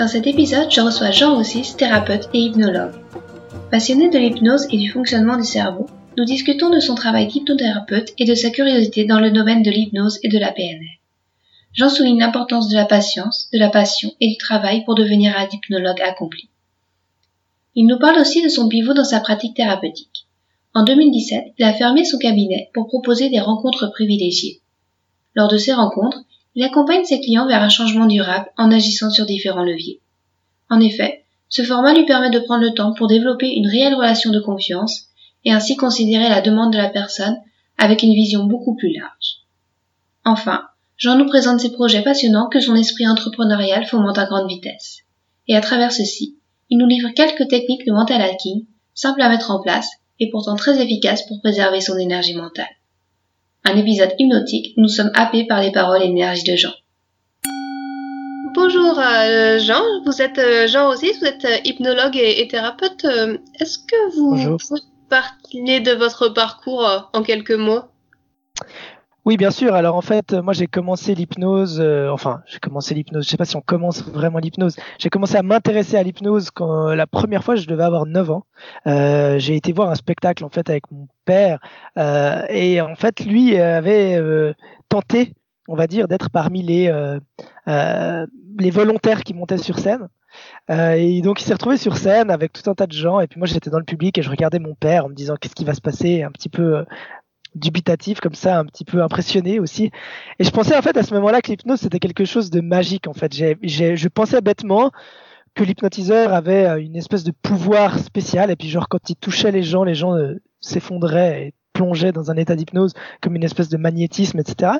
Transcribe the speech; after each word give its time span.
Dans 0.00 0.08
cet 0.08 0.26
épisode, 0.26 0.70
je 0.70 0.80
reçois 0.80 1.10
Jean 1.10 1.34
Rossis, 1.34 1.74
thérapeute 1.76 2.30
et 2.32 2.38
hypnologue. 2.38 2.94
Passionné 3.70 4.08
de 4.08 4.16
l'hypnose 4.16 4.66
et 4.70 4.78
du 4.78 4.90
fonctionnement 4.90 5.36
du 5.36 5.44
cerveau, 5.44 5.84
nous 6.16 6.24
discutons 6.24 6.70
de 6.70 6.80
son 6.80 6.94
travail 6.94 7.26
d'hypnothérapeute 7.26 8.14
et 8.16 8.24
de 8.24 8.34
sa 8.34 8.48
curiosité 8.48 9.04
dans 9.04 9.20
le 9.20 9.30
domaine 9.30 9.62
de 9.62 9.70
l'hypnose 9.70 10.18
et 10.22 10.30
de 10.30 10.38
la 10.38 10.52
PNL. 10.52 10.88
Jean 11.74 11.90
souligne 11.90 12.18
l'importance 12.18 12.70
de 12.70 12.76
la 12.76 12.86
patience, 12.86 13.50
de 13.52 13.58
la 13.58 13.68
passion 13.68 14.10
et 14.22 14.28
du 14.28 14.38
travail 14.38 14.86
pour 14.86 14.94
devenir 14.94 15.36
un 15.36 15.46
hypnologue 15.52 16.00
accompli. 16.00 16.48
Il 17.74 17.86
nous 17.86 17.98
parle 17.98 18.20
aussi 18.20 18.42
de 18.42 18.48
son 18.48 18.70
pivot 18.70 18.94
dans 18.94 19.04
sa 19.04 19.20
pratique 19.20 19.54
thérapeutique. 19.54 20.24
En 20.72 20.82
2017, 20.82 21.44
il 21.58 21.64
a 21.66 21.74
fermé 21.74 22.06
son 22.06 22.16
cabinet 22.16 22.70
pour 22.72 22.86
proposer 22.86 23.28
des 23.28 23.40
rencontres 23.40 23.90
privilégiées. 23.92 24.62
Lors 25.34 25.48
de 25.48 25.58
ces 25.58 25.74
rencontres, 25.74 26.22
il 26.60 26.64
accompagne 26.64 27.06
ses 27.06 27.22
clients 27.22 27.46
vers 27.46 27.62
un 27.62 27.70
changement 27.70 28.04
durable 28.04 28.50
en 28.58 28.70
agissant 28.70 29.10
sur 29.10 29.24
différents 29.24 29.62
leviers. 29.62 30.02
En 30.68 30.78
effet, 30.78 31.24
ce 31.48 31.62
format 31.62 31.94
lui 31.94 32.04
permet 32.04 32.28
de 32.28 32.38
prendre 32.38 32.62
le 32.62 32.74
temps 32.74 32.92
pour 32.92 33.06
développer 33.06 33.48
une 33.48 33.66
réelle 33.66 33.94
relation 33.94 34.30
de 34.30 34.40
confiance 34.40 35.04
et 35.46 35.52
ainsi 35.52 35.78
considérer 35.78 36.28
la 36.28 36.42
demande 36.42 36.70
de 36.70 36.76
la 36.76 36.90
personne 36.90 37.38
avec 37.78 38.02
une 38.02 38.12
vision 38.12 38.44
beaucoup 38.44 38.76
plus 38.76 38.92
large. 38.92 39.38
Enfin, 40.26 40.64
Jean 40.98 41.16
nous 41.16 41.24
présente 41.24 41.60
ses 41.60 41.72
projets 41.72 42.02
passionnants 42.02 42.50
que 42.50 42.60
son 42.60 42.76
esprit 42.76 43.08
entrepreneurial 43.08 43.86
fomente 43.86 44.18
à 44.18 44.26
grande 44.26 44.50
vitesse. 44.50 44.98
Et 45.48 45.56
à 45.56 45.62
travers 45.62 45.92
ceci, 45.92 46.36
il 46.68 46.76
nous 46.76 46.86
livre 46.86 47.08
quelques 47.16 47.48
techniques 47.48 47.86
de 47.86 47.92
mental 47.92 48.20
hacking, 48.20 48.66
simples 48.92 49.22
à 49.22 49.30
mettre 49.30 49.50
en 49.50 49.62
place 49.62 49.88
et 50.18 50.28
pourtant 50.28 50.56
très 50.56 50.78
efficaces 50.78 51.26
pour 51.26 51.40
préserver 51.40 51.80
son 51.80 51.96
énergie 51.96 52.36
mentale 52.36 52.68
un 53.64 53.76
épisode 53.76 54.14
hypnotique, 54.18 54.74
nous 54.76 54.88
sommes 54.88 55.10
happés 55.14 55.46
par 55.46 55.60
les 55.60 55.72
paroles 55.72 56.02
et 56.02 56.06
l'énergie 56.06 56.44
de 56.44 56.56
Jean. 56.56 56.72
Bonjour 58.54 58.98
euh, 58.98 59.58
Jean, 59.58 59.82
vous 60.04 60.20
êtes 60.20 60.38
euh, 60.38 60.66
Jean 60.66 60.90
aussi, 60.90 61.12
vous 61.18 61.26
êtes 61.26 61.44
euh, 61.44 61.56
hypnologue 61.64 62.16
et, 62.16 62.46
thérapeute. 62.48 63.04
Est-ce 63.60 63.78
que 63.78 64.16
vous 64.16 64.56
pouvez 64.56 64.80
parler 65.08 65.80
de 65.80 65.92
votre 65.92 66.28
parcours 66.28 67.10
en 67.12 67.22
quelques 67.22 67.52
mots? 67.52 67.82
Oui, 69.26 69.36
bien 69.36 69.50
sûr. 69.50 69.74
Alors 69.74 69.96
en 69.96 70.00
fait, 70.00 70.32
moi 70.32 70.54
j'ai 70.54 70.66
commencé 70.66 71.14
l'hypnose, 71.14 71.78
euh, 71.78 72.08
enfin 72.08 72.42
j'ai 72.46 72.58
commencé 72.58 72.94
l'hypnose, 72.94 73.24
je 73.24 73.28
sais 73.30 73.36
pas 73.36 73.44
si 73.44 73.56
on 73.56 73.60
commence 73.60 74.02
vraiment 74.02 74.38
l'hypnose. 74.38 74.76
J'ai 74.98 75.10
commencé 75.10 75.36
à 75.36 75.42
m'intéresser 75.42 75.96
à 75.96 76.02
l'hypnose 76.02 76.50
quand 76.50 76.94
la 76.94 77.06
première 77.06 77.44
fois 77.44 77.54
je 77.54 77.66
devais 77.66 77.84
avoir 77.84 78.06
9 78.06 78.30
ans. 78.30 78.44
Euh, 78.86 79.38
j'ai 79.38 79.56
été 79.56 79.72
voir 79.72 79.90
un 79.90 79.94
spectacle 79.94 80.42
en 80.44 80.48
fait 80.48 80.70
avec 80.70 80.90
mon 80.90 81.06
père 81.26 81.60
euh, 81.98 82.42
et 82.48 82.80
en 82.80 82.94
fait 82.94 83.20
lui 83.20 83.58
avait 83.58 84.18
tenté, 84.88 85.34
on 85.68 85.76
va 85.76 85.86
dire, 85.86 86.08
d'être 86.08 86.30
parmi 86.30 86.62
les 86.62 86.90
les 88.58 88.70
volontaires 88.70 89.22
qui 89.22 89.34
montaient 89.34 89.58
sur 89.58 89.78
scène. 89.78 90.08
et 90.70 91.20
donc 91.22 91.40
il 91.42 91.44
s'est 91.44 91.52
retrouvé 91.52 91.76
sur 91.76 91.96
scène 91.96 92.30
avec 92.30 92.52
tout 92.52 92.68
un 92.70 92.74
tas 92.74 92.86
de 92.86 92.92
gens 92.92 93.20
et 93.20 93.26
puis 93.26 93.38
moi 93.38 93.46
j'étais 93.46 93.70
dans 93.70 93.78
le 93.78 93.84
public 93.84 94.16
et 94.18 94.22
je 94.22 94.30
regardais 94.30 94.58
mon 94.58 94.74
père 94.74 95.04
en 95.04 95.08
me 95.08 95.14
disant 95.14 95.36
qu'est-ce 95.38 95.54
qui 95.54 95.64
va 95.64 95.74
se 95.74 95.80
passer? 95.82 96.22
Un 96.22 96.30
petit 96.30 96.48
peu 96.48 96.84
dubitatif 97.54 98.20
comme 98.20 98.34
ça, 98.34 98.58
un 98.58 98.64
petit 98.64 98.84
peu 98.84 99.02
impressionné 99.02 99.58
aussi. 99.60 99.90
Et 100.38 100.44
je 100.44 100.50
pensais 100.50 100.76
en 100.76 100.82
fait 100.82 100.96
à 100.96 101.02
ce 101.02 101.14
moment-là 101.14 101.40
que 101.40 101.50
l'hypnose 101.50 101.80
c'était 101.80 101.98
quelque 101.98 102.24
chose 102.24 102.50
de 102.50 102.60
magique 102.60 103.06
en 103.08 103.12
fait. 103.12 103.32
J'ai, 103.32 103.96
je 103.96 104.08
pensais 104.08 104.40
bêtement 104.40 104.90
que 105.54 105.64
l'hypnotiseur 105.64 106.32
avait 106.32 106.66
euh, 106.66 106.80
une 106.80 106.96
espèce 106.96 107.24
de 107.24 107.32
pouvoir 107.32 107.98
spécial 107.98 108.50
et 108.50 108.56
puis 108.56 108.68
genre 108.68 108.88
quand 108.88 109.10
il 109.10 109.16
touchait 109.16 109.50
les 109.50 109.62
gens, 109.62 109.84
les 109.84 109.94
gens 109.94 110.14
euh, 110.14 110.40
s'effondraient 110.60 111.46
et 111.46 111.54
plongeaient 111.72 112.12
dans 112.12 112.30
un 112.30 112.36
état 112.36 112.54
d'hypnose 112.54 112.94
comme 113.20 113.36
une 113.36 113.44
espèce 113.44 113.68
de 113.68 113.76
magnétisme, 113.76 114.38
etc. 114.38 114.72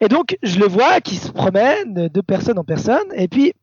Et 0.00 0.08
donc 0.08 0.36
je 0.42 0.58
le 0.58 0.66
vois 0.66 1.00
qui 1.00 1.16
se 1.16 1.30
promène 1.30 2.08
de 2.08 2.20
personne 2.20 2.58
en 2.58 2.64
personne 2.64 3.06
et 3.14 3.28
puis 3.28 3.54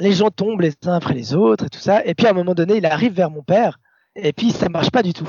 les 0.00 0.12
gens 0.12 0.30
tombent 0.30 0.62
les 0.62 0.72
uns 0.86 0.94
après 0.94 1.14
les 1.14 1.34
autres 1.34 1.66
et 1.66 1.68
tout 1.68 1.80
ça. 1.80 2.04
Et 2.04 2.14
puis 2.14 2.26
à 2.26 2.30
un 2.30 2.34
moment 2.34 2.54
donné, 2.54 2.76
il 2.78 2.86
arrive 2.86 3.12
vers 3.12 3.30
mon 3.30 3.42
père 3.42 3.78
et 4.16 4.32
puis 4.32 4.50
ça 4.50 4.68
marche 4.68 4.90
pas 4.90 5.02
du 5.02 5.12
tout. 5.12 5.28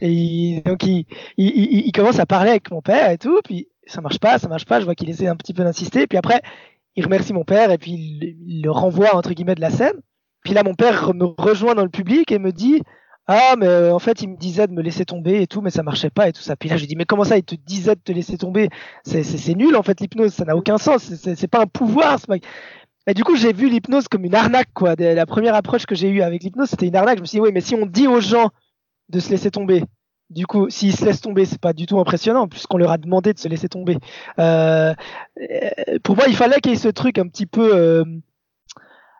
Et 0.00 0.62
donc 0.64 0.84
il, 0.84 1.06
il, 1.36 1.86
il, 1.86 1.92
commence 1.92 2.18
à 2.18 2.26
parler 2.26 2.50
avec 2.50 2.70
mon 2.70 2.82
père 2.82 3.10
et 3.10 3.18
tout, 3.18 3.40
puis 3.44 3.68
ça 3.86 4.00
marche 4.00 4.18
pas, 4.18 4.38
ça 4.38 4.48
marche 4.48 4.66
pas. 4.66 4.80
Je 4.80 4.84
vois 4.84 4.94
qu'il 4.94 5.08
essaie 5.08 5.26
un 5.26 5.36
petit 5.36 5.54
peu 5.54 5.64
d'insister, 5.64 6.06
puis 6.06 6.18
après 6.18 6.40
il 6.96 7.04
remercie 7.04 7.32
mon 7.32 7.44
père 7.44 7.70
et 7.70 7.78
puis 7.78 7.92
il, 8.46 8.62
le 8.62 8.70
renvoie 8.70 9.14
entre 9.14 9.32
guillemets 9.32 9.54
de 9.54 9.60
la 9.60 9.70
scène. 9.70 10.00
Puis 10.44 10.54
là 10.54 10.62
mon 10.62 10.74
père 10.74 11.14
me 11.14 11.24
rejoint 11.24 11.74
dans 11.74 11.84
le 11.84 11.90
public 11.90 12.30
et 12.30 12.38
me 12.38 12.52
dit 12.52 12.82
ah 13.26 13.54
mais 13.58 13.66
euh, 13.66 13.94
en 13.94 13.98
fait 13.98 14.22
il 14.22 14.28
me 14.28 14.36
disait 14.36 14.66
de 14.66 14.72
me 14.72 14.82
laisser 14.82 15.04
tomber 15.04 15.42
et 15.42 15.46
tout, 15.46 15.60
mais 15.60 15.70
ça 15.70 15.82
marchait 15.82 16.10
pas 16.10 16.28
et 16.28 16.32
tout 16.32 16.42
ça. 16.42 16.56
Puis 16.56 16.68
là 16.68 16.76
je 16.76 16.82
lui 16.82 16.88
dis 16.88 16.96
mais 16.96 17.06
comment 17.06 17.24
ça 17.24 17.38
il 17.38 17.44
te 17.44 17.54
disait 17.54 17.94
de 17.94 18.00
te 18.00 18.12
laisser 18.12 18.36
tomber? 18.36 18.68
C'est 19.04 19.54
nul 19.54 19.76
en 19.76 19.82
fait 19.82 20.00
l'hypnose, 20.00 20.34
ça 20.34 20.44
n'a 20.44 20.56
aucun 20.56 20.78
sens. 20.78 21.12
C'est 21.14 21.48
pas 21.48 21.62
un 21.62 21.66
pouvoir. 21.66 22.20
Pas... 22.26 22.36
Et 23.08 23.14
du 23.14 23.22
coup, 23.22 23.36
j'ai 23.36 23.52
vu 23.52 23.68
l'hypnose 23.68 24.08
comme 24.08 24.24
une 24.24 24.34
arnaque, 24.34 24.72
quoi. 24.74 24.94
La 24.98 25.26
première 25.26 25.54
approche 25.54 25.86
que 25.86 25.94
j'ai 25.94 26.08
eue 26.08 26.22
avec 26.22 26.42
l'hypnose, 26.42 26.70
c'était 26.70 26.88
une 26.88 26.96
arnaque. 26.96 27.18
Je 27.18 27.22
me 27.22 27.26
suis 27.26 27.36
dit, 27.36 27.40
oui, 27.40 27.50
mais 27.54 27.60
si 27.60 27.76
on 27.76 27.86
dit 27.86 28.08
aux 28.08 28.20
gens 28.20 28.50
de 29.08 29.20
se 29.20 29.30
laisser 29.30 29.50
tomber. 29.50 29.84
Du 30.28 30.46
coup, 30.46 30.68
s'ils 30.70 30.96
se 30.96 31.04
laissent 31.04 31.20
tomber, 31.20 31.44
c'est 31.44 31.60
pas 31.60 31.72
du 31.72 31.86
tout 31.86 32.00
impressionnant 32.00 32.48
puisqu'on 32.48 32.78
leur 32.78 32.90
a 32.90 32.98
demandé 32.98 33.32
de 33.32 33.38
se 33.38 33.48
laisser 33.48 33.68
tomber. 33.68 33.98
Euh, 34.40 34.92
pour 36.02 36.16
moi, 36.16 36.24
il 36.26 36.34
fallait 36.34 36.60
qu'il 36.60 36.72
y 36.72 36.74
ait 36.74 36.78
ce 36.78 36.88
truc 36.88 37.18
un 37.18 37.28
petit 37.28 37.46
peu, 37.46 37.76
euh, 37.76 38.04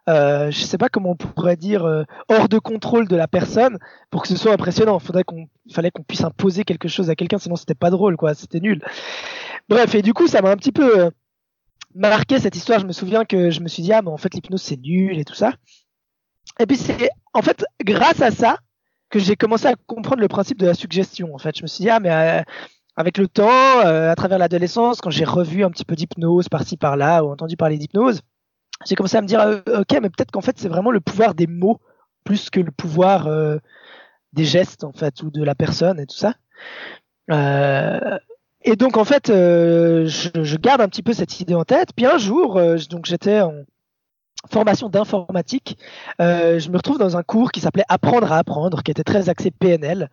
euh, 0.09 0.51
je 0.51 0.65
sais 0.65 0.79
pas 0.79 0.89
comment 0.89 1.11
on 1.11 1.17
pourrait 1.17 1.57
dire, 1.57 1.85
euh, 1.85 2.05
hors 2.29 2.49
de 2.49 2.59
contrôle 2.59 3.07
de 3.07 3.17
la 3.17 3.29
personne 3.29 3.79
pour 4.11 4.23
que 4.23 4.29
ce 4.29 4.37
soit 4.37 4.53
impressionnant. 4.53 4.99
Faudrait 4.99 5.25
qu'on, 5.25 5.49
fallait 5.73 5.91
qu'on 5.91 6.03
puisse 6.03 6.25
imposer 6.25 6.65
quelque 6.65 6.89
chose 6.89 7.09
à 7.09 7.15
quelqu'un, 7.15 7.39
sinon 7.39 7.57
c'était 7.57 7.75
pas 7.75 7.91
drôle, 7.91 8.17
quoi. 8.17 8.35
C'était 8.35 8.61
nul. 8.61 8.83
Bref, 9.69 9.95
et 9.95 10.03
du 10.03 10.13
coup, 10.13 10.27
ça 10.27 10.43
m'a 10.43 10.51
un 10.51 10.57
petit 10.57 10.73
peu 10.73 11.01
euh, 11.01 11.11
marqué 11.95 12.39
cette 12.39 12.57
histoire. 12.57 12.79
Je 12.79 12.87
me 12.87 12.93
souviens 12.93 13.25
que 13.25 13.51
je 13.51 13.61
me 13.61 13.69
suis 13.69 13.83
dit 13.83 13.93
ah 13.93 14.03
mais 14.03 14.11
en 14.11 14.17
fait 14.17 14.35
l'hypnose 14.35 14.63
c'est 14.63 14.81
nul 14.81 15.19
et 15.19 15.25
tout 15.25 15.35
ça. 15.35 15.53
Et 16.61 16.67
puis 16.67 16.77
c'est 16.77 17.11
en 17.33 17.43
fait 17.43 17.65
grâce 17.85 18.23
à 18.23 18.31
ça 18.31 18.59
que 19.11 19.19
j'ai 19.19 19.37
commencé 19.37 19.67
à 19.67 19.75
comprendre 19.87 20.21
le 20.21 20.29
principe 20.29 20.59
de 20.59 20.67
la 20.67 20.75
suggestion. 20.75 21.35
En 21.35 21.39
fait, 21.39 21.57
je 21.57 21.63
me 21.63 21.67
suis 21.67 21.83
dit 21.83 21.91
ah 21.91 22.01
mais 22.01 22.11
euh, 22.11 22.43
avec 22.97 23.19
le 23.19 23.29
temps, 23.29 23.81
euh, 23.85 24.11
à 24.11 24.15
travers 24.15 24.39
l'adolescence, 24.39 25.01
quand 25.01 25.11
j'ai 25.11 25.25
revu 25.25 25.65
un 25.65 25.71
petit 25.71 25.85
peu 25.85 25.95
d'hypnose 25.95 26.49
par-ci 26.49 26.77
par-là 26.77 27.25
ou 27.25 27.31
entendu 27.31 27.57
parler 27.57 27.79
d'hypnose, 27.79 28.23
j'ai 28.87 28.95
commencé 28.95 29.17
à 29.17 29.23
me 29.23 29.27
dire 29.27 29.41
euh, 29.41 29.61
ok 29.67 29.99
mais 30.03 30.11
peut-être 30.11 30.31
qu'en 30.31 30.41
fait 30.41 30.59
c'est 30.59 30.69
vraiment 30.69 30.91
le 30.91 31.01
pouvoir 31.01 31.35
des 31.35 31.47
mots 31.47 31.81
plus 32.25 32.51
que 32.51 32.61
le 32.61 32.73
pouvoir 32.73 33.29
des 34.33 34.45
gestes 34.45 34.83
en 34.83 34.93
fait 34.93 35.23
ou 35.23 35.31
de 35.31 35.45
la 35.45 35.55
personne 35.55 36.01
et 36.01 36.07
tout 36.07 36.17
ça. 36.17 36.35
et 38.63 38.77
donc 38.77 38.97
en 38.97 39.05
fait, 39.05 39.29
je, 39.29 40.31
je, 40.35 40.57
garde 40.57 40.81
un 40.81 40.89
petit 40.89 41.05
peu 41.05 41.13
cette 41.13 41.39
idée 41.39 41.55
en 41.55 41.65
tête. 41.65 41.91
Puis 41.95 42.05
un 42.05 42.19
jour, 42.19 42.61
donc 42.91 43.07
j'étais 43.07 43.43
en 43.43 43.53
formation 44.51 44.89
d'informatique, 44.89 45.79
euh, 46.21 46.59
je 46.59 46.71
me 46.71 46.77
retrouve 46.77 46.99
dans 46.99 47.17
un 47.17 47.23
cours 47.23 47.53
qui 47.53 47.61
s'appelait 47.61 47.85
Apprendre 47.89 48.33
à 48.33 48.39
apprendre, 48.39 48.83
qui 48.83 48.91
était 48.91 49.05
très 49.05 49.29
axé 49.29 49.51
PNL. 49.51 50.11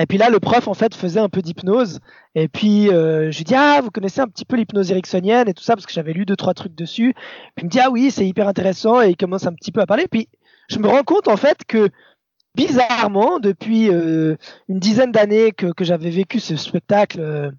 Et 0.00 0.06
puis 0.06 0.16
là, 0.16 0.30
le 0.30 0.40
prof, 0.40 0.66
en 0.66 0.72
fait, 0.74 0.94
faisait 0.94 1.20
un 1.20 1.28
peu 1.28 1.42
d'hypnose. 1.42 2.00
Et 2.34 2.48
puis, 2.48 2.88
euh, 2.88 3.30
je 3.30 3.36
lui 3.36 3.44
dis, 3.44 3.54
ah, 3.54 3.80
vous 3.82 3.90
connaissez 3.90 4.22
un 4.22 4.28
petit 4.28 4.46
peu 4.46 4.56
l'hypnose 4.56 4.90
ericksonienne 4.90 5.46
et 5.46 5.52
tout 5.52 5.62
ça, 5.62 5.74
parce 5.74 5.84
que 5.84 5.92
j'avais 5.92 6.14
lu 6.14 6.24
deux, 6.24 6.36
trois 6.36 6.54
trucs 6.54 6.74
dessus. 6.74 7.12
Puis 7.54 7.62
il 7.62 7.64
me 7.66 7.70
dit, 7.70 7.80
ah 7.80 7.90
oui, 7.90 8.10
c'est 8.10 8.26
hyper 8.26 8.48
intéressant. 8.48 9.02
Et 9.02 9.10
il 9.10 9.16
commence 9.16 9.46
un 9.46 9.52
petit 9.52 9.72
peu 9.72 9.80
à 9.80 9.86
parler. 9.86 10.08
Puis, 10.08 10.28
je 10.70 10.78
me 10.78 10.88
rends 10.88 11.02
compte, 11.02 11.28
en 11.28 11.36
fait, 11.36 11.58
que 11.68 11.90
bizarrement, 12.54 13.40
depuis 13.40 13.90
euh, 13.90 14.36
une 14.68 14.78
dizaine 14.78 15.12
d'années 15.12 15.52
que, 15.52 15.66
que 15.66 15.84
j'avais 15.84 16.10
vécu 16.10 16.40
ce 16.40 16.56
spectacle, 16.56 17.20
euh, 17.20 17.50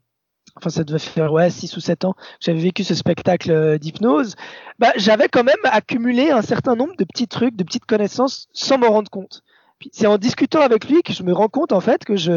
enfin 0.56 0.70
ça 0.70 0.84
devait 0.84 1.00
faire 1.00 1.32
ouais 1.32 1.50
6 1.50 1.76
ou 1.78 1.80
7 1.80 2.06
ans 2.06 2.14
que 2.14 2.20
j'avais 2.40 2.60
vécu 2.60 2.84
ce 2.84 2.96
spectacle 2.96 3.52
euh, 3.52 3.78
d'hypnose, 3.78 4.36
bah, 4.80 4.92
j'avais 4.96 5.28
quand 5.28 5.44
même 5.44 5.56
accumulé 5.64 6.32
un 6.32 6.42
certain 6.42 6.76
nombre 6.76 6.96
de 6.98 7.04
petits 7.04 7.28
trucs, 7.28 7.56
de 7.56 7.64
petites 7.64 7.86
connaissances 7.86 8.48
sans 8.54 8.78
m'en 8.78 8.90
rendre 8.90 9.10
compte. 9.10 9.44
C'est 9.92 10.08
en 10.08 10.18
discutant 10.18 10.62
avec 10.62 10.88
lui 10.88 11.02
que 11.02 11.14
je 11.14 11.24
me 11.24 11.34
rends 11.34 11.50
compte 11.50 11.72
en 11.72 11.82
fait 11.82 12.06
que 12.06 12.16
je, 12.16 12.34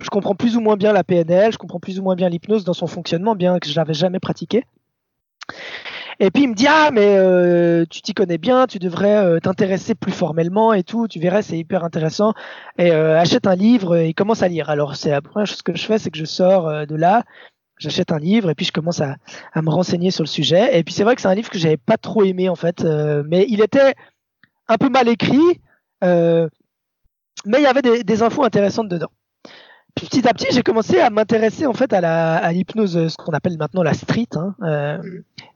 je 0.00 0.10
comprends 0.10 0.34
plus 0.34 0.56
ou 0.56 0.60
moins 0.60 0.76
bien 0.76 0.92
la 0.92 1.04
PNL, 1.04 1.52
je 1.52 1.58
comprends 1.58 1.80
plus 1.80 1.98
ou 1.98 2.02
moins 2.02 2.14
bien 2.14 2.28
l'hypnose 2.28 2.64
dans 2.64 2.72
son 2.72 2.86
fonctionnement, 2.86 3.34
bien 3.34 3.58
que 3.58 3.68
je 3.68 3.74
l'avais 3.74 3.94
jamais 3.94 4.20
pratiqué. 4.20 4.64
Et 6.20 6.30
puis 6.30 6.44
il 6.44 6.48
me 6.48 6.54
dit 6.54 6.66
ah 6.68 6.90
mais 6.92 7.16
euh, 7.18 7.84
tu 7.90 8.00
t'y 8.00 8.14
connais 8.14 8.38
bien, 8.38 8.66
tu 8.66 8.78
devrais 8.78 9.16
euh, 9.16 9.40
t'intéresser 9.40 9.94
plus 9.94 10.12
formellement 10.12 10.72
et 10.72 10.84
tout, 10.84 11.08
tu 11.08 11.18
verrais 11.18 11.42
c'est 11.42 11.58
hyper 11.58 11.84
intéressant. 11.84 12.34
Et 12.78 12.90
achète 12.92 13.46
un 13.46 13.56
livre 13.56 13.96
et 13.96 14.14
commence 14.14 14.42
à 14.42 14.48
lire. 14.48 14.70
Alors 14.70 14.96
c'est 14.96 15.10
la 15.10 15.22
première 15.22 15.46
chose 15.46 15.62
que 15.62 15.74
je 15.74 15.84
fais, 15.84 15.98
c'est 15.98 16.10
que 16.10 16.18
je 16.18 16.24
sors 16.24 16.86
de 16.86 16.94
là 16.94 17.24
j'achète 17.78 18.12
un 18.12 18.18
livre 18.18 18.50
et 18.50 18.54
puis 18.54 18.66
je 18.66 18.72
commence 18.72 19.00
à, 19.00 19.16
à, 19.52 19.62
me 19.62 19.70
renseigner 19.70 20.10
sur 20.10 20.22
le 20.22 20.28
sujet. 20.28 20.78
Et 20.78 20.84
puis 20.84 20.94
c'est 20.94 21.04
vrai 21.04 21.14
que 21.14 21.20
c'est 21.20 21.28
un 21.28 21.34
livre 21.34 21.50
que 21.50 21.58
j'avais 21.58 21.76
pas 21.76 21.96
trop 21.96 22.24
aimé 22.24 22.48
en 22.48 22.56
fait, 22.56 22.84
euh, 22.84 23.22
mais 23.26 23.46
il 23.48 23.60
était 23.60 23.94
un 24.68 24.76
peu 24.76 24.88
mal 24.88 25.08
écrit, 25.08 25.60
euh, 26.02 26.48
mais 27.44 27.58
il 27.58 27.64
y 27.64 27.66
avait 27.66 27.82
des, 27.82 28.04
des, 28.04 28.22
infos 28.22 28.44
intéressantes 28.44 28.88
dedans. 28.88 29.10
Puis 29.94 30.06
petit 30.06 30.26
à 30.26 30.32
petit, 30.32 30.46
j'ai 30.50 30.62
commencé 30.62 30.98
à 30.98 31.08
m'intéresser 31.08 31.66
en 31.66 31.72
fait 31.72 31.92
à 31.92 32.00
la 32.00 32.36
à 32.36 32.52
l'hypnose, 32.52 33.08
ce 33.08 33.16
qu'on 33.16 33.32
appelle 33.32 33.56
maintenant 33.56 33.84
la 33.84 33.94
street. 33.94 34.26
Hein. 34.34 34.56
Euh, 34.62 34.98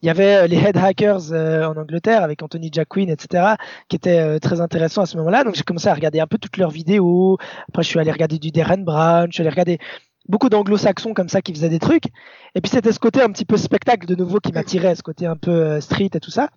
il 0.00 0.06
y 0.06 0.10
avait 0.10 0.46
les 0.46 0.58
head 0.58 0.76
hackers 0.76 1.32
en 1.32 1.76
Angleterre 1.76 2.22
avec 2.22 2.40
Anthony 2.40 2.70
Jacquin, 2.72 3.08
etc., 3.08 3.54
qui 3.88 3.96
étaient 3.96 4.38
très 4.38 4.60
intéressants 4.60 5.02
à 5.02 5.06
ce 5.06 5.16
moment-là. 5.16 5.42
Donc 5.42 5.56
j'ai 5.56 5.64
commencé 5.64 5.88
à 5.88 5.94
regarder 5.94 6.20
un 6.20 6.28
peu 6.28 6.38
toutes 6.38 6.56
leurs 6.56 6.70
vidéos. 6.70 7.36
Après, 7.68 7.82
je 7.82 7.88
suis 7.88 7.98
allé 7.98 8.12
regarder 8.12 8.38
du 8.38 8.52
Darren 8.52 8.84
Brown, 8.84 9.26
je 9.28 9.34
suis 9.34 9.40
allé 9.40 9.50
regarder 9.50 9.80
beaucoup 10.28 10.48
d'anglo-saxons 10.48 11.14
comme 11.14 11.28
ça 11.28 11.42
qui 11.42 11.52
faisaient 11.52 11.68
des 11.68 11.78
trucs. 11.78 12.06
Et 12.54 12.60
puis 12.60 12.70
c'était 12.70 12.92
ce 12.92 12.98
côté 12.98 13.22
un 13.22 13.30
petit 13.30 13.44
peu 13.44 13.56
spectacle 13.56 14.06
de 14.06 14.14
nouveau 14.14 14.40
qui 14.40 14.52
m'attirait, 14.52 14.94
ce 14.94 15.02
côté 15.02 15.26
un 15.26 15.36
peu 15.36 15.50
euh, 15.50 15.80
street 15.80 16.10
et 16.14 16.20
tout 16.20 16.30
ça. 16.30 16.48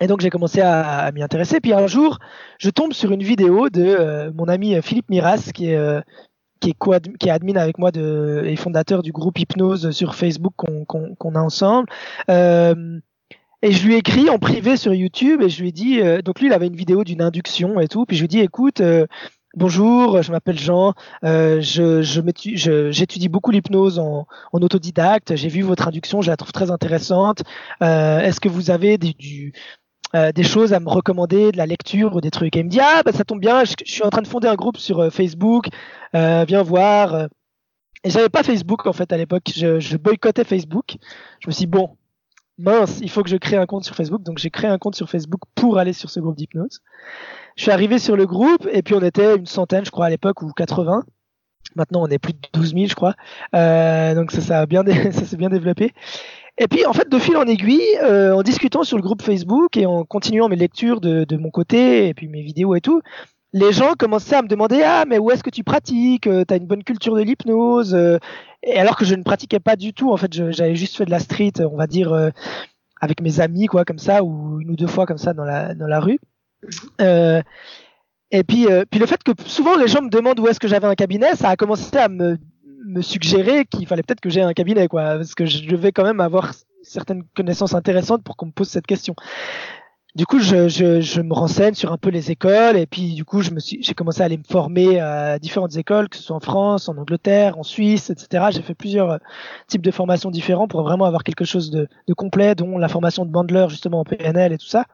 Et 0.00 0.06
donc 0.06 0.20
j'ai 0.20 0.30
commencé 0.30 0.60
à, 0.60 1.10
m'y 1.12 1.22
intéresser. 1.22 1.60
Puis 1.60 1.72
un 1.72 1.86
jour, 1.86 2.18
je 2.58 2.70
tombe 2.70 2.92
sur 2.92 3.12
une 3.12 3.22
vidéo 3.22 3.68
de 3.68 3.82
euh, 3.82 4.30
mon 4.34 4.48
ami 4.48 4.74
euh, 4.74 4.82
Philippe 4.82 5.10
Miras, 5.10 5.50
qui 5.54 5.70
est 5.70 6.02
qui 6.60 6.70
est, 6.70 7.16
qui 7.18 7.28
est 7.28 7.32
admin 7.32 7.56
avec 7.56 7.78
moi 7.78 7.90
de, 7.90 8.42
et 8.44 8.54
fondateur 8.54 9.02
du 9.02 9.12
groupe 9.12 9.38
Hypnose 9.38 9.92
sur 9.92 10.14
Facebook 10.14 10.52
qu'on 10.56 11.34
a 11.34 11.40
ensemble. 11.40 11.88
Euh, 12.30 13.00
et 13.62 13.72
je 13.72 13.86
lui 13.86 13.94
ai 13.94 13.96
écrit 13.98 14.28
en 14.28 14.38
privé 14.38 14.76
sur 14.76 14.92
YouTube 14.92 15.40
et 15.40 15.48
je 15.48 15.62
lui 15.62 15.70
ai 15.70 15.72
dit, 15.72 16.00
donc 16.22 16.38
lui 16.38 16.48
il 16.48 16.52
avait 16.52 16.66
une 16.66 16.76
vidéo 16.76 17.02
d'une 17.02 17.22
induction 17.22 17.80
et 17.80 17.88
tout, 17.88 18.04
puis 18.04 18.16
je 18.16 18.22
lui 18.22 18.26
ai 18.26 18.28
dit, 18.28 18.40
écoute, 18.40 18.82
Bonjour, 19.56 20.22
je 20.22 20.30
m'appelle 20.30 20.58
Jean. 20.58 20.94
Euh, 21.24 21.60
je, 21.60 22.02
j'étudie 22.92 23.28
beaucoup 23.28 23.50
l'hypnose 23.50 23.98
en, 23.98 24.26
autodidacte. 24.52 25.34
J'ai 25.34 25.48
vu 25.48 25.62
votre 25.62 25.82
traduction, 25.82 26.22
je 26.22 26.30
la 26.30 26.36
trouve 26.36 26.52
très 26.52 26.70
intéressante. 26.70 27.42
Euh, 27.82 28.20
est-ce 28.20 28.38
que 28.38 28.48
vous 28.48 28.70
avez 28.70 28.96
des, 28.96 29.12
du, 29.12 29.52
euh, 30.14 30.30
des 30.30 30.44
choses 30.44 30.72
à 30.72 30.78
me 30.78 30.88
recommander, 30.88 31.50
de 31.50 31.56
la 31.56 31.66
lecture 31.66 32.14
ou 32.14 32.20
des 32.20 32.30
trucs? 32.30 32.54
Et 32.54 32.60
il 32.60 32.66
me 32.66 32.70
dit 32.70 32.78
ah 32.80 33.02
bah 33.04 33.10
ça 33.12 33.24
tombe 33.24 33.40
bien, 33.40 33.64
je, 33.64 33.74
suis 33.84 34.04
en 34.04 34.10
train 34.10 34.22
de 34.22 34.28
fonder 34.28 34.46
un 34.46 34.54
groupe 34.54 34.76
sur 34.76 35.12
Facebook. 35.12 35.66
viens 36.14 36.62
voir. 36.62 37.26
Et 38.04 38.10
j'avais 38.10 38.28
pas 38.28 38.44
Facebook 38.44 38.86
en 38.86 38.92
fait 38.92 39.12
à 39.12 39.16
l'époque. 39.16 39.50
Je, 39.54 39.80
je 39.80 39.96
boycottais 39.96 40.44
Facebook. 40.44 40.96
Je 41.40 41.48
me 41.48 41.52
suis 41.52 41.64
dit, 41.64 41.66
bon 41.66 41.96
mince, 42.60 43.00
il 43.02 43.10
faut 43.10 43.22
que 43.22 43.30
je 43.30 43.36
crée 43.36 43.56
un 43.56 43.66
compte 43.66 43.84
sur 43.84 43.94
Facebook. 43.94 44.22
Donc 44.22 44.38
j'ai 44.38 44.50
créé 44.50 44.70
un 44.70 44.78
compte 44.78 44.94
sur 44.94 45.08
Facebook 45.08 45.40
pour 45.54 45.78
aller 45.78 45.92
sur 45.92 46.10
ce 46.10 46.20
groupe 46.20 46.36
d'hypnose. 46.36 46.80
Je 47.56 47.62
suis 47.62 47.72
arrivé 47.72 47.98
sur 47.98 48.16
le 48.16 48.26
groupe 48.26 48.68
et 48.72 48.82
puis 48.82 48.94
on 48.94 49.02
était 49.02 49.36
une 49.36 49.46
centaine, 49.46 49.84
je 49.84 49.90
crois, 49.90 50.06
à 50.06 50.10
l'époque, 50.10 50.42
ou 50.42 50.52
80. 50.52 51.04
Maintenant, 51.76 52.02
on 52.02 52.08
est 52.08 52.18
plus 52.18 52.32
de 52.32 52.38
12 52.52 52.74
000, 52.74 52.86
je 52.86 52.94
crois. 52.94 53.14
Euh, 53.54 54.14
donc 54.14 54.32
ça, 54.32 54.40
ça, 54.40 54.60
a 54.60 54.66
bien, 54.66 54.82
s'est 55.12 55.36
bien 55.36 55.48
développé. 55.50 55.92
Et 56.58 56.68
puis, 56.68 56.84
en 56.84 56.92
fait, 56.92 57.08
de 57.08 57.18
fil 57.18 57.36
en 57.36 57.44
aiguille, 57.44 57.80
euh, 58.02 58.34
en 58.34 58.42
discutant 58.42 58.82
sur 58.82 58.96
le 58.96 59.02
groupe 59.02 59.22
Facebook 59.22 59.76
et 59.76 59.86
en 59.86 60.04
continuant 60.04 60.48
mes 60.48 60.56
lectures 60.56 61.00
de, 61.00 61.36
mon 61.36 61.50
côté 61.50 62.08
et 62.08 62.14
puis 62.14 62.28
mes 62.28 62.42
vidéos 62.42 62.74
et 62.74 62.80
tout, 62.80 63.00
les 63.52 63.72
gens 63.72 63.94
commençaient 63.98 64.36
à 64.36 64.42
me 64.42 64.48
demander 64.48 64.82
ah 64.84 65.04
mais 65.08 65.18
où 65.18 65.30
est-ce 65.30 65.42
que 65.42 65.50
tu 65.50 65.64
pratiques? 65.64 66.26
Euh, 66.26 66.44
T'as 66.44 66.56
une 66.56 66.66
bonne 66.66 66.84
culture 66.84 67.14
de 67.16 67.22
l'hypnose 67.22 67.96
Et 68.62 68.78
alors 68.78 68.96
que 68.96 69.04
je 69.04 69.14
ne 69.14 69.22
pratiquais 69.22 69.60
pas 69.60 69.76
du 69.76 69.92
tout. 69.92 70.12
En 70.12 70.16
fait, 70.16 70.32
j'avais 70.32 70.76
juste 70.76 70.96
fait 70.96 71.06
de 71.06 71.10
la 71.10 71.18
street, 71.18 71.52
on 71.60 71.76
va 71.76 71.86
dire, 71.86 72.12
euh, 72.12 72.30
avec 73.00 73.20
mes 73.20 73.40
amis, 73.40 73.66
quoi, 73.66 73.84
comme 73.84 73.98
ça, 73.98 74.22
ou 74.22 74.60
une 74.60 74.70
ou 74.70 74.76
deux 74.76 74.86
fois 74.86 75.06
comme 75.06 75.18
ça 75.18 75.32
dans 75.32 75.44
la 75.44 75.74
dans 75.74 75.86
la 75.86 76.00
rue. 76.00 76.18
Euh, 77.00 77.42
et 78.30 78.44
puis, 78.44 78.66
euh, 78.66 78.84
puis 78.88 79.00
le 79.00 79.06
fait 79.06 79.22
que 79.22 79.32
souvent 79.46 79.76
les 79.76 79.88
gens 79.88 80.02
me 80.02 80.10
demandent 80.10 80.38
où 80.38 80.46
est-ce 80.46 80.60
que 80.60 80.68
j'avais 80.68 80.86
un 80.86 80.94
cabinet, 80.94 81.34
ça 81.34 81.48
a 81.48 81.56
commencé 81.56 81.96
à 81.96 82.08
me, 82.08 82.38
me 82.86 83.00
suggérer 83.00 83.64
qu'il 83.64 83.86
fallait 83.86 84.02
peut-être 84.02 84.20
que 84.20 84.30
j'ai 84.30 84.42
un 84.42 84.52
cabinet, 84.52 84.88
quoi, 84.88 85.16
parce 85.16 85.34
que 85.34 85.46
je 85.46 85.66
devais 85.66 85.92
quand 85.92 86.04
même 86.04 86.20
avoir 86.20 86.52
certaines 86.82 87.24
connaissances 87.34 87.74
intéressantes 87.74 88.22
pour 88.22 88.36
qu'on 88.36 88.46
me 88.46 88.52
pose 88.52 88.68
cette 88.68 88.86
question. 88.86 89.14
Du 90.16 90.26
coup, 90.26 90.40
je, 90.40 90.68
je, 90.68 91.00
je, 91.00 91.20
me 91.20 91.32
renseigne 91.32 91.74
sur 91.74 91.92
un 91.92 91.96
peu 91.96 92.10
les 92.10 92.32
écoles 92.32 92.76
et 92.76 92.86
puis 92.86 93.14
du 93.14 93.24
coup, 93.24 93.42
je 93.42 93.52
me 93.52 93.60
suis, 93.60 93.80
j'ai 93.82 93.94
commencé 93.94 94.22
à 94.22 94.24
aller 94.24 94.38
me 94.38 94.44
former 94.44 94.98
à 94.98 95.38
différentes 95.38 95.76
écoles, 95.76 96.08
que 96.08 96.16
ce 96.16 96.22
soit 96.24 96.36
en 96.36 96.40
France, 96.40 96.88
en 96.88 96.96
Angleterre, 96.96 97.58
en 97.58 97.62
Suisse, 97.62 98.10
etc. 98.10 98.46
J'ai 98.50 98.62
fait 98.62 98.74
plusieurs 98.74 99.10
euh, 99.10 99.18
types 99.68 99.82
de 99.82 99.90
formations 99.90 100.30
différents 100.30 100.66
pour 100.66 100.82
vraiment 100.82 101.04
avoir 101.04 101.22
quelque 101.22 101.44
chose 101.44 101.70
de, 101.70 101.88
de 102.08 102.14
complet, 102.14 102.56
dont 102.56 102.76
la 102.76 102.88
formation 102.88 103.24
de 103.24 103.30
Bandler 103.30 103.66
justement 103.68 104.00
en 104.00 104.04
PNL 104.04 104.52
et 104.52 104.58
tout 104.58 104.66
ça. 104.66 104.84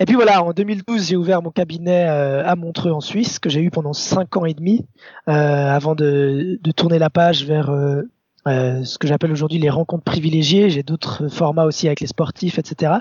Et 0.00 0.06
puis 0.06 0.14
voilà, 0.14 0.42
en 0.42 0.52
2012, 0.52 1.08
j'ai 1.08 1.16
ouvert 1.16 1.42
mon 1.42 1.50
cabinet 1.50 2.08
euh, 2.08 2.42
à 2.46 2.56
Montreux 2.56 2.90
en 2.90 3.02
Suisse, 3.02 3.38
que 3.38 3.50
j'ai 3.50 3.60
eu 3.60 3.70
pendant 3.70 3.92
cinq 3.92 4.34
ans 4.38 4.46
et 4.46 4.54
demi, 4.54 4.86
euh, 5.28 5.32
avant 5.32 5.94
de, 5.94 6.58
de, 6.62 6.70
tourner 6.72 6.98
la 6.98 7.10
page 7.10 7.44
vers 7.44 7.68
euh, 7.68 8.02
euh 8.46 8.84
ce 8.84 8.98
que 8.98 9.06
j'appelle 9.06 9.32
aujourd'hui 9.32 9.58
les 9.58 9.70
rencontres 9.70 10.04
privilégiées. 10.04 10.70
J'ai 10.70 10.82
d'autres 10.82 11.28
formats 11.28 11.64
aussi 11.64 11.86
avec 11.86 12.00
les 12.00 12.06
sportifs, 12.06 12.58
etc. 12.58 12.94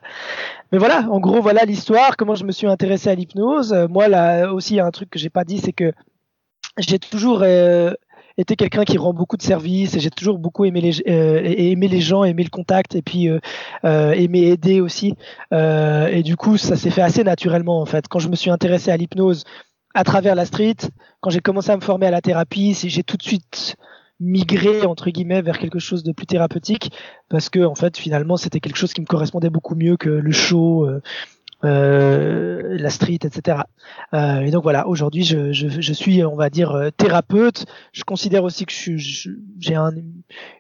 Mais 0.72 0.78
voilà, 0.78 1.08
en 1.10 1.20
gros, 1.20 1.42
voilà 1.42 1.66
l'histoire, 1.66 2.18
comment 2.18 2.36
je 2.36 2.46
me 2.46 2.52
suis 2.52 2.68
intéressé 2.68 3.10
à 3.10 3.16
l'hypnose. 3.16 3.74
moi, 3.90 4.08
là 4.08 4.52
aussi, 4.54 4.80
un 4.80 4.92
truc 4.92 5.10
que 5.10 5.20
j'ai 5.20 5.30
pas 5.30 5.44
dit, 5.44 5.60
c'est 5.60 5.74
que 5.74 5.94
j'ai 6.78 7.00
toujours 7.00 7.44
été 8.40 8.56
quelqu'un 8.56 8.86
qui 8.86 8.98
rend 8.98 9.14
beaucoup 9.14 9.38
de 9.38 9.42
services 9.42 9.96
et 9.96 10.00
j'ai 10.00 10.10
toujours 10.10 10.40
beaucoup 10.40 10.66
aimé 10.66 10.82
les, 10.82 11.02
euh, 11.10 11.42
aimé 11.44 11.88
les 11.88 12.02
gens, 12.02 12.24
aimé 12.24 12.44
le 12.44 12.50
contact 12.50 12.96
et 12.96 13.02
puis 13.02 13.28
euh, 13.28 13.40
euh 13.84 14.12
aimé 14.12 14.48
aider 14.48 14.82
aussi. 14.82 15.16
Euh, 15.54 16.08
et 16.08 16.24
du 16.24 16.36
coup, 16.38 16.58
ça 16.58 16.76
s'est 16.76 16.90
fait 16.90 17.02
assez 17.02 17.24
naturellement 17.24 17.82
en 17.82 17.86
fait. 17.86 18.08
Quand 18.08 18.20
je 18.20 18.30
me 18.30 18.36
suis 18.36 18.50
intéressé 18.50 18.92
à 18.92 18.98
l'hypnose 18.98 19.44
à 19.94 20.04
travers 20.04 20.36
la 20.36 20.46
street, 20.46 20.78
quand 21.20 21.30
j'ai 21.30 21.42
commencé 21.42 21.72
à 21.72 21.76
me 21.76 21.82
former 21.82 22.08
à 22.08 22.12
la 22.12 22.22
thérapie, 22.22 22.74
j'ai 22.82 23.04
tout 23.04 23.18
de 23.18 23.24
suite 23.24 23.76
migré 24.20 24.86
entre 24.86 25.10
guillemets 25.10 25.42
vers 25.42 25.58
quelque 25.58 25.80
chose 25.80 26.04
de 26.04 26.12
plus 26.12 26.26
thérapeutique 26.26 26.92
parce 27.30 27.50
que 27.50 27.60
en 27.60 27.76
fait 27.76 27.98
finalement 27.98 28.38
c'était 28.38 28.60
quelque 28.60 28.78
chose 28.78 28.94
qui 28.94 29.02
me 29.02 29.06
correspondait 29.06 29.50
beaucoup 29.50 29.76
mieux 29.76 29.98
que 29.98 30.10
le 30.10 30.32
show 30.32 30.86
euh, 30.86 31.02
euh, 31.66 32.78
la 32.78 32.90
street, 32.90 33.20
etc. 33.24 33.64
Euh, 34.14 34.40
et 34.40 34.52
donc 34.52 34.64
voilà, 34.64 34.88
aujourd'hui, 34.88 35.26
je, 35.26 35.52
je, 35.52 35.68
je, 35.68 35.94
suis, 35.94 36.24
on 36.24 36.36
va 36.36 36.50
dire, 36.50 36.72
euh, 36.72 36.90
thérapeute. 36.90 37.66
Je 37.92 38.04
considère 38.04 38.46
aussi 38.46 38.66
que 38.66 38.74
j'ai 38.74 39.76
un, 39.76 39.92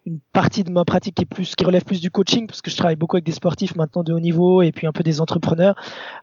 une 0.06 0.20
partie 0.34 0.66
de 0.66 0.72
ma 0.72 0.84
pratique 0.84 1.16
qui 1.16 1.24
est 1.24 1.26
plus, 1.26 1.56
qui 1.56 1.64
relève 1.64 1.86
plus 1.86 2.02
du 2.02 2.12
coaching, 2.12 2.48
parce 2.48 2.62
que 2.62 2.70
je 2.70 2.76
travaille 2.76 2.98
beaucoup 2.98 3.16
avec 3.16 3.26
des 3.26 3.32
sportifs 3.32 3.76
maintenant 3.76 4.04
de 4.04 4.12
haut 4.12 4.20
niveau 4.20 4.62
et 4.62 4.74
puis 4.74 4.88
un 4.88 4.92
peu 4.92 5.04
des 5.04 5.22
entrepreneurs. 5.22 5.76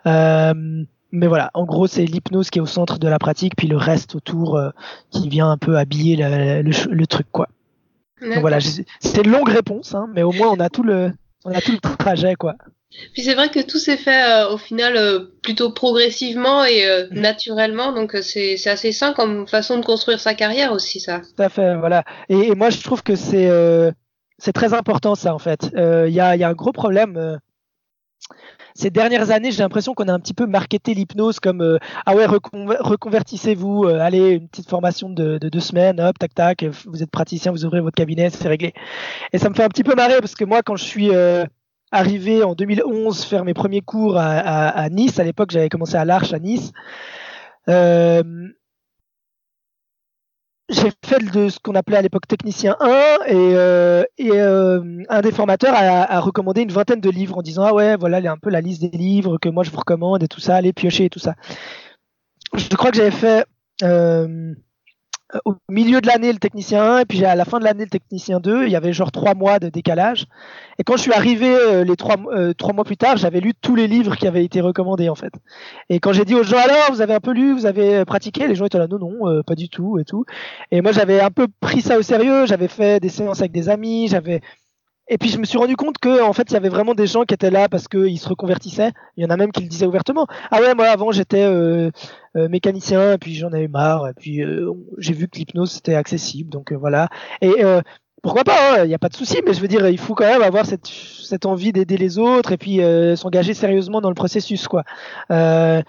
Euh, 0.06 0.84
mais 1.12 1.26
voilà, 1.26 1.50
en 1.54 1.64
gros, 1.64 1.86
c'est 1.86 2.04
l'hypnose 2.04 2.50
qui 2.50 2.58
est 2.58 2.62
au 2.62 2.66
centre 2.66 2.98
de 2.98 3.08
la 3.08 3.18
pratique, 3.18 3.54
puis 3.56 3.68
le 3.68 3.76
reste 3.76 4.14
autour 4.14 4.56
euh, 4.56 4.70
qui 5.10 5.28
vient 5.28 5.50
un 5.50 5.58
peu 5.58 5.78
habiller 5.78 6.16
le, 6.16 6.62
le, 6.62 7.06
truc, 7.06 7.26
quoi. 7.30 7.48
Donc 8.20 8.38
voilà, 8.38 8.58
c'est 8.60 9.24
une 9.24 9.30
longue 9.30 9.48
réponse, 9.48 9.94
hein, 9.94 10.08
mais 10.12 10.22
au 10.22 10.32
moins 10.32 10.48
on 10.48 10.60
a 10.60 10.68
tout 10.68 10.82
le, 10.82 11.12
on 11.44 11.52
a 11.52 11.60
tout 11.60 11.72
le 11.72 11.96
trajet, 11.96 12.34
quoi. 12.34 12.56
Puis 13.12 13.22
c'est 13.22 13.34
vrai 13.34 13.50
que 13.50 13.60
tout 13.60 13.78
s'est 13.78 13.96
fait 13.96 14.22
euh, 14.22 14.50
au 14.50 14.58
final 14.58 14.96
euh, 14.96 15.20
plutôt 15.42 15.70
progressivement 15.70 16.64
et 16.64 16.86
euh, 16.86 17.06
mm. 17.10 17.20
naturellement, 17.20 17.92
donc 17.92 18.16
c'est 18.22 18.54
assez 18.66 18.92
sain 18.92 19.12
comme 19.12 19.46
façon 19.46 19.78
de 19.78 19.84
construire 19.84 20.20
sa 20.20 20.34
carrière 20.34 20.72
aussi, 20.72 21.00
ça. 21.00 21.20
Tout 21.20 21.42
à 21.42 21.48
fait, 21.48 21.76
voilà. 21.76 22.04
Et, 22.28 22.54
moi 22.54 22.70
je 22.70 22.82
trouve 22.82 23.02
que 23.02 23.16
c'est 23.16 23.50
c'est 24.38 24.52
très 24.52 24.74
important 24.74 25.14
ça 25.14 25.34
en 25.34 25.38
fait. 25.38 25.70
Il 25.74 26.12
y 26.12 26.20
a, 26.20 26.36
y, 26.36 26.44
a, 26.44 26.48
un 26.48 26.54
gros 26.54 26.72
problème. 26.72 27.38
Ces 28.76 28.90
dernières 28.90 29.30
années, 29.30 29.50
j'ai 29.50 29.62
l'impression 29.62 29.94
qu'on 29.94 30.08
a 30.08 30.12
un 30.12 30.20
petit 30.20 30.34
peu 30.34 30.46
marketé 30.46 30.94
l'hypnose 30.94 31.40
comme 31.40 31.78
ah 32.04 32.14
ouais 32.14 32.26
reconvertissez-vous, 32.26 33.86
allez 33.86 34.30
une 34.32 34.48
petite 34.48 34.68
formation 34.68 35.08
de, 35.08 35.38
de, 35.38 35.48
deux 35.48 35.60
semaines, 35.60 36.00
hop 36.00 36.18
tac 36.18 36.34
tac, 36.34 36.64
vous 36.86 37.02
êtes 37.02 37.10
praticien, 37.10 37.52
vous 37.52 37.64
ouvrez 37.64 37.80
votre 37.80 37.96
cabinet, 37.96 38.30
c'est 38.30 38.48
réglé. 38.48 38.74
Et 39.32 39.38
ça 39.38 39.48
me 39.48 39.54
fait 39.54 39.64
un 39.64 39.68
petit 39.68 39.84
peu 39.84 39.94
marrer 39.94 40.18
parce 40.20 40.34
que 40.34 40.44
moi 40.44 40.62
quand 40.62 40.76
je 40.76 40.84
suis 40.84 41.10
arrivé 41.92 42.42
en 42.42 42.54
2011 42.54 43.24
faire 43.24 43.44
mes 43.44 43.54
premiers 43.54 43.80
cours 43.80 44.16
à, 44.16 44.38
à, 44.38 44.68
à 44.68 44.88
Nice. 44.88 45.18
À 45.18 45.24
l'époque, 45.24 45.50
j'avais 45.50 45.68
commencé 45.68 45.96
à 45.96 46.04
l'Arche 46.04 46.32
à 46.32 46.38
Nice. 46.38 46.72
Euh, 47.68 48.22
j'ai 50.68 50.90
fait 51.04 51.18
de 51.32 51.48
ce 51.48 51.58
qu'on 51.60 51.74
appelait 51.74 51.98
à 51.98 52.02
l'époque 52.02 52.26
technicien 52.26 52.76
1 52.80 52.88
et, 52.88 53.34
euh, 53.34 54.04
et 54.18 54.32
euh, 54.32 55.02
un 55.08 55.20
des 55.20 55.30
formateurs 55.30 55.74
a, 55.74 56.12
a, 56.12 56.20
recommandé 56.20 56.62
une 56.62 56.72
vingtaine 56.72 57.00
de 57.00 57.10
livres 57.10 57.38
en 57.38 57.42
disant 57.42 57.64
ah 57.64 57.72
ouais 57.72 57.96
voilà 57.96 58.18
un 58.30 58.36
peu 58.36 58.50
la 58.50 58.60
liste 58.60 58.82
des 58.82 58.96
livres 58.96 59.38
que 59.38 59.48
moi 59.48 59.62
je 59.62 59.70
vous 59.70 59.78
recommande 59.78 60.22
et 60.22 60.28
tout 60.28 60.40
ça 60.40 60.56
allez 60.56 60.72
piocher 60.72 61.04
et 61.04 61.10
tout 61.10 61.20
ça. 61.20 61.34
Je 62.54 62.74
crois 62.76 62.90
que 62.90 62.96
j'avais 62.96 63.10
fait 63.10 63.46
euh, 63.82 64.54
au 65.44 65.54
milieu 65.68 66.00
de 66.00 66.06
l'année 66.06 66.32
le 66.32 66.38
technicien 66.38 66.82
1 66.82 66.98
et 67.00 67.04
puis 67.04 67.24
à 67.24 67.34
la 67.34 67.44
fin 67.44 67.58
de 67.58 67.64
l'année 67.64 67.84
le 67.84 67.90
technicien 67.90 68.38
2 68.38 68.66
il 68.66 68.70
y 68.70 68.76
avait 68.76 68.92
genre 68.92 69.10
trois 69.10 69.34
mois 69.34 69.58
de 69.58 69.68
décalage. 69.68 70.26
Et 70.78 70.84
quand 70.84 70.96
je 70.96 71.02
suis 71.02 71.12
arrivé 71.12 71.48
euh, 71.48 71.84
les 71.84 71.96
trois, 71.96 72.16
euh, 72.32 72.52
trois 72.54 72.72
mois 72.72 72.84
plus 72.84 72.96
tard 72.96 73.16
j'avais 73.16 73.40
lu 73.40 73.52
tous 73.54 73.74
les 73.74 73.88
livres 73.88 74.14
qui 74.16 74.28
avaient 74.28 74.44
été 74.44 74.60
recommandés 74.60 75.08
en 75.08 75.16
fait. 75.16 75.32
Et 75.88 75.98
quand 75.98 76.12
j'ai 76.12 76.24
dit 76.24 76.34
aux 76.34 76.44
gens 76.44 76.58
alors 76.58 76.92
vous 76.92 77.00
avez 77.00 77.14
un 77.14 77.20
peu 77.20 77.32
lu 77.32 77.52
vous 77.52 77.66
avez 77.66 78.04
pratiqué 78.04 78.46
les 78.46 78.54
gens 78.54 78.66
étaient 78.66 78.78
là 78.78 78.86
non 78.86 78.98
non 78.98 79.28
euh, 79.28 79.42
pas 79.42 79.56
du 79.56 79.68
tout 79.68 79.98
et 79.98 80.04
tout. 80.04 80.24
Et 80.70 80.80
moi 80.80 80.92
j'avais 80.92 81.20
un 81.20 81.30
peu 81.30 81.48
pris 81.60 81.80
ça 81.80 81.98
au 81.98 82.02
sérieux. 82.02 82.46
J'avais 82.46 82.68
fait 82.68 83.00
des 83.00 83.08
séances 83.08 83.40
avec 83.40 83.52
des 83.52 83.68
amis 83.68 84.08
j'avais 84.08 84.40
et 85.08 85.18
puis 85.18 85.28
je 85.28 85.38
me 85.38 85.44
suis 85.44 85.58
rendu 85.58 85.76
compte 85.76 85.98
que 85.98 86.22
en 86.22 86.32
fait 86.32 86.50
il 86.50 86.54
y 86.54 86.56
avait 86.56 86.68
vraiment 86.68 86.94
des 86.94 87.06
gens 87.06 87.24
qui 87.24 87.34
étaient 87.34 87.50
là 87.50 87.68
parce 87.68 87.88
qu'ils 87.88 88.18
se 88.18 88.28
reconvertissaient. 88.28 88.92
Il 89.16 89.24
y 89.24 89.26
en 89.26 89.30
a 89.30 89.36
même 89.36 89.50
qui 89.50 89.62
le 89.62 89.68
disaient 89.68 89.86
ouvertement. 89.86 90.28
Ah 90.52 90.60
ouais 90.60 90.74
moi 90.74 90.86
avant 90.86 91.10
j'étais 91.10 91.44
euh, 92.36 92.44
euh, 92.44 92.48
mécanicien 92.48 93.14
et 93.14 93.18
puis 93.18 93.34
j'en 93.34 93.52
avais 93.52 93.68
marre 93.68 94.08
et 94.08 94.14
puis 94.14 94.42
euh, 94.42 94.72
j'ai 94.98 95.14
vu 95.14 95.28
que 95.28 95.38
l'hypnose 95.38 95.72
c'était 95.72 95.94
accessible 95.94 96.50
donc 96.50 96.72
voilà. 96.72 97.08
Et 97.40 97.52
pourquoi 98.26 98.42
pas, 98.42 98.78
il 98.78 98.80
hein, 98.80 98.86
n'y 98.86 98.94
a 98.94 98.98
pas 98.98 99.08
de 99.08 99.14
souci, 99.14 99.38
mais 99.46 99.54
je 99.54 99.60
veux 99.60 99.68
dire, 99.68 99.86
il 99.88 99.98
faut 99.98 100.16
quand 100.16 100.26
même 100.26 100.42
avoir 100.42 100.66
cette, 100.66 100.86
cette 100.88 101.46
envie 101.46 101.72
d'aider 101.72 101.96
les 101.96 102.18
autres 102.18 102.50
et 102.50 102.56
puis 102.56 102.82
euh, 102.82 103.14
s'engager 103.14 103.54
sérieusement 103.54 104.00
dans 104.00 104.08
le 104.08 104.16
processus, 104.16 104.66
quoi. 104.66 104.82
Euh, 105.30 105.80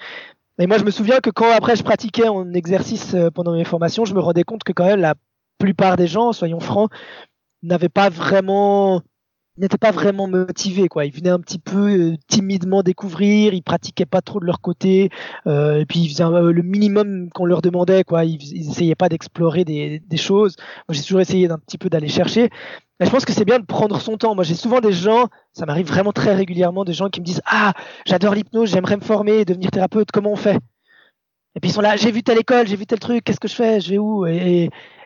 et 0.59 0.67
moi, 0.67 0.77
je 0.77 0.83
me 0.83 0.91
souviens 0.91 1.19
que 1.19 1.31
quand 1.31 1.49
après 1.51 1.75
je 1.75 1.83
pratiquais 1.83 2.27
en 2.27 2.53
exercice 2.53 3.15
euh, 3.15 3.31
pendant 3.31 3.53
mes 3.53 3.63
formations, 3.63 4.05
je 4.05 4.13
me 4.13 4.19
rendais 4.19 4.43
compte 4.43 4.63
que 4.63 4.71
quand 4.71 4.85
même 4.85 4.99
la 4.99 5.15
plupart 5.57 5.97
des 5.97 6.05
gens, 6.05 6.31
soyons 6.31 6.59
francs, 6.59 6.91
n'avaient 7.63 7.89
pas 7.89 8.09
vraiment 8.09 9.01
n'étaient 9.57 9.77
pas 9.77 9.91
vraiment 9.91 10.27
motivés 10.27 10.87
quoi. 10.87 11.05
Ils 11.05 11.13
venaient 11.13 11.29
un 11.29 11.39
petit 11.39 11.59
peu 11.59 11.89
euh, 11.89 12.15
timidement 12.27 12.83
découvrir 12.83 13.53
ils 13.53 13.63
pratiquaient 13.63 14.05
pas 14.05 14.21
trop 14.21 14.39
de 14.39 14.45
leur 14.45 14.61
côté 14.61 15.09
euh, 15.47 15.79
et 15.79 15.85
puis 15.85 15.99
ils 15.99 16.09
faisaient 16.09 16.23
euh, 16.23 16.51
le 16.51 16.61
minimum 16.61 17.29
qu'on 17.31 17.45
leur 17.45 17.61
demandait 17.61 18.03
quoi. 18.03 18.25
Ils, 18.25 18.69
essayaient 18.69 18.95
pas 18.95 19.09
d'explorer 19.09 19.65
des, 19.65 19.99
des, 19.99 20.17
choses. 20.17 20.55
Moi 20.87 20.95
j'ai 20.95 21.01
toujours 21.01 21.21
essayé 21.21 21.47
d'un 21.47 21.57
petit 21.57 21.77
peu 21.77 21.89
d'aller 21.89 22.07
chercher. 22.07 22.49
Mais 22.99 23.05
je 23.05 23.11
pense 23.11 23.25
que 23.25 23.33
c'est 23.33 23.45
bien 23.45 23.59
de 23.59 23.65
prendre 23.65 23.99
son 24.01 24.17
temps. 24.17 24.35
Moi 24.35 24.43
j'ai 24.43 24.55
souvent 24.55 24.79
des 24.79 24.93
gens 24.93 25.27
ça 25.53 25.65
m'arrive 25.65 25.87
vraiment 25.87 26.11
très 26.11 26.35
régulièrement 26.35 26.85
des 26.85 26.93
gens 26.93 27.09
qui 27.09 27.21
me 27.21 27.25
disent 27.25 27.41
ah 27.45 27.73
j'adore 28.05 28.35
l'hypnose 28.35 28.71
j'aimerais 28.71 28.97
me 28.97 29.01
former 29.01 29.45
devenir 29.45 29.71
thérapeute 29.71 30.11
comment 30.11 30.31
on 30.31 30.35
fait? 30.35 30.57
Et 31.55 31.59
puis 31.59 31.71
ils 31.71 31.73
sont 31.73 31.81
là 31.81 31.95
j'ai 31.95 32.11
vu 32.11 32.23
telle 32.23 32.37
école 32.37 32.67
j'ai 32.67 32.75
vu 32.75 32.85
tel 32.85 32.99
truc 32.99 33.23
qu'est-ce 33.23 33.39
que 33.39 33.47
je 33.47 33.55
fais? 33.55 33.81
Je 33.81 33.91
vais 33.91 33.97
où? 33.97 34.25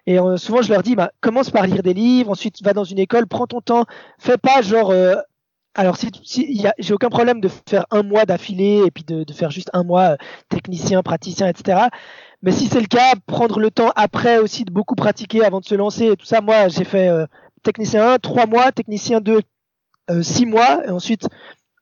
Euh, 0.09 0.37
souvent, 0.37 0.61
je 0.61 0.71
leur 0.71 0.83
dis, 0.83 0.95
bah, 0.95 1.11
commence 1.21 1.49
par 1.49 1.67
lire 1.67 1.83
des 1.83 1.93
livres, 1.93 2.31
ensuite 2.31 2.61
va 2.63 2.73
dans 2.73 2.83
une 2.83 2.99
école, 2.99 3.27
prends 3.27 3.47
ton 3.47 3.61
temps, 3.61 3.85
fais 4.19 4.37
pas 4.37 4.61
genre. 4.61 4.91
Euh, 4.91 5.15
alors, 5.73 5.95
si, 5.95 6.11
si 6.23 6.65
j'ai 6.79 6.93
aucun 6.93 7.09
problème 7.09 7.39
de 7.39 7.47
faire 7.47 7.85
un 7.91 8.03
mois 8.03 8.25
d'affilée 8.25 8.83
et 8.85 8.91
puis 8.91 9.05
de, 9.05 9.23
de, 9.23 9.33
faire 9.33 9.51
juste 9.51 9.69
un 9.73 9.83
mois 9.83 10.11
euh, 10.11 10.17
technicien, 10.49 11.01
praticien, 11.01 11.47
etc. 11.47 11.87
Mais 12.41 12.51
si 12.51 12.67
c'est 12.67 12.81
le 12.81 12.87
cas, 12.87 13.13
prendre 13.25 13.59
le 13.59 13.71
temps 13.71 13.91
après 13.95 14.39
aussi 14.39 14.65
de 14.65 14.71
beaucoup 14.71 14.95
pratiquer 14.95 15.45
avant 15.45 15.61
de 15.61 15.65
se 15.65 15.75
lancer 15.75 16.07
et 16.07 16.17
tout 16.17 16.25
ça. 16.25 16.41
Moi, 16.41 16.67
j'ai 16.67 16.83
fait 16.83 17.09
technicien 17.63 18.13
1, 18.13 18.17
3 18.17 18.47
mois, 18.47 18.71
technicien 18.71 19.21
2, 19.21 19.41
6 20.21 20.45
mois, 20.47 20.85
et 20.85 20.89
ensuite 20.89 21.27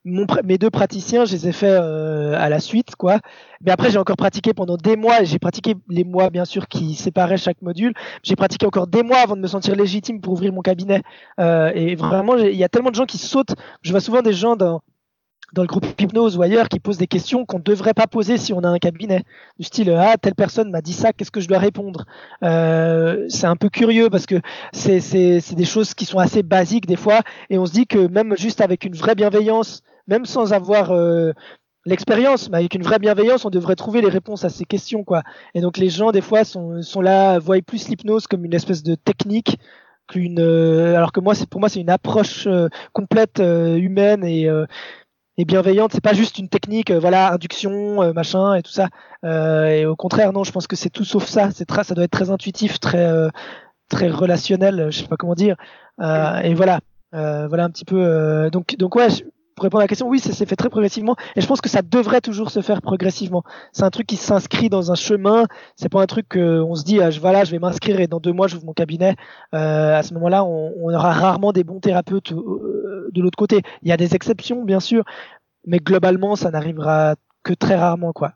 mes 0.06 0.58
deux 0.58 0.70
praticiens, 0.70 1.26
je 1.26 1.34
les 1.34 1.48
ai 1.48 1.52
fait 1.52 1.70
euh, 1.70 2.36
à 2.38 2.50
la 2.50 2.60
suite, 2.60 2.96
quoi. 2.96 3.20
Mais 3.62 3.72
après, 3.72 3.92
j'ai 3.92 3.98
encore 3.98 4.16
pratiqué 4.16 4.54
pendant 4.54 4.78
des 4.78 4.96
mois. 4.96 5.24
J'ai 5.24 5.40
pratiqué 5.40 5.76
les 5.90 6.04
mois, 6.04 6.30
bien 6.30 6.46
sûr, 6.46 6.68
qui 6.68 6.96
séparaient 6.96 7.38
chaque 7.38 7.62
module. 7.62 7.94
J'ai 8.24 8.36
pratiqué 8.36 8.66
encore 8.66 8.88
des 8.88 9.04
mois 9.04 9.20
avant 9.20 9.36
de 9.36 9.42
me 9.42 9.48
sentir 9.48 9.76
légitime 9.76 10.22
pour 10.22 10.34
ouvrir 10.34 10.54
mon 10.54 10.62
cabinet. 10.62 11.02
Euh, 11.40 11.72
et 11.76 11.96
vraiment, 11.96 12.38
il 12.38 12.56
y 12.56 12.64
a 12.64 12.70
tellement 12.70 12.92
de 12.92 12.96
gens 12.96 13.06
qui 13.06 13.18
sautent. 13.18 13.56
Je 13.82 13.92
vois 13.92 14.00
souvent 14.00 14.22
des 14.22 14.34
gens 14.34 14.56
dans 14.56 14.82
dans 15.54 15.62
le 15.62 15.68
groupe 15.68 15.86
hypnose 16.00 16.38
ou 16.38 16.42
ailleurs 16.42 16.70
qui 16.70 16.80
posent 16.80 16.98
des 16.98 17.08
questions 17.08 17.46
qu'on 17.46 17.58
ne 17.58 17.64
devrait 17.64 17.94
pas 17.94 18.08
poser 18.08 18.38
si 18.38 18.54
on 18.54 18.60
a 18.60 18.68
un 18.68 18.78
cabinet 18.78 19.24
du 19.58 19.66
style 19.66 19.92
ah 19.92 20.16
telle 20.18 20.36
personne 20.36 20.70
m'a 20.72 20.82
dit 20.82 20.94
ça 20.94 21.14
qu'est-ce 21.14 21.32
que 21.32 21.42
je 21.42 21.48
dois 21.48 21.60
répondre? 21.60 22.06
Euh, 22.44 23.26
c'est 23.30 23.48
un 23.48 23.56
peu 23.56 23.70
curieux 23.70 24.10
parce 24.10 24.26
que 24.26 24.42
c'est 24.74 25.00
des 25.56 25.66
choses 25.66 25.94
qui 25.94 26.06
sont 26.06 26.20
assez 26.20 26.44
basiques 26.44 26.86
des 26.86 26.96
fois 26.96 27.22
et 27.50 27.58
on 27.58 27.66
se 27.66 27.72
dit 27.72 27.88
que 27.88 28.08
même 28.08 28.36
juste 28.38 28.62
avec 28.62 28.86
une 28.86 28.96
vraie 28.96 29.16
bienveillance 29.16 29.84
même 30.10 30.26
sans 30.26 30.52
avoir 30.52 30.92
euh, 30.92 31.32
l'expérience, 31.86 32.50
mais 32.50 32.58
avec 32.58 32.76
une 32.76 32.84
vraie 32.84 33.00
bienveillance, 33.00 33.46
on 33.46 33.50
devrait 33.50 33.76
trouver 33.76 34.02
les 34.02 34.10
réponses 34.10 34.44
à 34.44 34.50
ces 34.50 34.66
questions, 34.66 35.04
quoi. 35.04 35.22
Et 35.54 35.62
donc 35.62 35.78
les 35.78 35.90
gens, 35.90 36.12
des 36.12 36.22
fois, 36.22 36.44
sont, 36.44 36.82
sont 36.82 37.02
là, 37.02 37.40
voient 37.40 37.62
plus 37.62 37.88
l'hypnose 37.88 38.28
comme 38.28 38.44
une 38.44 38.54
espèce 38.54 38.84
de 38.84 38.96
technique 38.96 39.60
qu'une, 40.08 40.40
euh, 40.40 40.96
alors 40.96 41.12
que 41.12 41.20
moi, 41.20 41.36
c'est 41.36 41.48
pour 41.48 41.60
moi, 41.60 41.70
c'est 41.70 41.80
une 41.80 41.92
approche 41.92 42.48
euh, 42.48 42.68
complète 42.92 43.40
humaine 43.40 44.24
et 44.26 44.50
et 45.40 45.46
bienveillante. 45.46 45.94
C'est 45.94 46.04
pas 46.04 46.14
juste 46.14 46.38
une 46.38 46.50
technique, 46.50 46.92
voilà, 46.92 47.34
induction, 47.34 48.14
machin 48.14 48.56
et 48.56 48.62
tout 48.62 48.72
ça. 48.72 48.90
et 49.24 49.86
au 49.86 49.96
contraire, 49.96 50.34
non, 50.34 50.44
je 50.44 50.52
pense 50.52 50.68
que 50.68 50.76
c'est 50.76 50.90
tout 50.90 51.06
sauf 51.06 51.26
ça. 51.26 51.50
C'est 51.52 51.70
ça 51.72 51.96
doit 51.96 52.04
être 52.04 52.12
très 52.12 52.30
intuitif, 52.30 52.80
très 52.80 53.10
très 53.90 54.10
relationnel, 54.10 54.88
je 54.92 55.00
sais 55.00 55.08
pas 55.08 55.18
comment 55.18 55.36
dire. 55.36 55.56
et 56.02 56.54
voilà, 56.54 56.82
voilà 57.14 57.64
un 57.64 57.70
petit 57.70 57.86
peu. 57.86 58.50
donc 58.52 58.76
donc 58.78 58.96
ouais, 58.96 59.08
pour 59.60 59.66
répondre 59.66 59.82
à 59.82 59.84
la 59.84 59.88
question, 59.90 60.08
oui, 60.08 60.20
ça 60.20 60.32
s'est 60.32 60.46
fait 60.46 60.56
très 60.56 60.70
progressivement 60.70 61.18
et 61.36 61.42
je 61.42 61.48
pense 61.48 61.60
que 61.60 61.68
ça 61.68 61.82
devrait 61.82 62.22
toujours 62.22 62.50
se 62.50 62.62
faire 62.62 62.82
progressivement. 62.82 63.44
C'est 63.74 63.84
un 63.84 63.90
truc 63.90 64.08
qui 64.08 64.16
s'inscrit 64.16 64.70
dans 64.70 64.92
un 64.92 64.96
chemin. 64.96 65.46
C'est 65.76 65.90
pas 65.90 66.02
un 66.02 66.06
truc 66.06 66.30
qu'on 66.30 66.76
se 66.76 66.84
dit, 66.86 67.02
ah, 67.02 67.10
voilà, 67.20 67.44
je 67.44 67.52
vais 67.52 67.60
m'inscrire 67.60 68.00
et 68.00 68.08
dans 68.08 68.22
deux 68.22 68.32
mois 68.32 68.48
j'ouvre 68.48 68.66
mon 68.66 68.74
cabinet. 68.74 69.16
Euh, 69.54 69.98
à 69.98 70.02
ce 70.02 70.14
moment-là, 70.14 70.46
on, 70.46 70.74
on, 70.82 70.94
aura 70.94 71.12
rarement 71.12 71.52
des 71.52 71.66
bons 71.66 71.82
thérapeutes 71.82 72.32
euh, 72.32 73.10
de 73.12 73.22
l'autre 73.22 73.38
côté. 73.38 73.62
Il 73.84 73.90
y 73.90 73.92
a 73.92 73.98
des 73.98 74.16
exceptions, 74.16 74.64
bien 74.64 74.80
sûr, 74.80 75.04
mais 75.68 75.80
globalement, 75.80 76.38
ça 76.38 76.52
n'arrivera 76.52 77.16
que 77.44 77.54
très 77.54 77.76
rarement, 77.76 78.14
quoi. 78.14 78.34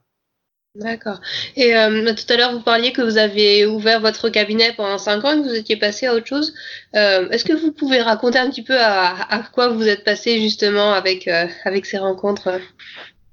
D'accord. 0.76 1.20
Et 1.54 1.76
euh, 1.76 2.12
tout 2.14 2.32
à 2.32 2.36
l'heure, 2.36 2.52
vous 2.52 2.60
parliez 2.60 2.92
que 2.92 3.00
vous 3.00 3.16
avez 3.16 3.64
ouvert 3.64 4.00
votre 4.00 4.28
cabinet 4.28 4.72
pendant 4.76 4.98
cinq 4.98 5.24
ans 5.24 5.32
et 5.32 5.36
que 5.36 5.48
vous 5.48 5.54
étiez 5.54 5.76
passé 5.76 6.06
à 6.06 6.14
autre 6.14 6.26
chose. 6.26 6.52
Euh, 6.96 7.28
Est-ce 7.30 7.44
que 7.44 7.52
vous 7.52 7.70
pouvez 7.70 8.00
raconter 8.00 8.38
un 8.38 8.50
petit 8.50 8.64
peu 8.64 8.76
à, 8.76 9.14
à 9.32 9.38
quoi 9.52 9.68
vous 9.68 9.86
êtes 9.86 10.02
passé 10.02 10.40
justement 10.40 10.92
avec, 10.92 11.28
euh, 11.28 11.46
avec 11.64 11.86
ces 11.86 11.98
rencontres? 11.98 12.60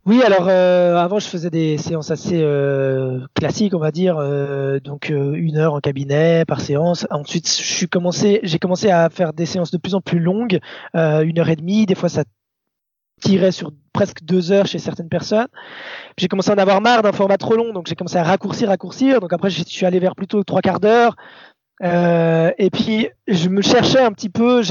Oui, 0.06 0.22
alors 0.24 0.48
euh, 0.50 0.96
avant 0.98 1.20
je 1.20 1.28
faisais 1.28 1.50
des 1.52 1.78
séances 1.78 2.10
assez 2.10 2.42
euh, 2.42 3.20
classiques, 3.36 3.76
on 3.76 3.80
va 3.80 3.92
dire, 3.92 4.18
euh, 4.18 4.80
donc 4.80 5.10
une 5.10 5.58
heure 5.58 5.74
en 5.74 5.80
cabinet 5.80 6.44
par 6.48 6.62
séance. 6.62 7.08
Ensuite, 7.10 7.48
je 7.48 7.74
suis 7.74 7.88
commencé, 7.88 8.40
j'ai 8.44 8.60
commencé 8.60 8.90
à 8.92 9.10
faire 9.10 9.34
des 9.34 9.46
séances 9.46 9.72
de 9.72 9.78
plus 9.78 9.96
en 9.96 10.02
plus 10.02 10.20
longues, 10.20 10.60
une 10.94 11.40
heure 11.40 11.50
et 11.50 11.56
demie. 11.56 11.86
Des 11.86 11.96
fois, 11.96 12.10
ça 12.10 12.24
tirait 13.22 13.52
sur 13.52 13.72
presque 14.02 14.24
deux 14.24 14.52
heures 14.52 14.66
chez 14.66 14.80
certaines 14.80 15.10
personnes. 15.10 15.48
J'ai 16.18 16.28
commencé 16.28 16.50
à 16.50 16.56
en 16.56 16.58
avoir 16.58 16.82
marre 16.82 17.04
d'un 17.04 17.12
format 17.12 17.38
trop 17.38 17.56
long, 17.56 17.72
donc 17.72 17.86
j'ai 17.86 17.94
commencé 17.94 18.18
à 18.18 18.24
raccourcir, 18.24 18.70
raccourcir. 18.70 19.20
Donc 19.20 19.32
après, 19.32 19.52
je 19.52 19.62
suis 19.64 19.86
allé 19.86 20.00
vers 20.00 20.16
plutôt 20.16 20.44
trois 20.44 20.62
quarts 20.62 20.80
d'heure. 20.80 21.16
Euh, 21.84 22.50
et 22.58 22.72
puis, 22.72 23.10
je 23.28 23.50
me 23.50 23.62
cherchais 23.62 24.00
un 24.00 24.12
petit 24.12 24.30
peu. 24.30 24.64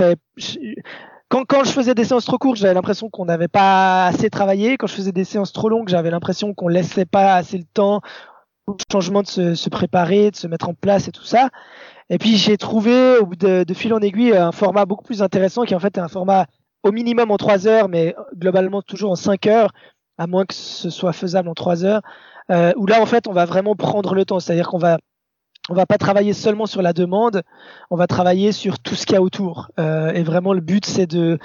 Quand, 1.29 1.45
quand 1.45 1.63
je 1.63 1.71
faisais 1.71 1.95
des 1.95 2.05
séances 2.05 2.25
trop 2.25 2.39
courtes, 2.39 2.57
j'avais 2.57 2.75
l'impression 2.75 3.09
qu'on 3.09 3.25
n'avait 3.25 3.47
pas 3.47 4.07
assez 4.07 4.31
travaillé. 4.31 4.77
Quand 4.77 4.89
je 4.89 4.95
faisais 4.95 5.13
des 5.13 5.25
séances 5.25 5.53
trop 5.53 5.69
longues, 5.69 5.89
j'avais 5.89 6.11
l'impression 6.11 6.53
qu'on 6.53 6.67
laissait 6.67 7.07
pas 7.07 7.37
assez 7.37 7.57
le 7.57 7.65
temps 7.73 8.01
au 8.67 8.77
changement 8.91 9.23
de 9.23 9.29
se, 9.29 9.69
préparer, 9.69 10.33
de 10.33 10.37
se 10.37 10.49
mettre 10.49 10.69
en 10.69 10.75
place 10.75 11.07
et 11.07 11.13
tout 11.13 11.25
ça. 11.25 11.51
Et 12.09 12.19
puis 12.19 12.37
j'ai 12.37 12.57
trouvé 12.57 13.19
au 13.19 13.27
bout 13.27 13.37
de, 13.37 13.65
fil 13.75 13.95
en 13.95 14.01
aiguille 14.01 14.37
un 14.37 14.51
format 14.51 14.87
beaucoup 14.87 15.05
plus 15.05 15.23
intéressant 15.23 15.63
qui 15.63 15.77
en 15.77 15.79
fait 15.79 15.97
est 15.97 16.01
un 16.01 16.09
format 16.09 16.47
au 16.83 16.93
minimum 16.93 17.31
en 17.31 17.37
3 17.37 17.67
heures, 17.67 17.89
mais 17.89 18.15
globalement 18.35 18.83
toujours 18.83 19.13
en 19.13 19.17
5 19.17 19.47
heures, 19.47 19.73
à 20.19 20.27
moins 20.27 20.45
que 20.45 20.55
ce 20.55 20.91
soit 20.91 21.13
faisable 21.13 21.49
en 21.49 21.55
3 21.55 21.85
heures, 21.85 22.03
euh, 22.51 22.73
où 22.77 22.87
là 22.87 23.01
en 23.01 23.07
fait 23.07 23.29
on 23.29 23.33
va 23.33 23.45
vraiment 23.45 23.75
prendre 23.77 24.15
le 24.15 24.25
temps, 24.25 24.41
c'est-à-dire 24.41 24.69
qu'on 24.69 24.79
va 24.79 24.99
on 25.69 25.75
va 25.75 25.87
pas 25.87 25.99
travailler 25.99 26.33
seulement 26.33 26.67
sur 26.67 26.83
la 26.83 26.93
demande, 26.93 27.43
on 27.91 27.97
va 27.97 28.07
travailler 28.07 28.51
sur 28.51 28.81
tout 28.81 28.95
ce 28.95 29.07
qu'il 29.07 29.15
y 29.15 29.19
a 29.19 29.23
autour. 29.23 29.71
Euh, 29.79 30.13
et 30.13 30.23
vraiment 30.23 30.53
le 30.53 30.61
but 30.61 30.85
c'est 30.85 31.07
de 31.07 31.39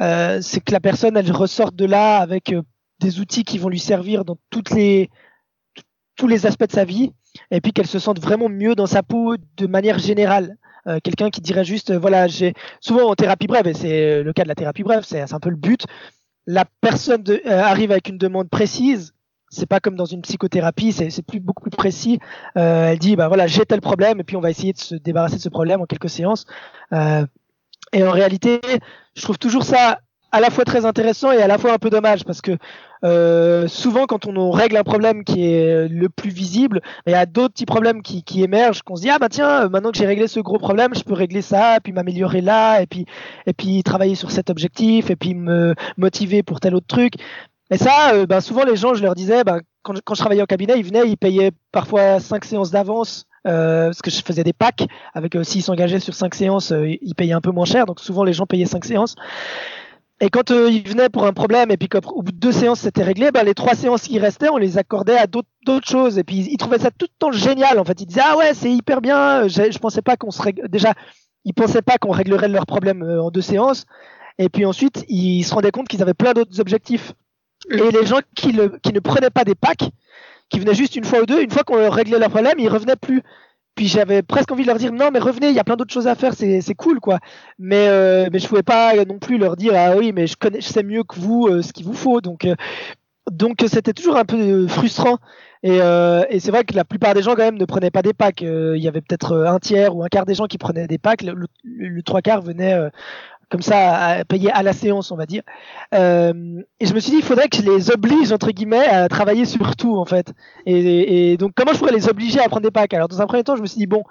euh, 0.00 0.40
c'est 0.42 0.60
que 0.60 0.72
la 0.72 0.80
personne 0.80 1.16
elle 1.16 1.30
ressorte 1.30 1.76
de 1.76 1.84
là 1.84 2.18
avec 2.18 2.52
euh, 2.52 2.62
des 3.00 3.20
outils 3.20 3.44
qui 3.44 3.58
vont 3.58 3.68
lui 3.68 3.78
servir 3.78 4.24
dans 4.24 4.36
toutes 4.50 4.70
les 4.70 5.10
tous 6.16 6.26
les 6.26 6.46
aspects 6.46 6.66
de 6.66 6.72
sa 6.72 6.84
vie 6.84 7.12
et 7.52 7.60
puis 7.60 7.72
qu'elle 7.72 7.86
se 7.86 8.00
sente 8.00 8.20
vraiment 8.20 8.48
mieux 8.48 8.74
dans 8.74 8.86
sa 8.86 9.04
peau 9.04 9.36
de 9.56 9.66
manière 9.66 9.98
générale. 9.98 10.56
Euh, 10.88 10.98
quelqu'un 11.02 11.30
qui 11.30 11.40
dirait 11.40 11.64
juste, 11.64 11.90
euh, 11.90 11.98
voilà, 11.98 12.28
j'ai 12.28 12.54
souvent 12.80 13.10
en 13.10 13.14
thérapie 13.14 13.46
brève, 13.46 13.66
et 13.66 13.74
c'est 13.74 14.22
le 14.22 14.32
cas 14.32 14.44
de 14.44 14.48
la 14.48 14.54
thérapie 14.54 14.82
brève, 14.82 15.04
c'est 15.04 15.32
un 15.32 15.40
peu 15.40 15.50
le 15.50 15.56
but. 15.56 15.84
La 16.46 16.64
personne 16.80 17.22
de, 17.22 17.42
euh, 17.46 17.62
arrive 17.62 17.90
avec 17.92 18.08
une 18.08 18.18
demande 18.18 18.48
précise. 18.48 19.14
C'est 19.50 19.66
pas 19.66 19.80
comme 19.80 19.96
dans 19.96 20.04
une 20.04 20.22
psychothérapie, 20.22 20.92
c'est 20.92 21.22
plus 21.22 21.40
beaucoup 21.40 21.62
plus 21.62 21.70
précis. 21.70 22.20
elle 22.54 22.98
dit, 22.98 23.16
bah 23.16 23.28
voilà, 23.28 23.46
j'ai 23.46 23.64
tel 23.64 23.80
problème, 23.80 24.20
et 24.20 24.24
puis 24.24 24.36
on 24.36 24.42
va 24.42 24.50
essayer 24.50 24.74
de 24.74 24.78
se 24.78 24.94
débarrasser 24.94 25.36
de 25.36 25.40
ce 25.40 25.48
problème 25.48 25.80
en 25.80 25.86
quelques 25.86 26.10
séances. 26.10 26.44
et 26.92 28.02
en 28.02 28.10
réalité, 28.10 28.60
je 29.16 29.22
trouve 29.22 29.38
toujours 29.38 29.64
ça 29.64 30.00
à 30.32 30.40
la 30.40 30.50
fois 30.50 30.64
très 30.64 30.84
intéressant 30.84 31.32
et 31.32 31.42
à 31.42 31.46
la 31.46 31.58
fois 31.58 31.72
un 31.72 31.78
peu 31.78 31.90
dommage 31.90 32.24
parce 32.24 32.40
que 32.40 32.56
euh, 33.04 33.68
souvent 33.68 34.06
quand 34.06 34.26
on, 34.26 34.50
règle 34.50 34.76
un 34.76 34.82
problème 34.82 35.24
qui 35.24 35.44
est 35.44 35.88
le 35.88 36.08
plus 36.08 36.30
visible, 36.30 36.80
il 37.06 37.12
y 37.12 37.14
a 37.14 37.26
d'autres 37.26 37.54
petits 37.54 37.66
problèmes 37.66 38.02
qui, 38.02 38.24
qui 38.24 38.42
émergent 38.42 38.82
qu'on 38.82 38.96
se 38.96 39.02
dit 39.02 39.10
ah 39.10 39.18
bah 39.18 39.28
tiens 39.28 39.64
euh, 39.64 39.68
maintenant 39.68 39.92
que 39.92 39.98
j'ai 39.98 40.06
réglé 40.06 40.26
ce 40.26 40.40
gros 40.40 40.58
problème 40.58 40.94
je 40.94 41.02
peux 41.02 41.14
régler 41.14 41.42
ça 41.42 41.78
puis 41.82 41.92
m'améliorer 41.92 42.40
là 42.40 42.80
et 42.80 42.86
puis 42.86 43.06
et 43.46 43.52
puis 43.52 43.82
travailler 43.82 44.14
sur 44.16 44.30
cet 44.30 44.50
objectif 44.50 45.10
et 45.10 45.16
puis 45.16 45.34
me 45.34 45.74
motiver 45.96 46.42
pour 46.42 46.60
tel 46.60 46.74
autre 46.74 46.86
truc. 46.86 47.14
Et 47.70 47.76
ça, 47.76 48.14
euh, 48.14 48.26
bah, 48.26 48.40
souvent 48.40 48.64
les 48.64 48.76
gens, 48.76 48.94
je 48.94 49.02
leur 49.02 49.14
disais, 49.14 49.44
bah, 49.44 49.60
quand, 49.82 49.94
quand, 50.02 50.14
je 50.14 50.20
travaillais 50.20 50.42
au 50.42 50.46
cabinet, 50.46 50.74
ils 50.78 50.84
venaient, 50.84 51.06
ils 51.06 51.18
payaient 51.18 51.52
parfois 51.70 52.18
cinq 52.18 52.44
séances 52.44 52.70
d'avance 52.70 53.26
euh, 53.46 53.86
parce 53.86 54.00
que 54.00 54.10
je 54.10 54.22
faisais 54.22 54.42
des 54.42 54.52
packs 54.52 54.86
avec 55.14 55.36
euh, 55.36 55.44
s'ils 55.44 55.62
s'engageaient 55.62 56.00
sur 56.00 56.14
cinq 56.14 56.34
séances, 56.34 56.72
ils 56.72 57.14
payaient 57.14 57.34
un 57.34 57.40
peu 57.40 57.50
moins 57.50 57.66
cher, 57.66 57.86
donc 57.86 58.00
souvent 58.00 58.24
les 58.24 58.32
gens 58.32 58.46
payaient 58.46 58.66
cinq 58.66 58.84
séances. 58.84 59.16
Et 60.20 60.30
quand 60.30 60.50
euh, 60.50 60.68
il 60.68 60.88
venait 60.88 61.08
pour 61.08 61.24
un 61.26 61.32
problème 61.32 61.70
et 61.70 61.76
puis 61.76 61.88
qu'au 61.88 62.22
bout 62.22 62.32
de 62.32 62.36
deux 62.36 62.52
séances 62.52 62.80
c'était 62.80 63.04
réglé, 63.04 63.30
ben, 63.30 63.44
les 63.44 63.54
trois 63.54 63.74
séances 63.74 64.02
qui 64.02 64.18
restaient, 64.18 64.48
on 64.48 64.56
les 64.56 64.76
accordait 64.76 65.16
à 65.16 65.26
d'autres 65.26 65.88
choses. 65.88 66.18
Et 66.18 66.24
puis 66.24 66.48
ils 66.50 66.56
trouvaient 66.56 66.78
ça 66.78 66.90
tout 66.90 67.06
le 67.06 67.18
temps 67.18 67.32
génial. 67.32 67.78
En 67.78 67.84
fait, 67.84 68.00
ils 68.00 68.06
disaient 68.06 68.22
ah 68.24 68.36
ouais 68.36 68.52
c'est 68.54 68.72
hyper 68.72 69.00
bien. 69.00 69.46
Je, 69.46 69.70
je 69.70 69.78
pensais 69.78 70.02
pas 70.02 70.16
qu'on 70.16 70.30
se 70.30 70.42
déjà 70.68 70.94
ils 71.44 71.54
pensaient 71.54 71.82
pas 71.82 71.98
qu'on 71.98 72.10
réglerait 72.10 72.48
leurs 72.48 72.66
problèmes 72.66 73.02
euh, 73.02 73.22
en 73.22 73.30
deux 73.30 73.42
séances. 73.42 73.86
Et 74.38 74.48
puis 74.48 74.64
ensuite 74.64 75.04
ils 75.08 75.44
se 75.44 75.54
rendaient 75.54 75.70
compte 75.70 75.88
qu'ils 75.88 76.02
avaient 76.02 76.14
plein 76.14 76.32
d'autres 76.32 76.60
objectifs. 76.60 77.12
Et 77.70 77.90
les 77.90 78.06
gens 78.06 78.20
qui, 78.34 78.52
le, 78.52 78.78
qui 78.82 78.92
ne 78.92 79.00
prenaient 79.00 79.30
pas 79.30 79.44
des 79.44 79.54
packs, 79.54 79.90
qui 80.48 80.60
venaient 80.60 80.74
juste 80.74 80.96
une 80.96 81.04
fois 81.04 81.20
ou 81.20 81.26
deux, 81.26 81.42
une 81.42 81.50
fois 81.50 81.64
qu'on 81.64 81.76
leur 81.76 81.92
réglait 81.92 82.18
leurs 82.18 82.30
problèmes, 82.30 82.58
ils 82.58 82.68
revenaient 82.68 82.96
plus 82.96 83.22
puis 83.78 83.86
j'avais 83.86 84.22
presque 84.22 84.50
envie 84.50 84.62
de 84.62 84.66
leur 84.66 84.76
dire 84.76 84.92
non 84.92 85.10
mais 85.12 85.20
revenez, 85.20 85.50
il 85.50 85.54
y 85.54 85.60
a 85.60 85.64
plein 85.64 85.76
d'autres 85.76 85.94
choses 85.94 86.08
à 86.08 86.16
faire, 86.16 86.34
c'est 86.34 86.74
cool 86.74 86.98
quoi. 86.98 87.20
Mais 87.60 87.86
euh, 87.86 88.28
mais 88.32 88.40
je 88.40 88.48
pouvais 88.48 88.64
pas 88.64 89.04
non 89.04 89.20
plus 89.20 89.38
leur 89.38 89.54
dire 89.54 89.72
ah 89.76 89.96
oui 89.96 90.10
mais 90.12 90.26
je 90.26 90.36
connais, 90.36 90.60
je 90.60 90.66
sais 90.66 90.82
mieux 90.82 91.04
que 91.04 91.14
vous 91.20 91.46
euh, 91.46 91.62
ce 91.62 91.72
qu'il 91.72 91.86
vous 91.86 91.94
faut 91.94 92.20
donc 92.20 92.44
euh, 92.44 92.56
donc 93.30 93.64
c'était 93.68 93.92
toujours 93.92 94.16
un 94.16 94.24
peu 94.24 94.66
frustrant 94.66 95.18
et, 95.62 95.76
et 95.76 96.40
c'est 96.40 96.50
vrai 96.50 96.64
que 96.64 96.74
la 96.74 96.84
plupart 96.84 97.14
des 97.14 97.22
gens 97.22 97.36
quand 97.36 97.44
même 97.44 97.58
ne 97.58 97.64
prenaient 97.66 97.92
pas 97.92 98.02
des 98.02 98.14
packs. 98.14 98.40
Il 98.40 98.78
y 98.78 98.88
avait 98.88 99.00
peut-être 99.00 99.36
un 99.36 99.58
tiers 99.58 99.94
ou 99.94 100.02
un 100.02 100.08
quart 100.08 100.24
des 100.24 100.34
gens 100.34 100.46
qui 100.46 100.56
prenaient 100.58 100.86
des 100.86 100.98
packs, 100.98 101.22
le, 101.22 101.34
le 101.64 102.02
trois 102.02 102.22
quarts 102.22 102.42
venaient 102.42 102.90
comme 103.50 103.62
ça 103.62 103.96
à 103.96 104.24
payer 104.24 104.50
à 104.50 104.62
la 104.62 104.72
séance, 104.72 105.10
on 105.10 105.16
va 105.16 105.26
dire. 105.26 105.42
Euh, 105.94 106.62
et 106.80 106.86
je 106.86 106.94
me 106.94 107.00
suis 107.00 107.12
dit, 107.12 107.18
il 107.18 107.24
faudrait 107.24 107.48
que 107.48 107.56
je 107.56 107.62
les 107.62 107.90
oblige 107.90 108.32
entre 108.32 108.50
guillemets 108.50 108.86
à 108.86 109.08
travailler 109.08 109.44
sur 109.44 109.76
tout 109.76 109.96
en 109.96 110.04
fait. 110.04 110.32
Et, 110.66 111.36
donc 111.38 111.52
comment 111.54 111.72
je 111.72 111.78
pourrais 111.78 111.92
les 111.92 112.08
obliger 112.08 112.40
à 112.40 112.48
prendre 112.48 112.62
des 112.62 112.70
packs? 112.70 112.92
Alors 112.94 113.08
dans 113.08 113.22
un 113.22 113.26
premier 113.26 113.44
temps, 113.44 113.56
je 113.56 113.62
me 113.62 113.66
suis 113.66 113.78
dit 113.78 113.86
bon, 113.86 114.04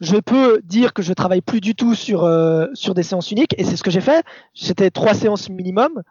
je 0.00 0.16
peux 0.16 0.60
dire 0.64 0.92
que 0.92 1.02
je 1.02 1.12
travaille 1.12 1.40
plus 1.40 1.60
du 1.60 1.74
tout 1.74 1.94
sur 1.94 2.24
euh, 2.24 2.66
sur 2.74 2.94
des 2.94 3.02
séances 3.02 3.30
uniques, 3.30 3.54
et 3.58 3.64
c'est 3.64 3.76
ce 3.76 3.82
que 3.82 3.90
j'ai 3.90 4.00
fait. 4.00 4.24
C'était 4.54 4.90
trois 4.90 5.14
séances 5.14 5.48
minimum. 5.48 6.02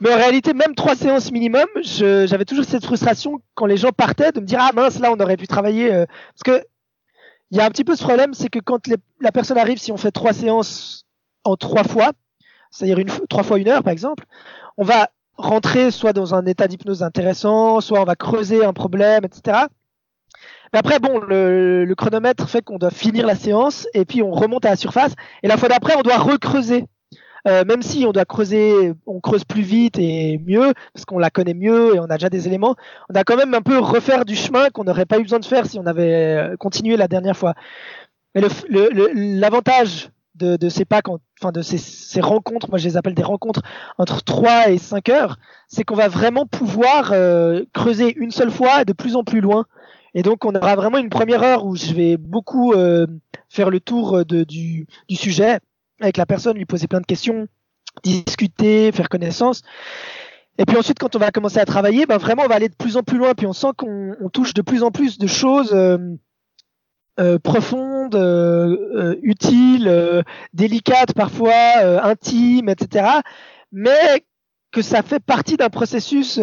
Mais 0.00 0.12
en 0.12 0.16
réalité, 0.16 0.54
même 0.54 0.76
trois 0.76 0.94
séances 0.94 1.32
minimum, 1.32 1.66
j'avais 1.82 2.44
toujours 2.44 2.64
cette 2.64 2.84
frustration 2.84 3.40
quand 3.54 3.66
les 3.66 3.76
gens 3.76 3.90
partaient 3.90 4.30
de 4.30 4.38
me 4.38 4.46
dire 4.46 4.60
ah 4.60 4.70
mince 4.72 5.00
là 5.00 5.10
on 5.12 5.18
aurait 5.18 5.36
pu 5.36 5.48
travailler 5.48 5.92
euh, 5.92 6.06
parce 6.06 6.60
que 6.60 6.64
il 7.50 7.56
y 7.56 7.60
a 7.60 7.64
un 7.64 7.70
petit 7.70 7.82
peu 7.82 7.96
ce 7.96 8.04
problème, 8.04 8.34
c'est 8.34 8.50
que 8.50 8.58
quand 8.58 8.86
la 9.20 9.32
personne 9.32 9.56
arrive, 9.56 9.78
si 9.78 9.90
on 9.90 9.96
fait 9.96 10.10
trois 10.10 10.34
séances 10.34 11.06
en 11.48 11.56
trois 11.56 11.84
fois, 11.84 12.12
c'est-à-dire 12.70 13.04
trois 13.28 13.42
fois 13.42 13.58
une 13.58 13.68
heure 13.68 13.82
par 13.82 13.92
exemple, 13.92 14.24
on 14.76 14.84
va 14.84 15.08
rentrer 15.36 15.90
soit 15.90 16.12
dans 16.12 16.34
un 16.34 16.44
état 16.46 16.68
d'hypnose 16.68 17.02
intéressant, 17.02 17.80
soit 17.80 18.00
on 18.00 18.04
va 18.04 18.16
creuser 18.16 18.64
un 18.64 18.72
problème, 18.72 19.24
etc. 19.24 19.66
Mais 20.72 20.80
après, 20.80 20.98
bon, 20.98 21.20
le, 21.20 21.92
chronomètre 21.96 22.48
fait 22.48 22.62
qu'on 22.62 22.76
doit 22.76 22.90
finir 22.90 23.26
la 23.26 23.36
séance 23.36 23.86
et 23.94 24.04
puis 24.04 24.22
on 24.22 24.32
remonte 24.32 24.66
à 24.66 24.70
la 24.70 24.76
surface. 24.76 25.14
Et 25.42 25.48
la 25.48 25.56
fois 25.56 25.68
d'après, 25.68 25.96
on 25.96 26.02
doit 26.02 26.18
recreuser. 26.18 26.84
Euh, 27.46 27.64
même 27.64 27.82
si 27.82 28.04
on 28.04 28.12
doit 28.12 28.24
creuser, 28.24 28.92
on 29.06 29.20
creuse 29.20 29.44
plus 29.44 29.62
vite 29.62 29.98
et 29.98 30.38
mieux, 30.44 30.74
parce 30.92 31.06
qu'on 31.06 31.18
la 31.18 31.30
connaît 31.30 31.54
mieux 31.54 31.94
et 31.94 32.00
on 32.00 32.04
a 32.04 32.18
déjà 32.18 32.28
des 32.28 32.46
éléments, 32.46 32.74
on 33.08 33.14
a 33.14 33.24
quand 33.24 33.36
même 33.36 33.54
un 33.54 33.62
peu 33.62 33.78
refaire 33.78 34.24
du 34.24 34.34
chemin 34.34 34.68
qu'on 34.70 34.84
n'aurait 34.84 35.06
pas 35.06 35.18
eu 35.18 35.22
besoin 35.22 35.38
de 35.38 35.44
faire 35.44 35.64
si 35.64 35.78
on 35.78 35.86
avait 35.86 36.50
continué 36.58 36.96
la 36.96 37.08
dernière 37.08 37.36
fois. 37.36 37.54
Mais 38.34 38.42
l'avantage 39.14 40.10
de, 40.38 40.68
ces 40.68 40.84
packs, 40.84 41.08
enfin 41.08 41.52
de 41.52 41.62
ces, 41.62 42.20
rencontres, 42.20 42.68
moi 42.68 42.78
je 42.78 42.88
les 42.88 42.96
appelle 42.96 43.14
des 43.14 43.22
rencontres 43.22 43.62
entre 43.98 44.22
3 44.22 44.70
et 44.70 44.78
5 44.78 45.08
heures, 45.08 45.36
c'est 45.68 45.84
qu'on 45.84 45.94
va 45.94 46.08
vraiment 46.08 46.46
pouvoir 46.46 47.10
euh, 47.12 47.64
creuser 47.72 48.14
une 48.16 48.30
seule 48.30 48.50
fois 48.50 48.84
de 48.84 48.92
plus 48.92 49.16
en 49.16 49.24
plus 49.24 49.40
loin. 49.40 49.66
Et 50.14 50.22
donc 50.22 50.44
on 50.44 50.54
aura 50.54 50.74
vraiment 50.74 50.98
une 50.98 51.10
première 51.10 51.42
heure 51.42 51.64
où 51.66 51.76
je 51.76 51.92
vais 51.92 52.16
beaucoup 52.16 52.72
euh, 52.72 53.06
faire 53.48 53.70
le 53.70 53.80
tour 53.80 54.24
de, 54.24 54.44
du, 54.44 54.86
du, 55.08 55.16
sujet 55.16 55.58
avec 56.00 56.16
la 56.16 56.26
personne, 56.26 56.56
lui 56.56 56.64
poser 56.64 56.86
plein 56.86 57.00
de 57.00 57.06
questions, 57.06 57.46
discuter, 58.02 58.90
faire 58.92 59.08
connaissance. 59.08 59.62
Et 60.58 60.64
puis 60.64 60.76
ensuite, 60.76 60.98
quand 60.98 61.14
on 61.14 61.18
va 61.20 61.30
commencer 61.30 61.58
à 61.58 61.64
travailler, 61.64 62.04
ben 62.04 62.18
vraiment 62.18 62.42
on 62.44 62.48
va 62.48 62.56
aller 62.56 62.68
de 62.68 62.74
plus 62.74 62.96
en 62.96 63.02
plus 63.02 63.16
loin, 63.16 63.34
puis 63.34 63.46
on 63.46 63.52
sent 63.52 63.68
qu'on 63.76 64.16
touche 64.32 64.54
de 64.54 64.62
plus 64.62 64.82
en 64.82 64.90
plus 64.90 65.18
de 65.18 65.26
choses. 65.28 65.70
Euh, 65.72 65.98
euh, 67.18 67.40
profonde, 67.40 68.14
euh, 68.14 68.76
euh, 68.94 69.16
utile, 69.22 70.22
délicate 70.52 71.14
parfois, 71.14 71.52
intime, 72.02 72.68
etc. 72.68 73.06
Mais 73.72 74.24
que 74.70 74.82
ça 74.82 75.02
fait 75.02 75.18
partie 75.18 75.56
d'un 75.56 75.68
processus 75.68 76.34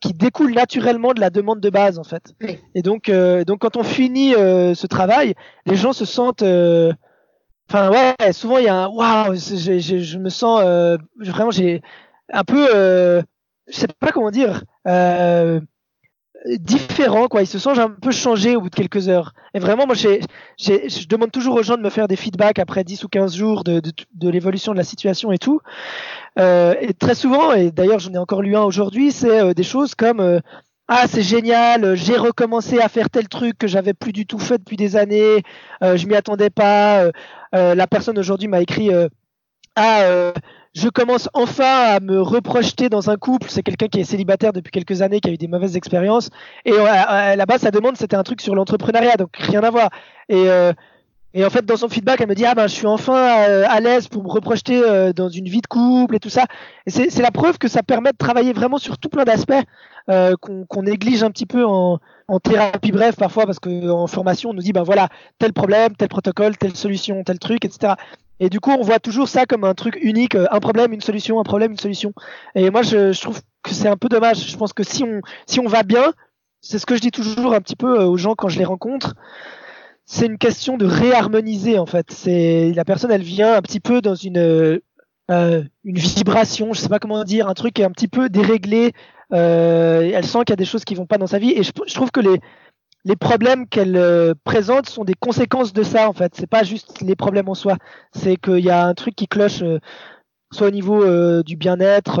qui 0.00 0.12
découle 0.12 0.52
naturellement 0.52 1.12
de 1.12 1.20
la 1.20 1.30
demande 1.30 1.58
de 1.58 1.70
base 1.70 1.98
en 1.98 2.04
fait. 2.04 2.34
Et 2.74 2.82
donc, 2.82 3.10
donc 3.10 3.60
quand 3.60 3.76
on 3.76 3.82
finit 3.82 4.32
ce 4.32 4.86
travail, 4.86 5.34
les 5.66 5.76
gens 5.76 5.92
se 5.92 6.04
sentent 6.04 6.44
Enfin 7.70 7.90
ouais, 7.90 8.32
souvent 8.32 8.58
il 8.58 8.64
y 8.64 8.68
a 8.68 8.74
un 8.84 8.88
waouh, 8.88 9.34
je, 9.34 9.78
je, 9.78 10.18
me 10.18 10.28
sens 10.28 10.60
vraiment 11.16 11.50
j'ai 11.50 11.80
un 12.30 12.44
peu, 12.44 12.66
je 12.68 13.74
sais 13.74 13.88
pas 13.98 14.12
comment 14.12 14.30
dire, 14.30 14.62
différent 16.44 17.28
quoi. 17.28 17.42
Ils 17.42 17.46
se 17.46 17.58
sentent 17.58 17.78
un 17.78 17.90
peu 17.90 18.10
changés 18.10 18.56
au 18.56 18.60
bout 18.60 18.70
de 18.70 18.74
quelques 18.74 19.08
heures. 19.08 19.32
Et 19.54 19.58
vraiment 19.58 19.86
moi 19.86 19.94
j'ai, 19.94 20.20
je 20.58 21.06
demande 21.08 21.32
toujours 21.32 21.56
aux 21.56 21.62
gens 21.62 21.76
de 21.76 21.82
me 21.82 21.90
faire 21.90 22.08
des 22.08 22.16
feedbacks 22.16 22.58
après 22.58 22.84
10 22.84 23.04
ou 23.04 23.08
15 23.08 23.34
jours 23.34 23.64
de, 23.64 23.80
de, 23.80 23.92
de 24.14 24.28
l'évolution 24.28 24.72
de 24.72 24.76
la 24.76 24.84
situation 24.84 25.32
et 25.32 25.38
tout. 25.38 25.60
Euh, 26.38 26.74
et 26.80 26.92
très 26.92 27.14
souvent 27.14 27.52
et 27.52 27.70
d'ailleurs 27.70 28.00
j'en 28.00 28.12
ai 28.12 28.18
encore 28.18 28.42
lu 28.42 28.56
un 28.56 28.62
aujourd'hui 28.62 29.12
c'est 29.12 29.40
euh, 29.40 29.54
des 29.54 29.62
choses 29.62 29.94
comme 29.94 30.18
euh, 30.18 30.40
ah 30.88 31.06
c'est 31.06 31.22
génial 31.22 31.94
j'ai 31.94 32.16
recommencé 32.16 32.80
à 32.80 32.88
faire 32.88 33.08
tel 33.08 33.28
truc 33.28 33.56
que 33.56 33.68
j'avais 33.68 33.94
plus 33.94 34.12
du 34.12 34.26
tout 34.26 34.40
fait 34.40 34.58
depuis 34.58 34.76
des 34.76 34.96
années 34.96 35.44
euh, 35.84 35.96
je 35.96 36.08
m'y 36.08 36.16
attendais 36.16 36.50
pas 36.50 37.10
la 37.52 37.86
personne 37.86 38.18
aujourd'hui 38.18 38.48
m'a 38.48 38.60
écrit 38.60 38.90
ah 39.76 40.32
je 40.74 40.88
commence 40.88 41.28
enfin 41.34 41.94
à 41.94 42.00
me 42.00 42.20
reprojeter 42.20 42.88
dans 42.88 43.08
un 43.08 43.16
couple. 43.16 43.48
C'est 43.48 43.62
quelqu'un 43.62 43.86
qui 43.86 44.00
est 44.00 44.04
célibataire 44.04 44.52
depuis 44.52 44.72
quelques 44.72 45.02
années, 45.02 45.20
qui 45.20 45.30
a 45.30 45.32
eu 45.32 45.36
des 45.36 45.46
mauvaises 45.46 45.76
expériences. 45.76 46.30
Et 46.64 46.72
euh, 46.72 46.84
euh, 46.84 47.36
là-bas, 47.36 47.58
sa 47.58 47.70
demande, 47.70 47.96
c'était 47.96 48.16
un 48.16 48.24
truc 48.24 48.40
sur 48.40 48.54
l'entrepreneuriat, 48.54 49.16
donc 49.16 49.30
rien 49.36 49.62
à 49.62 49.70
voir. 49.70 49.90
Et, 50.28 50.48
euh, 50.48 50.72
et 51.32 51.44
en 51.44 51.50
fait, 51.50 51.64
dans 51.64 51.76
son 51.76 51.88
feedback, 51.88 52.20
elle 52.20 52.28
me 52.28 52.34
dit 52.34 52.44
ah 52.44 52.54
ben 52.54 52.66
je 52.66 52.74
suis 52.74 52.86
enfin 52.86 53.14
à 53.16 53.80
l'aise 53.80 54.08
pour 54.08 54.22
me 54.22 54.28
reprojeter 54.28 55.12
dans 55.14 55.28
une 55.28 55.48
vie 55.48 55.60
de 55.60 55.66
couple 55.66 56.14
et 56.14 56.20
tout 56.20 56.28
ça. 56.28 56.44
Et 56.86 56.90
c'est 56.90 57.22
la 57.22 57.32
preuve 57.32 57.58
que 57.58 57.66
ça 57.66 57.82
permet 57.82 58.12
de 58.12 58.16
travailler 58.16 58.52
vraiment 58.52 58.78
sur 58.78 58.98
tout 58.98 59.08
plein 59.08 59.24
d'aspects 59.24 59.52
qu'on 60.06 60.82
néglige 60.82 61.24
un 61.24 61.32
petit 61.32 61.46
peu 61.46 61.64
en, 61.64 61.98
en 62.28 62.38
thérapie 62.38 62.92
bref 62.92 63.16
parfois 63.16 63.46
parce 63.46 63.58
qu'en 63.58 64.06
formation 64.06 64.50
on 64.50 64.54
nous 64.54 64.62
dit 64.62 64.72
ben 64.72 64.84
voilà 64.84 65.08
tel 65.40 65.52
problème, 65.52 65.96
tel 65.96 66.08
protocole, 66.08 66.56
telle 66.56 66.76
solution, 66.76 67.24
tel 67.24 67.40
truc, 67.40 67.64
etc. 67.64 67.94
Et 68.40 68.48
du 68.50 68.60
coup, 68.60 68.70
on 68.70 68.82
voit 68.82 68.98
toujours 68.98 69.28
ça 69.28 69.46
comme 69.46 69.64
un 69.64 69.74
truc 69.74 69.98
unique, 70.00 70.34
euh, 70.34 70.46
un 70.50 70.60
problème, 70.60 70.92
une 70.92 71.00
solution, 71.00 71.40
un 71.40 71.44
problème, 71.44 71.72
une 71.72 71.78
solution. 71.78 72.12
Et 72.54 72.70
moi, 72.70 72.82
je, 72.82 73.12
je 73.12 73.20
trouve 73.20 73.40
que 73.62 73.70
c'est 73.70 73.88
un 73.88 73.96
peu 73.96 74.08
dommage. 74.08 74.50
Je 74.50 74.56
pense 74.56 74.72
que 74.72 74.82
si 74.82 75.04
on, 75.04 75.20
si 75.46 75.60
on 75.60 75.66
va 75.66 75.82
bien, 75.82 76.12
c'est 76.60 76.78
ce 76.78 76.86
que 76.86 76.96
je 76.96 77.00
dis 77.00 77.10
toujours 77.10 77.54
un 77.54 77.60
petit 77.60 77.76
peu 77.76 78.00
euh, 78.00 78.06
aux 78.06 78.16
gens 78.16 78.34
quand 78.34 78.48
je 78.48 78.58
les 78.58 78.64
rencontre. 78.64 79.14
C'est 80.06 80.26
une 80.26 80.38
question 80.38 80.76
de 80.76 80.86
réharmoniser 80.86 81.78
en 81.78 81.86
fait. 81.86 82.10
C'est 82.10 82.72
la 82.74 82.84
personne, 82.84 83.10
elle 83.10 83.22
vient 83.22 83.54
un 83.54 83.62
petit 83.62 83.80
peu 83.80 84.00
dans 84.00 84.14
une 84.14 84.80
euh, 85.30 85.62
une 85.84 85.96
vibration, 85.96 86.74
je 86.74 86.80
sais 86.80 86.90
pas 86.90 86.98
comment 86.98 87.24
dire, 87.24 87.48
un 87.48 87.54
truc 87.54 87.78
est 87.80 87.84
un 87.84 87.90
petit 87.90 88.08
peu 88.08 88.28
déréglé. 88.28 88.92
Euh, 89.32 90.10
elle 90.12 90.26
sent 90.26 90.40
qu'il 90.40 90.50
y 90.50 90.52
a 90.52 90.56
des 90.56 90.66
choses 90.66 90.84
qui 90.84 90.94
vont 90.94 91.06
pas 91.06 91.16
dans 91.16 91.26
sa 91.26 91.38
vie. 91.38 91.52
Et 91.52 91.62
je, 91.62 91.72
je 91.86 91.94
trouve 91.94 92.10
que 92.10 92.20
les 92.20 92.40
les 93.04 93.16
problèmes 93.16 93.66
qu'elle 93.68 93.96
euh, 93.96 94.34
présente 94.44 94.88
sont 94.88 95.04
des 95.04 95.14
conséquences 95.14 95.72
de 95.72 95.82
ça 95.82 96.08
en 96.08 96.12
fait. 96.12 96.34
C'est 96.34 96.46
pas 96.46 96.62
juste 96.62 97.00
les 97.00 97.16
problèmes 97.16 97.48
en 97.48 97.54
soi, 97.54 97.76
c'est 98.12 98.36
qu'il 98.36 98.60
y 98.60 98.70
a 98.70 98.86
un 98.86 98.94
truc 98.94 99.14
qui 99.14 99.28
cloche 99.28 99.62
euh, 99.62 99.78
soit 100.50 100.68
au 100.68 100.70
niveau 100.70 101.02
euh, 101.02 101.42
du 101.42 101.56
bien-être 101.56 102.20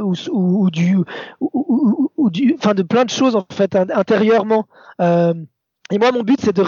ou, 0.00 0.14
ou, 0.30 0.70
du 0.70 0.96
ou, 1.40 2.30
du 2.30 2.54
enfin 2.56 2.72
de 2.74 2.82
plein 2.82 3.04
de 3.04 3.10
choses 3.10 3.36
en 3.36 3.44
fait 3.52 3.74
intérieurement. 3.74 4.66
et 5.00 5.98
moi 5.98 6.12
mon 6.12 6.22
but 6.22 6.40
c'est 6.40 6.54
de 6.54 6.62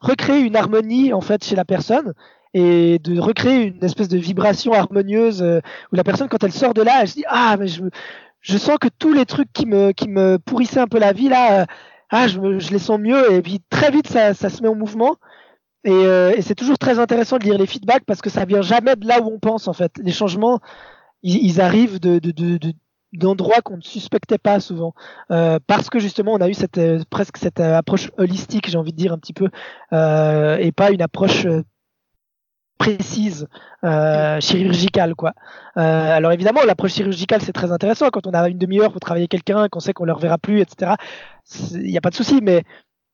recréer 0.00 0.40
une 0.40 0.56
harmonie 0.56 1.12
en 1.12 1.20
fait 1.20 1.44
chez 1.44 1.56
la 1.56 1.66
personne 1.66 2.14
et 2.54 2.98
de 3.00 3.20
recréer 3.20 3.64
une 3.64 3.84
espèce 3.84 4.08
de 4.08 4.16
vibration 4.16 4.72
harmonieuse 4.72 5.42
où 5.42 5.96
la 5.96 6.04
personne 6.04 6.28
quand 6.28 6.42
elle 6.42 6.52
sort 6.52 6.72
de 6.72 6.80
là 6.80 7.00
elle 7.02 7.08
se 7.08 7.14
dit 7.14 7.24
ah 7.28 7.56
mais 7.58 7.68
je 7.68 7.82
je 8.40 8.56
sens 8.56 8.78
que 8.80 8.88
tous 8.98 9.12
les 9.12 9.26
trucs 9.26 9.52
qui 9.52 9.66
me 9.66 9.92
qui 9.92 10.08
me 10.08 10.38
pourrissaient 10.38 10.80
un 10.80 10.86
peu 10.86 10.98
la 10.98 11.12
vie 11.12 11.28
là 11.28 11.66
ah, 12.10 12.28
je, 12.28 12.58
je, 12.58 12.70
les 12.70 12.78
sens 12.78 12.98
mieux, 12.98 13.32
et 13.32 13.42
puis 13.42 13.60
très 13.70 13.90
vite, 13.90 14.08
ça, 14.08 14.34
ça 14.34 14.48
se 14.48 14.62
met 14.62 14.68
en 14.68 14.74
mouvement. 14.74 15.16
Et, 15.84 15.90
euh, 15.92 16.32
et 16.36 16.42
c'est 16.42 16.54
toujours 16.54 16.78
très 16.78 16.98
intéressant 16.98 17.38
de 17.38 17.44
lire 17.44 17.58
les 17.58 17.66
feedbacks 17.66 18.04
parce 18.04 18.20
que 18.20 18.30
ça 18.30 18.44
vient 18.44 18.62
jamais 18.62 18.96
de 18.96 19.06
là 19.06 19.20
où 19.20 19.32
on 19.32 19.38
pense, 19.38 19.68
en 19.68 19.72
fait. 19.72 19.92
Les 19.98 20.12
changements, 20.12 20.60
ils, 21.22 21.44
ils 21.44 21.60
arrivent 21.60 22.00
de, 22.00 22.18
de, 22.18 22.30
de, 22.32 22.58
de 22.58 22.72
d'endroits 23.12 23.62
qu'on 23.62 23.76
ne 23.76 23.82
suspectait 23.82 24.38
pas 24.38 24.60
souvent 24.60 24.92
euh, 25.30 25.58
parce 25.66 25.90
que 25.90 25.98
justement 25.98 26.32
on 26.34 26.40
a 26.40 26.48
eu 26.48 26.54
cette 26.54 26.78
euh, 26.78 27.02
presque 27.08 27.36
cette 27.36 27.60
euh, 27.60 27.76
approche 27.76 28.10
holistique 28.18 28.68
j'ai 28.68 28.76
envie 28.76 28.92
de 28.92 28.96
dire 28.96 29.12
un 29.12 29.18
petit 29.18 29.32
peu 29.32 29.48
euh, 29.92 30.56
et 30.58 30.72
pas 30.72 30.90
une 30.90 31.00
approche 31.00 31.46
précise, 32.78 33.46
euh, 33.84 34.40
chirurgicale 34.40 35.14
quoi. 35.14 35.32
Euh, 35.76 36.16
alors 36.16 36.32
évidemment, 36.32 36.60
l'approche 36.64 36.94
chirurgicale 36.94 37.40
c'est 37.42 37.52
très 37.52 37.72
intéressant 37.72 38.08
quand 38.10 38.26
on 38.26 38.32
a 38.32 38.48
une 38.48 38.58
demi-heure 38.58 38.92
pour 38.92 39.00
travailler 39.00 39.28
quelqu'un, 39.28 39.68
qu'on 39.68 39.80
sait 39.80 39.92
qu'on 39.92 40.04
le 40.04 40.12
reverra 40.12 40.38
plus, 40.38 40.60
etc. 40.60 40.92
Il 41.72 41.90
n'y 41.90 41.98
a 41.98 42.00
pas 42.00 42.10
de 42.10 42.14
souci, 42.14 42.40
mais 42.42 42.62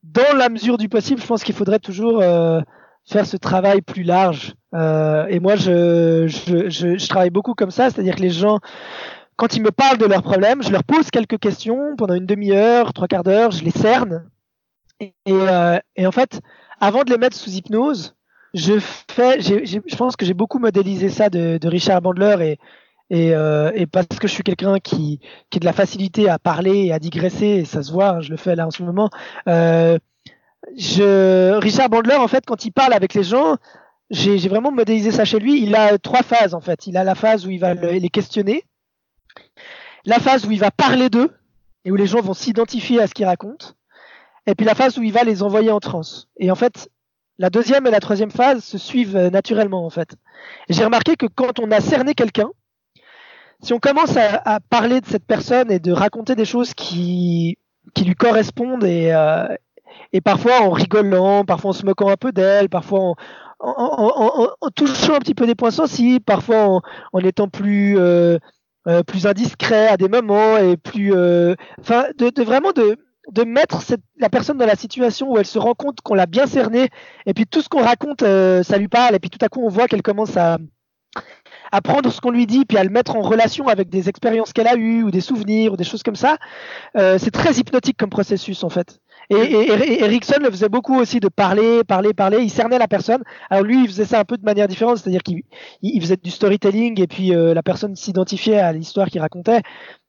dans 0.02 0.36
la 0.36 0.48
mesure 0.48 0.78
du 0.78 0.88
possible, 0.88 1.20
je 1.20 1.26
pense 1.26 1.44
qu'il 1.44 1.54
faudrait 1.54 1.78
toujours 1.78 2.20
euh, 2.20 2.60
faire 3.04 3.26
ce 3.26 3.36
travail 3.36 3.82
plus 3.82 4.02
large. 4.02 4.54
Euh, 4.74 5.26
et 5.28 5.40
moi, 5.40 5.56
je, 5.56 6.26
je, 6.26 6.68
je, 6.68 6.98
je, 6.98 7.08
travaille 7.08 7.30
beaucoup 7.30 7.54
comme 7.54 7.70
ça, 7.70 7.90
c'est-à-dire 7.90 8.16
que 8.16 8.22
les 8.22 8.30
gens, 8.30 8.58
quand 9.36 9.54
ils 9.56 9.62
me 9.62 9.70
parlent 9.70 9.98
de 9.98 10.06
leurs 10.06 10.22
problèmes, 10.22 10.62
je 10.62 10.70
leur 10.70 10.84
pose 10.84 11.10
quelques 11.10 11.38
questions 11.38 11.94
pendant 11.96 12.14
une 12.14 12.26
demi-heure, 12.26 12.92
trois 12.92 13.08
quarts 13.08 13.22
d'heure, 13.22 13.50
je 13.50 13.64
les 13.64 13.70
cerne. 13.70 14.24
Et, 15.00 15.14
et, 15.26 15.32
euh, 15.32 15.78
et 15.96 16.06
en 16.06 16.12
fait, 16.12 16.40
avant 16.80 17.04
de 17.04 17.10
les 17.10 17.18
mettre 17.18 17.36
sous 17.36 17.50
hypnose, 17.50 18.14
je 18.54 18.78
fais, 18.78 19.40
je 19.40 19.96
pense 19.96 20.16
que 20.16 20.26
j'ai 20.26 20.34
beaucoup 20.34 20.58
modélisé 20.58 21.08
ça 21.08 21.30
de, 21.30 21.58
de 21.58 21.68
Richard 21.68 22.02
Bandler 22.02 22.36
et, 22.40 22.58
et, 23.10 23.34
euh, 23.34 23.70
et, 23.74 23.86
parce 23.86 24.18
que 24.18 24.26
je 24.26 24.32
suis 24.32 24.42
quelqu'un 24.42 24.78
qui, 24.78 25.20
qui 25.50 25.58
a 25.58 25.60
de 25.60 25.64
la 25.64 25.72
facilité 25.72 26.28
à 26.28 26.38
parler 26.38 26.86
et 26.86 26.92
à 26.92 26.98
digresser, 26.98 27.46
et 27.46 27.64
ça 27.64 27.82
se 27.82 27.92
voit, 27.92 28.08
hein, 28.08 28.20
je 28.20 28.30
le 28.30 28.36
fais 28.36 28.56
là 28.56 28.66
en 28.66 28.70
ce 28.70 28.82
moment. 28.82 29.10
Euh, 29.48 29.98
je, 30.76 31.52
Richard 31.58 31.90
Bandler, 31.90 32.14
en 32.14 32.28
fait, 32.28 32.44
quand 32.46 32.64
il 32.64 32.72
parle 32.72 32.94
avec 32.94 33.14
les 33.14 33.22
gens, 33.22 33.56
j'ai 34.10 34.36
vraiment 34.48 34.72
modélisé 34.72 35.10
ça 35.10 35.24
chez 35.24 35.38
lui. 35.38 35.62
Il 35.62 35.74
a 35.74 35.98
trois 35.98 36.22
phases, 36.22 36.54
en 36.54 36.60
fait. 36.60 36.86
Il 36.86 36.96
a 36.96 37.04
la 37.04 37.14
phase 37.14 37.46
où 37.46 37.50
il 37.50 37.58
va 37.58 37.74
les 37.74 38.08
questionner, 38.10 38.64
la 40.04 40.18
phase 40.18 40.46
où 40.46 40.50
il 40.50 40.60
va 40.60 40.70
parler 40.70 41.08
d'eux 41.10 41.30
et 41.84 41.90
où 41.90 41.96
les 41.96 42.06
gens 42.06 42.20
vont 42.20 42.34
s'identifier 42.34 43.00
à 43.00 43.06
ce 43.06 43.14
qu'ils 43.14 43.26
racontent, 43.26 43.68
et 44.46 44.54
puis 44.54 44.64
la 44.64 44.74
phase 44.74 44.98
où 44.98 45.02
il 45.02 45.12
va 45.12 45.24
les 45.24 45.42
envoyer 45.42 45.70
en 45.70 45.80
transe. 45.80 46.28
Et 46.38 46.50
en 46.50 46.54
fait, 46.54 46.88
la 47.42 47.50
deuxième 47.50 47.88
et 47.88 47.90
la 47.90 47.98
troisième 47.98 48.30
phase 48.30 48.62
se 48.62 48.78
suivent 48.78 49.16
euh, 49.16 49.28
naturellement, 49.28 49.84
en 49.84 49.90
fait. 49.90 50.14
J'ai 50.68 50.84
remarqué 50.84 51.16
que 51.16 51.26
quand 51.26 51.58
on 51.58 51.72
a 51.72 51.80
cerné 51.80 52.14
quelqu'un, 52.14 52.50
si 53.60 53.72
on 53.72 53.80
commence 53.80 54.16
à, 54.16 54.60
parler 54.70 55.00
de 55.00 55.06
cette 55.06 55.26
personne 55.26 55.70
et 55.70 55.80
de 55.80 55.90
raconter 55.90 56.36
des 56.36 56.44
choses 56.44 56.72
qui, 56.72 57.58
qui 57.94 58.04
lui 58.04 58.14
correspondent 58.14 58.84
et, 58.84 59.12
euh, 59.12 59.48
et 60.12 60.20
parfois 60.20 60.62
en 60.62 60.70
rigolant, 60.70 61.44
parfois 61.44 61.70
en 61.70 61.72
se 61.72 61.84
moquant 61.84 62.10
un 62.10 62.16
peu 62.16 62.30
d'elle, 62.30 62.68
parfois 62.68 63.00
en, 63.00 63.16
en, 63.58 64.48
en, 64.60 64.68
touchant 64.70 65.14
un 65.14 65.18
petit 65.18 65.34
peu 65.34 65.46
des 65.46 65.56
points 65.56 65.70
sensibles, 65.72 66.24
parfois 66.24 66.80
en, 67.12 67.20
étant 67.20 67.48
plus 67.48 67.98
euh, 67.98 68.38
euh, 68.88 69.02
plus 69.02 69.26
indiscret 69.26 69.88
à 69.88 69.96
des 69.96 70.08
moments 70.08 70.58
et 70.58 70.76
plus, 70.76 71.12
euh, 71.12 71.54
enfin, 71.80 72.04
de, 72.18 72.30
de, 72.30 72.42
vraiment 72.42 72.72
de 72.72 72.96
de 73.30 73.44
mettre 73.44 73.82
cette, 73.82 74.02
la 74.18 74.28
personne 74.28 74.58
dans 74.58 74.66
la 74.66 74.76
situation 74.76 75.30
où 75.30 75.38
elle 75.38 75.46
se 75.46 75.58
rend 75.58 75.74
compte 75.74 76.00
qu'on 76.00 76.14
l'a 76.14 76.26
bien 76.26 76.46
cerné 76.46 76.88
et 77.26 77.34
puis 77.34 77.46
tout 77.46 77.62
ce 77.62 77.68
qu'on 77.68 77.82
raconte, 77.82 78.20
ça 78.20 78.78
lui 78.78 78.88
parle 78.88 79.14
et 79.14 79.18
puis 79.18 79.30
tout 79.30 79.44
à 79.44 79.48
coup 79.48 79.64
on 79.64 79.68
voit 79.68 79.86
qu'elle 79.86 80.02
commence 80.02 80.36
à 80.36 80.58
à 81.72 81.80
prendre 81.80 82.12
ce 82.12 82.20
qu'on 82.20 82.30
lui 82.30 82.46
dit 82.46 82.64
puis 82.66 82.76
à 82.76 82.84
le 82.84 82.90
mettre 82.90 83.16
en 83.16 83.22
relation 83.22 83.66
avec 83.66 83.88
des 83.88 84.08
expériences 84.08 84.52
qu'elle 84.52 84.68
a 84.68 84.76
eues 84.76 85.02
ou 85.02 85.10
des 85.10 85.22
souvenirs 85.22 85.72
ou 85.72 85.76
des 85.76 85.84
choses 85.84 86.02
comme 86.02 86.16
ça. 86.16 86.36
Euh, 86.96 87.16
c'est 87.18 87.30
très 87.30 87.54
hypnotique 87.54 87.96
comme 87.96 88.10
processus 88.10 88.62
en 88.62 88.68
fait. 88.68 89.00
Et, 89.30 89.36
et, 89.36 90.04
Erickson 90.04 90.38
le 90.42 90.50
faisait 90.50 90.68
beaucoup 90.68 90.98
aussi 90.98 91.18
de 91.18 91.28
parler, 91.28 91.84
parler, 91.84 92.12
parler. 92.12 92.42
Il 92.42 92.50
cernait 92.50 92.78
la 92.78 92.88
personne. 92.88 93.22
Alors 93.48 93.64
lui, 93.64 93.82
il 93.84 93.88
faisait 93.88 94.04
ça 94.04 94.20
un 94.20 94.24
peu 94.24 94.36
de 94.36 94.44
manière 94.44 94.68
différente, 94.68 94.98
c'est-à-dire 94.98 95.22
qu'il 95.22 95.42
il 95.80 96.00
faisait 96.02 96.18
du 96.22 96.30
storytelling 96.30 97.00
et 97.00 97.06
puis 97.06 97.34
euh, 97.34 97.54
la 97.54 97.62
personne 97.62 97.96
s'identifiait 97.96 98.58
à 98.58 98.72
l'histoire 98.72 99.08
qu'il 99.08 99.22
racontait. 99.22 99.62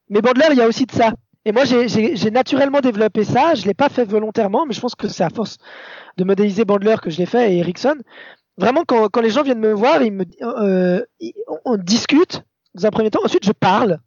Mais 0.10 0.21
Bandler, 0.21 0.47
il 0.52 0.58
y 0.58 0.62
a 0.62 0.67
aussi 0.67 0.86
de 0.86 0.91
ça. 0.91 1.13
Et 1.45 1.51
moi, 1.51 1.63
j'ai 1.65 2.32
naturellement 2.32 2.79
développé 2.79 3.23
ça. 3.23 3.53
Je 3.53 3.65
l'ai 3.65 3.73
pas 3.73 3.89
fait 3.89 4.06
volontairement, 4.06 4.65
mais 4.65 4.73
je 4.73 4.79
pense 4.79 4.95
que 4.95 5.08
c'est 5.08 5.23
à 5.23 5.29
force 5.29 5.58
de 6.17 6.23
modéliser 6.23 6.63
Bandler 6.63 6.95
que 7.01 7.10
je 7.10 7.17
l'ai 7.17 7.25
fait 7.25 7.53
et 7.53 7.58
Erickson 7.58 7.95
vraiment, 8.58 8.84
quand, 8.86 9.10
quand, 9.10 9.21
les 9.21 9.29
gens 9.29 9.43
viennent 9.43 9.60
me 9.60 9.73
voir, 9.73 10.01
ils 10.01 10.12
me, 10.12 10.25
euh, 10.41 11.03
on 11.65 11.77
discute 11.77 12.43
dans 12.75 12.86
un 12.86 12.91
premier 12.91 13.12
temps, 13.12 13.21
ensuite 13.23 13.45
je 13.45 13.51
parle, 13.51 13.99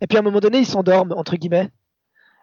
et 0.00 0.06
puis 0.06 0.16
à 0.16 0.20
un 0.20 0.24
moment 0.24 0.40
donné, 0.40 0.58
ils 0.58 0.66
s'endorment, 0.66 1.12
entre 1.12 1.36
guillemets. 1.36 1.70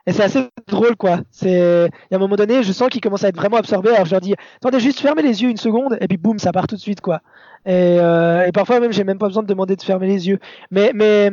Et 0.07 0.13
c'est 0.13 0.23
assez 0.23 0.47
drôle, 0.67 0.95
quoi. 0.95 1.19
C'est, 1.29 1.89
à 2.11 2.15
un 2.15 2.17
moment 2.17 2.35
donné, 2.35 2.63
je 2.63 2.71
sens 2.71 2.89
qu'ils 2.89 3.01
commencent 3.01 3.25
à 3.25 3.27
être 3.27 3.35
vraiment 3.35 3.57
absorbés. 3.57 3.91
Alors 3.91 4.05
je 4.05 4.11
leur 4.11 4.21
dis, 4.21 4.33
attendez, 4.55 4.79
juste 4.79 5.01
fermez 5.01 5.21
les 5.21 5.43
yeux 5.43 5.49
une 5.49 5.57
seconde, 5.57 5.97
et 6.01 6.07
puis 6.07 6.17
boum, 6.17 6.39
ça 6.39 6.51
part 6.51 6.67
tout 6.67 6.75
de 6.75 6.81
suite, 6.81 7.01
quoi. 7.01 7.21
Et, 7.65 7.99
euh, 7.99 8.47
et 8.47 8.51
parfois 8.51 8.79
même, 8.79 8.93
j'ai 8.93 9.03
même 9.03 9.19
pas 9.19 9.27
besoin 9.27 9.43
de 9.43 9.47
demander 9.47 9.75
de 9.75 9.81
fermer 9.81 10.07
les 10.07 10.27
yeux. 10.27 10.39
Mais, 10.71 10.91
mais, 10.95 11.29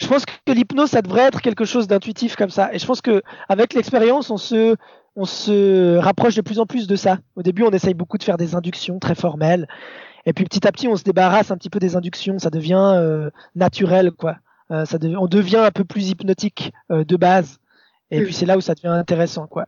je 0.00 0.06
pense 0.06 0.24
que 0.24 0.52
l'hypnose, 0.52 0.90
ça 0.90 1.02
devrait 1.02 1.22
être 1.22 1.42
quelque 1.42 1.64
chose 1.64 1.86
d'intuitif 1.86 2.34
comme 2.36 2.50
ça. 2.50 2.72
Et 2.72 2.78
je 2.78 2.86
pense 2.86 3.00
que 3.00 3.22
avec 3.48 3.74
l'expérience, 3.74 4.30
on 4.30 4.38
se, 4.38 4.76
on 5.14 5.24
se 5.24 5.96
rapproche 5.98 6.34
de 6.34 6.40
plus 6.40 6.58
en 6.58 6.66
plus 6.66 6.86
de 6.86 6.96
ça. 6.96 7.18
Au 7.36 7.42
début, 7.42 7.62
on 7.62 7.70
essaye 7.70 7.94
beaucoup 7.94 8.18
de 8.18 8.22
faire 8.22 8.38
des 8.38 8.54
inductions 8.54 8.98
très 8.98 9.14
formelles. 9.14 9.68
Et 10.26 10.32
puis 10.32 10.44
petit 10.44 10.66
à 10.66 10.72
petit, 10.72 10.88
on 10.88 10.96
se 10.96 11.04
débarrasse 11.04 11.50
un 11.50 11.56
petit 11.56 11.70
peu 11.70 11.78
des 11.78 11.96
inductions. 11.96 12.38
Ça 12.38 12.50
devient 12.50 12.94
euh, 12.96 13.30
naturel, 13.54 14.12
quoi. 14.12 14.36
Euh, 14.70 14.84
ça 14.84 14.98
on 15.18 15.26
devient 15.26 15.56
un 15.56 15.70
peu 15.70 15.84
plus 15.84 16.10
hypnotique 16.10 16.72
euh, 16.90 17.04
de 17.04 17.16
base. 17.16 17.58
Et 18.10 18.22
puis 18.24 18.32
c'est 18.32 18.46
là 18.46 18.56
où 18.56 18.60
ça 18.60 18.74
devient 18.74 18.88
intéressant, 18.88 19.46
quoi. 19.46 19.66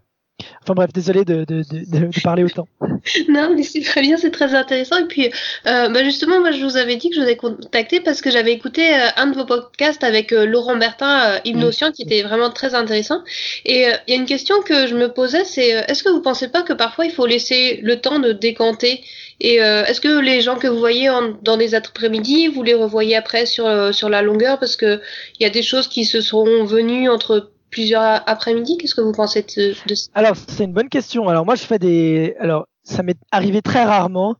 Enfin 0.62 0.75
bref, 0.75 0.92
désolé 0.92 1.25
de, 1.25 1.45
de, 1.45 1.62
de, 1.71 2.23
parler 2.23 2.45
autant. 2.45 2.68
non, 3.29 3.53
mais 3.55 3.64
c'est 3.64 3.81
très 3.83 4.01
bien, 4.01 4.16
c'est 4.16 4.31
très 4.31 4.55
intéressant. 4.55 4.97
Et 4.99 5.07
puis, 5.07 5.27
euh, 5.66 5.88
bah 5.88 6.05
justement, 6.05 6.40
moi, 6.40 6.53
je 6.53 6.62
vous 6.62 6.77
avais 6.77 6.97
dit 6.97 7.11
que 7.11 7.16
je 7.16 7.21
vous 7.21 7.29
ai 7.29 7.37
contacté 7.37 8.01
parce 8.01 8.21
que 8.21 8.31
j'avais 8.31 8.53
écouté 8.53 8.95
euh, 8.95 9.09
un 9.16 9.27
de 9.27 9.37
vos 9.37 9.45
podcasts 9.45 10.05
avec 10.05 10.33
euh, 10.33 10.47
Laurent 10.47 10.77
Bertin, 10.77 11.40
Hypnoscient, 11.45 11.90
qui 11.90 12.03
était 12.03 12.23
vraiment 12.23 12.51
très 12.51 12.75
intéressant. 12.75 13.23
Et 13.64 13.87
il 14.07 14.14
y 14.14 14.16
a 14.16 14.21
une 14.21 14.27
question 14.27 14.62
que 14.62 14.87
je 14.87 14.95
me 14.95 15.09
posais, 15.12 15.45
c'est 15.45 15.68
est-ce 15.68 16.05
que 16.05 16.11
vous 16.11 16.23
pensez 16.23 16.49
pas 16.49 16.62
que 16.62 16.73
parfois 16.73 17.07
il 17.07 17.12
faut 17.12 17.27
laisser 17.27 17.81
le 17.83 18.01
temps 18.01 18.21
de 18.21 18.33
décanter? 18.33 19.03
Et 19.40 19.57
est-ce 19.57 20.01
que 20.01 20.21
les 20.21 20.40
gens 20.40 20.57
que 20.57 20.68
vous 20.68 20.79
voyez 20.79 21.11
dans 21.42 21.57
des 21.57 21.75
après-midi, 21.75 22.47
vous 22.47 22.62
les 22.62 22.75
revoyez 22.75 23.16
après 23.16 23.45
sur, 23.45 23.92
sur 23.92 24.09
la 24.09 24.23
longueur? 24.23 24.61
Parce 24.61 24.77
qu'il 24.77 25.01
y 25.40 25.45
a 25.45 25.51
des 25.51 25.62
choses 25.62 25.88
qui 25.88 26.05
se 26.05 26.21
sont 26.21 26.64
venues 26.64 27.09
entre 27.09 27.51
plusieurs 27.72 28.22
après-midi 28.28 28.76
Qu'est-ce 28.78 28.94
que 28.94 29.00
vous 29.00 29.12
pensez 29.12 29.42
de, 29.42 29.94
ça 29.94 30.11
Alors, 30.14 30.37
c'est 30.37 30.64
une 30.64 30.72
bonne 30.72 30.88
question. 30.88 31.28
Alors, 31.28 31.44
moi, 31.44 31.56
je 31.56 31.64
fais 31.64 31.80
des. 31.80 32.37
Alors, 32.38 32.68
ça 32.85 33.02
m'est 33.02 33.18
arrivé 33.32 33.62
très 33.62 33.82
rarement, 33.82 34.37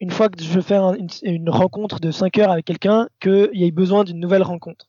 une 0.00 0.10
fois 0.10 0.28
que 0.28 0.42
je 0.42 0.60
fais 0.60 0.78
une, 1.22 1.50
rencontre 1.50 2.00
de 2.00 2.10
5 2.10 2.38
heures 2.38 2.50
avec 2.50 2.64
quelqu'un, 2.64 3.06
qu'il 3.20 3.50
y 3.52 3.64
ait 3.64 3.70
besoin 3.70 4.02
d'une 4.02 4.18
nouvelle 4.18 4.42
rencontre. 4.42 4.88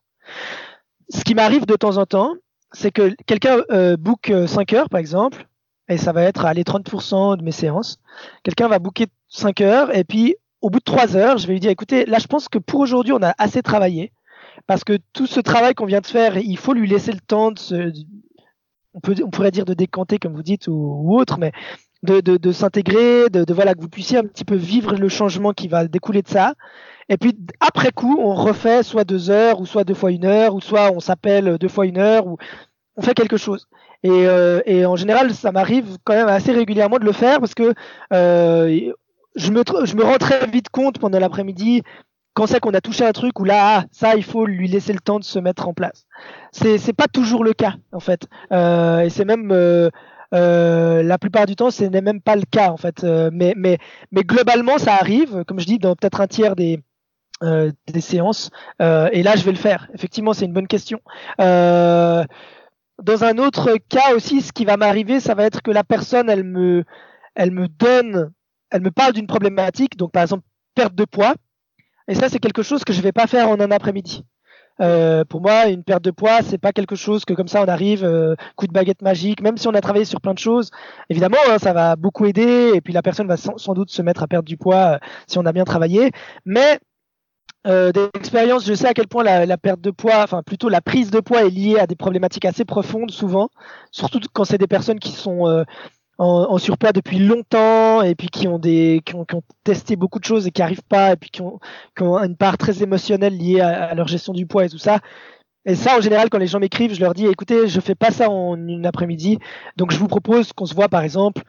Ce 1.09 1.23
qui 1.23 1.35
m'arrive 1.35 1.65
de 1.67 1.75
temps 1.75 1.97
en 1.97 2.05
temps, 2.05 2.33
c'est 2.71 2.91
que 2.91 3.13
quelqu'un 3.27 3.61
euh, 3.71 3.97
book 3.97 4.31
5 4.47 4.73
heures, 4.73 4.89
par 4.89 4.99
exemple, 4.99 5.47
et 5.89 5.97
ça 5.97 6.13
va 6.13 6.23
être 6.23 6.49
les 6.53 6.63
30% 6.63 7.37
de 7.37 7.43
mes 7.43 7.51
séances. 7.51 7.99
Quelqu'un 8.43 8.67
va 8.67 8.79
booker 8.79 9.07
5 9.27 9.61
heures, 9.61 9.95
et 9.95 10.03
puis 10.03 10.35
au 10.61 10.69
bout 10.69 10.79
de 10.79 10.85
3 10.85 11.17
heures, 11.17 11.37
je 11.37 11.45
vais 11.45 11.53
lui 11.53 11.59
dire, 11.59 11.71
écoutez, 11.71 12.05
là, 12.05 12.19
je 12.19 12.27
pense 12.27 12.47
que 12.47 12.57
pour 12.57 12.79
aujourd'hui, 12.79 13.13
on 13.13 13.21
a 13.21 13.33
assez 13.37 13.61
travaillé 13.61 14.13
parce 14.67 14.83
que 14.83 14.97
tout 15.13 15.27
ce 15.27 15.39
travail 15.39 15.73
qu'on 15.73 15.85
vient 15.85 16.01
de 16.01 16.07
faire, 16.07 16.37
il 16.37 16.57
faut 16.57 16.73
lui 16.73 16.87
laisser 16.87 17.11
le 17.11 17.19
temps 17.19 17.51
de 17.51 17.59
se, 17.59 17.91
on, 18.93 18.99
pourrait 19.29 19.51
dire 19.51 19.65
de 19.65 19.73
décanter 19.73 20.19
comme 20.19 20.33
vous 20.33 20.43
dites 20.43 20.67
ou, 20.67 21.15
autre, 21.17 21.37
mais 21.39 21.51
de 22.03 22.51
s'intégrer, 22.51 23.29
de, 23.29 23.43
de, 23.45 23.53
voilà 23.53 23.73
que 23.73 23.81
vous 23.81 23.89
puissiez 23.89 24.17
un 24.17 24.25
petit 24.25 24.43
peu 24.43 24.55
vivre 24.55 24.95
le 24.95 25.09
changement 25.09 25.53
qui 25.53 25.67
va 25.67 25.87
découler 25.87 26.21
de 26.21 26.27
ça. 26.27 26.53
Et 27.09 27.17
puis 27.17 27.37
après 27.59 27.91
coup, 27.91 28.17
on 28.19 28.33
refait 28.33 28.83
soit 28.83 29.03
deux 29.03 29.29
heures 29.29 29.59
ou 29.59 29.65
soit 29.65 29.83
deux 29.83 29.93
fois 29.93 30.11
une 30.11 30.25
heure 30.25 30.55
ou 30.55 30.61
soit 30.61 30.91
on 30.91 30.99
s'appelle 30.99 31.57
deux 31.57 31.67
fois 31.67 31.85
une 31.85 31.97
heure 31.97 32.27
ou 32.27 32.37
on 32.95 33.01
fait 33.01 33.13
quelque 33.13 33.37
chose. 33.37 33.67
Et, 34.03 34.09
euh, 34.09 34.61
et 34.65 34.85
en 34.85 34.95
général, 34.95 35.33
ça 35.33 35.51
m'arrive 35.51 35.97
quand 36.03 36.13
même 36.13 36.27
assez 36.27 36.51
régulièrement 36.51 36.99
de 36.99 37.05
le 37.05 37.11
faire 37.11 37.39
parce 37.39 37.53
que 37.53 37.73
euh, 38.13 38.91
je 39.35 39.51
me, 39.51 39.63
je 39.85 39.95
me 39.95 40.03
rends 40.03 40.17
très 40.17 40.45
vite 40.47 40.69
compte 40.69 40.99
pendant 40.99 41.19
l'après-midi 41.19 41.83
quand 42.33 42.47
c'est 42.47 42.59
qu'on 42.59 42.73
a 42.73 42.81
touché 42.81 43.05
un 43.05 43.11
truc 43.11 43.39
où 43.39 43.43
là, 43.43 43.77
ah, 43.77 43.85
ça, 43.91 44.15
il 44.15 44.23
faut 44.23 44.45
lui 44.45 44.67
laisser 44.67 44.93
le 44.93 44.99
temps 44.99 45.19
de 45.19 45.23
se 45.23 45.39
mettre 45.39 45.67
en 45.67 45.73
place. 45.73 46.05
C'est 46.51 46.77
c'est 46.77 46.93
pas 46.93 47.07
toujours 47.07 47.43
le 47.43 47.53
cas 47.53 47.75
en 47.91 47.99
fait, 47.99 48.27
euh, 48.51 49.01
et 49.01 49.09
c'est 49.09 49.25
même 49.25 49.51
euh, 49.51 49.89
euh, 50.33 51.03
la 51.03 51.17
plupart 51.19 51.45
du 51.45 51.55
temps, 51.55 51.71
ce 51.71 51.83
n'est 51.83 52.01
même 52.01 52.21
pas 52.21 52.35
le 52.35 52.45
cas 52.49 52.71
en 52.71 52.77
fait. 52.77 53.03
Mais 53.03 53.53
mais 53.55 53.77
mais 54.11 54.23
globalement, 54.23 54.77
ça 54.77 54.95
arrive, 54.95 55.43
comme 55.45 55.59
je 55.59 55.65
dis, 55.65 55.79
dans 55.79 55.95
peut-être 55.95 56.21
un 56.21 56.27
tiers 56.27 56.55
des 56.55 56.83
des 57.87 58.01
séances. 58.01 58.51
et 58.79 59.21
là, 59.23 59.35
je 59.35 59.43
vais 59.43 59.51
le 59.51 59.57
faire. 59.57 59.89
Effectivement, 59.93 60.33
c'est 60.33 60.45
une 60.45 60.53
bonne 60.53 60.67
question. 60.67 61.01
dans 61.37 62.25
un 63.23 63.37
autre 63.37 63.77
cas 63.89 64.15
aussi, 64.15 64.41
ce 64.41 64.53
qui 64.53 64.65
va 64.65 64.77
m'arriver, 64.77 65.19
ça 65.19 65.35
va 65.35 65.43
être 65.45 65.61
que 65.61 65.71
la 65.71 65.83
personne, 65.83 66.29
elle 66.29 66.43
me 66.43 66.83
elle 67.35 67.51
me 67.51 67.67
donne, 67.67 68.31
elle 68.71 68.81
me 68.81 68.91
parle 68.91 69.13
d'une 69.13 69.27
problématique, 69.27 69.97
donc 69.97 70.11
par 70.11 70.23
exemple 70.23 70.43
perte 70.75 70.95
de 70.95 71.05
poids 71.05 71.35
et 72.07 72.15
ça, 72.15 72.29
c'est 72.29 72.39
quelque 72.39 72.63
chose 72.63 72.83
que 72.83 72.93
je 72.93 73.01
vais 73.01 73.11
pas 73.11 73.27
faire 73.27 73.49
en 73.49 73.59
un 73.59 73.71
après-midi. 73.71 74.23
Euh, 74.81 75.23
pour 75.25 75.41
moi, 75.41 75.67
une 75.67 75.83
perte 75.83 76.03
de 76.03 76.11
poids, 76.11 76.41
c'est 76.41 76.57
pas 76.57 76.71
quelque 76.71 76.95
chose 76.95 77.25
que 77.25 77.33
comme 77.33 77.47
ça 77.47 77.61
on 77.61 77.67
arrive, 77.67 78.03
euh, 78.03 78.35
coup 78.55 78.67
de 78.67 78.73
baguette 78.73 79.01
magique. 79.01 79.41
Même 79.41 79.57
si 79.57 79.67
on 79.67 79.73
a 79.73 79.81
travaillé 79.81 80.05
sur 80.05 80.19
plein 80.19 80.33
de 80.33 80.39
choses, 80.39 80.71
évidemment, 81.09 81.37
hein, 81.47 81.57
ça 81.59 81.73
va 81.73 81.95
beaucoup 81.95 82.25
aider. 82.25 82.71
Et 82.73 82.81
puis 82.81 82.93
la 82.93 83.01
personne 83.01 83.27
va 83.27 83.37
sans, 83.37 83.73
doute 83.73 83.91
se 83.91 84.01
mettre 84.01 84.23
à 84.23 84.27
perdre 84.27 84.47
du 84.47 84.57
poids 84.57 84.95
euh, 84.95 84.97
si 85.27 85.37
on 85.37 85.45
a 85.45 85.51
bien 85.51 85.65
travaillé. 85.65 86.11
Mais 86.45 86.79
d'expérience, 88.13 88.65
je 88.65 88.73
sais 88.73 88.87
à 88.87 88.93
quel 88.93 89.07
point 89.07 89.23
la, 89.23 89.57
perte 89.57 89.79
de 89.79 89.89
poids, 89.89 90.21
enfin 90.21 90.43
plutôt 90.43 90.67
la 90.67 90.81
prise 90.81 91.11
de 91.11 91.21
poids 91.21 91.45
est 91.45 91.49
liée 91.49 91.79
à 91.79 91.87
des 91.87 91.95
problématiques 91.95 92.43
assez 92.43 92.65
profondes 92.65 93.09
souvent, 93.09 93.47
surtout 93.89 94.19
quand 94.33 94.43
c'est 94.43 94.57
des 94.57 94.67
personnes 94.67 94.99
qui 94.99 95.13
sont 95.13 95.63
en, 96.17 96.57
surpoids 96.57 96.91
depuis 96.91 97.19
longtemps 97.19 97.82
et 98.03 98.15
puis 98.15 98.27
qui 98.27 98.47
ont 98.47 98.59
des 98.59 99.01
qui 99.05 99.15
ont, 99.15 99.25
testé 99.63 99.95
beaucoup 99.95 100.19
de 100.19 100.25
choses 100.25 100.47
et 100.47 100.51
qui 100.51 100.61
arrivent 100.61 100.83
pas 100.83 101.13
et 101.13 101.15
puis 101.15 101.29
qui 101.29 101.41
ont, 101.41 101.59
qui 101.95 102.03
ont 102.03 102.17
une 102.17 102.35
part 102.35 102.57
très 102.57 102.83
émotionnelle 102.83 103.37
liée 103.37 103.61
à, 103.61 103.93
leur 103.95 104.07
gestion 104.07 104.33
du 104.33 104.45
poids 104.45 104.65
et 104.65 104.69
tout 104.69 104.77
ça. 104.77 104.99
Et 105.65 105.75
ça, 105.75 105.97
en 105.97 106.01
général, 106.01 106.29
quand 106.29 106.39
les 106.39 106.47
gens 106.47 106.59
m'écrivent, 106.59 106.93
je 106.93 106.99
leur 106.99 107.13
dis, 107.13 107.25
écoutez, 107.25 107.67
je 107.67 107.79
fais 107.79 107.95
pas 107.95 108.11
ça 108.11 108.29
en 108.29 108.55
une 108.55 108.85
après-midi, 108.85 109.39
donc 109.77 109.91
je 109.91 109.97
vous 109.97 110.07
propose 110.07 110.51
qu'on 110.51 110.65
se 110.65 110.75
voit, 110.75 110.89
par 110.89 111.03
exemple, 111.03 111.41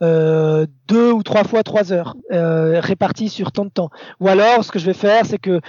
euh, 0.00 0.66
deux 0.86 1.10
ou 1.10 1.24
trois 1.24 1.42
fois 1.42 1.64
trois 1.64 1.92
heures, 1.92 2.14
euh, 2.30 2.78
réparties 2.80 3.28
sur 3.28 3.50
tant 3.50 3.64
de 3.64 3.70
temps. 3.70 3.90
Ou 4.20 4.28
alors, 4.28 4.64
ce 4.64 4.70
que 4.70 4.78
je 4.78 4.86
vais 4.86 4.94
faire, 4.94 5.26
c'est 5.26 5.38
que 5.38 5.60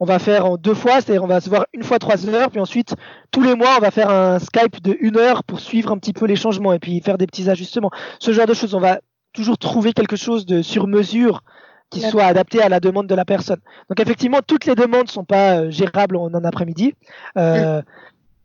on 0.00 0.04
va 0.04 0.18
faire 0.18 0.46
en 0.46 0.56
deux 0.56 0.74
fois, 0.74 1.00
c'est-à-dire 1.00 1.24
on 1.24 1.26
va 1.26 1.40
se 1.40 1.48
voir 1.48 1.66
une 1.72 1.82
fois 1.82 1.98
trois 1.98 2.28
heures, 2.28 2.50
puis 2.50 2.60
ensuite 2.60 2.94
tous 3.30 3.42
les 3.42 3.54
mois 3.54 3.76
on 3.78 3.80
va 3.80 3.90
faire 3.90 4.10
un 4.10 4.38
Skype 4.38 4.80
de 4.82 4.96
une 5.00 5.16
heure 5.16 5.42
pour 5.42 5.60
suivre 5.60 5.90
un 5.90 5.98
petit 5.98 6.12
peu 6.12 6.26
les 6.26 6.36
changements 6.36 6.72
et 6.72 6.78
puis 6.78 7.00
faire 7.00 7.18
des 7.18 7.26
petits 7.26 7.50
ajustements. 7.50 7.90
Ce 8.20 8.32
genre 8.32 8.46
de 8.46 8.54
choses, 8.54 8.74
on 8.74 8.80
va 8.80 9.00
toujours 9.38 9.58
trouver 9.58 9.92
quelque 9.92 10.16
chose 10.16 10.46
de 10.46 10.62
sur 10.62 10.86
mesure 10.86 11.42
qui 11.90 12.00
soit 12.00 12.24
adapté 12.24 12.60
à 12.60 12.68
la 12.68 12.80
demande 12.80 13.06
de 13.06 13.14
la 13.14 13.24
personne. 13.24 13.60
Donc 13.88 13.98
effectivement, 14.00 14.40
toutes 14.46 14.66
les 14.66 14.74
demandes 14.74 15.08
sont 15.08 15.24
pas 15.24 15.60
euh, 15.60 15.70
gérables 15.70 16.16
en 16.16 16.34
un 16.34 16.44
après-midi. 16.44 16.94
Euh, 17.36 17.80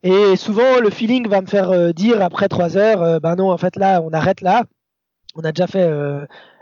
Et 0.03 0.35
souvent, 0.35 0.79
le 0.81 0.89
feeling 0.89 1.27
va 1.29 1.39
me 1.41 1.47
faire 1.47 1.93
dire 1.93 2.21
après 2.21 2.49
trois 2.49 2.75
heures, 2.75 3.21
ben 3.21 3.35
non, 3.37 3.51
en 3.51 3.57
fait 3.57 3.75
là, 3.77 4.01
on 4.01 4.11
arrête 4.11 4.41
là. 4.41 4.63
On 5.35 5.43
a 5.45 5.51
déjà 5.53 5.65
fait 5.65 5.89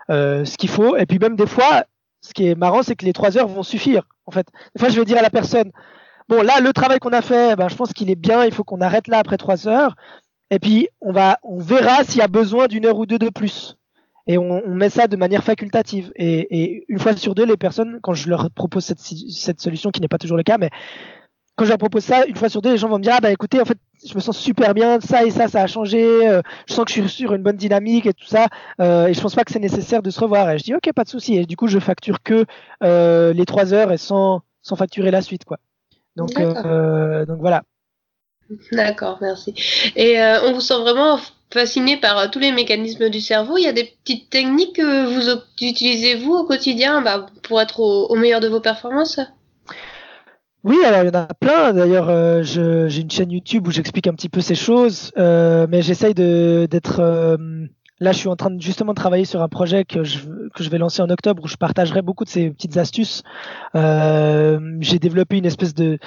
ce 0.10 0.58
qu'il 0.58 0.70
faut. 0.70 0.96
Et 0.96 1.06
puis 1.08 1.18
même 1.18 1.36
des 1.36 1.48
fois, 1.48 1.86
ce 2.22 2.34
qui 2.34 2.48
est 2.48 2.56
marrant, 2.56 2.84
c'est 2.84 2.96
que 2.96 3.06
les 3.06 3.14
trois 3.14 3.38
heures 3.38 3.48
vont 3.48 3.64
suffire. 3.64 4.04
En 4.28 4.32
fait, 4.32 4.48
des 4.76 4.80
fois, 4.80 4.90
je 4.90 5.00
vais 5.00 5.06
dire 5.06 5.18
à 5.18 5.24
la 5.24 5.32
personne, 5.32 5.72
bon 6.30 6.44
là, 6.44 6.60
le 6.60 6.72
travail 6.72 7.00
qu'on 7.00 7.14
a 7.14 7.24
fait, 7.24 7.56
ben, 7.56 7.68
je 7.68 7.76
pense 7.76 7.94
qu'il 7.94 8.12
est 8.12 8.22
bien. 8.30 8.46
Il 8.46 8.54
faut 8.54 8.64
qu'on 8.64 8.80
arrête 8.80 9.08
là 9.08 9.18
après 9.18 9.38
trois 9.38 9.68
heures. 9.68 9.96
Et 10.52 10.60
puis 10.60 10.88
on 11.00 11.12
va, 11.12 11.40
on 11.42 11.60
verra 11.60 12.04
s'il 12.04 12.20
y 12.20 12.24
a 12.24 12.28
besoin 12.28 12.68
d'une 12.68 12.86
heure 12.86 13.00
ou 13.00 13.08
deux 13.08 13.20
de 13.20 13.30
plus. 13.30 13.76
Et 14.28 14.38
on, 14.38 14.62
on 14.66 14.76
met 14.76 14.90
ça 14.90 15.08
de 15.08 15.16
manière 15.18 15.44
facultative. 15.44 16.12
Et, 16.16 16.48
et, 16.52 16.86
une 16.88 17.00
fois 17.00 17.16
sur 17.16 17.36
deux, 17.36 17.46
les 17.46 17.58
personnes, 17.58 18.00
quand 18.02 18.14
je 18.14 18.30
leur 18.30 18.50
propose 18.52 18.86
cette, 18.86 19.00
cette 19.00 19.62
solution, 19.62 19.92
qui 19.92 20.02
n'est 20.02 20.08
pas 20.08 20.18
toujours 20.18 20.38
le 20.38 20.44
cas, 20.44 20.58
mais 20.58 20.70
quand 21.56 21.66
je 21.66 21.70
leur 21.70 21.78
propose 21.78 22.04
ça, 22.04 22.26
une 22.26 22.36
fois 22.36 22.50
sur 22.50 22.62
deux, 22.62 22.72
les 22.72 22.78
gens 22.78 22.88
vont 22.88 22.98
me 22.98 23.04
dire 23.04 23.14
ah 23.16 23.22
bah 23.22 23.32
écoutez, 23.32 23.62
en 23.62 23.66
fait, 23.66 23.78
je 24.04 24.16
me 24.16 24.20
sens 24.20 24.38
super 24.38 24.74
bien, 24.74 25.00
ça 25.00 25.26
et 25.26 25.32
ça, 25.32 25.48
ça 25.48 25.62
a 25.62 25.68
changé, 25.68 26.28
euh, 26.28 26.42
je 26.68 26.74
sens 26.74 26.86
que 26.86 26.92
je 26.92 27.02
suis 27.02 27.10
sur 27.10 27.34
une 27.34 27.44
bonne 27.44 27.58
dynamique 27.58 28.06
et 28.06 28.14
tout 28.14 28.26
ça, 28.26 28.48
euh, 28.80 29.08
et 29.08 29.14
je 29.14 29.22
pense 29.22 29.36
pas 29.36 29.44
que 29.44 29.52
c'est 29.52 29.60
nécessaire 29.60 30.02
de 30.02 30.10
se 30.10 30.20
revoir. 30.20 30.50
Et 30.50 30.58
je 30.58 30.64
dis 30.64 30.74
ok, 30.74 30.92
pas 30.94 31.04
de 31.04 31.10
souci. 31.10 31.36
Et 31.36 31.46
du 31.46 31.58
coup, 31.58 31.68
je 31.68 31.80
facture 31.80 32.24
que 32.24 32.46
euh, 32.84 33.34
les 33.34 33.46
trois 33.46 33.74
heures 33.74 33.92
et 33.92 33.98
sans 33.98 34.42
sans 34.64 34.76
facturer 34.76 35.12
la 35.12 35.22
suite, 35.22 35.46
quoi. 35.46 35.58
Donc 36.16 36.40
euh, 36.40 37.26
donc 37.26 37.40
voilà. 37.40 37.64
D'accord, 38.72 39.18
merci. 39.22 39.54
Et 39.96 40.20
euh, 40.20 40.42
on 40.46 40.54
vous 40.54 40.62
sent 40.62 40.80
vraiment 40.82 41.20
fasciné 41.52 41.98
par 41.98 42.18
euh, 42.18 42.28
tous 42.32 42.40
les 42.40 42.52
mécanismes 42.52 43.10
du 43.10 43.22
cerveau. 43.22 43.58
Il 43.58 43.64
y 43.64 43.68
a 43.68 43.74
des 43.74 43.94
petites 44.04 44.30
techniques 44.30 44.76
que 44.76 45.06
vous 45.06 45.42
utilisez 45.62 46.16
vous 46.16 46.34
au 46.34 46.46
quotidien 46.46 47.02
bah, 47.02 47.28
pour 47.44 47.62
être 47.62 47.80
au, 47.80 48.16
meilleur 48.16 48.40
de 48.40 48.48
vos 48.48 48.60
performances? 48.60 49.20
Oui, 50.64 50.78
alors 50.86 51.02
il 51.02 51.08
y 51.08 51.10
en 51.10 51.20
a 51.20 51.28
plein. 51.40 51.74
D'ailleurs, 51.74 52.10
euh, 52.10 52.44
j'ai 52.44 53.02
une 53.02 53.10
chaîne 53.10 53.32
YouTube 53.32 53.68
où 53.68 53.72
j'explique 53.72 54.08
un 54.08 54.14
petit 54.14 54.30
peu 54.30 54.42
ces 54.42 54.56
choses, 54.56 55.12
mais 55.18 55.82
j'essaye 55.82 56.14
d'être. 56.14 57.02
là, 58.00 58.12
je 58.12 58.18
suis 58.18 58.30
en 58.30 58.36
train 58.36 58.52
de, 58.52 58.62
justement 58.62 58.94
de 58.94 58.98
travailler 58.98 59.26
sur 59.26 59.42
un 59.42 59.50
projet 59.50 59.86
que 59.86 60.04
je, 60.04 60.20
que 60.54 60.64
je 60.64 60.70
vais 60.70 60.78
lancer 60.78 61.02
en 61.02 61.10
octobre 61.10 61.44
où 61.44 61.48
je 61.48 61.56
partagerai 61.56 62.04
beaucoup 62.04 62.26
de 62.26 62.30
ces 62.30 62.52
petites 62.52 62.78
astuces. 62.78 63.24
j'ai 63.74 65.00
développé 65.00 65.38
une 65.38 65.48
espèce 65.48 65.74
de 65.74 65.98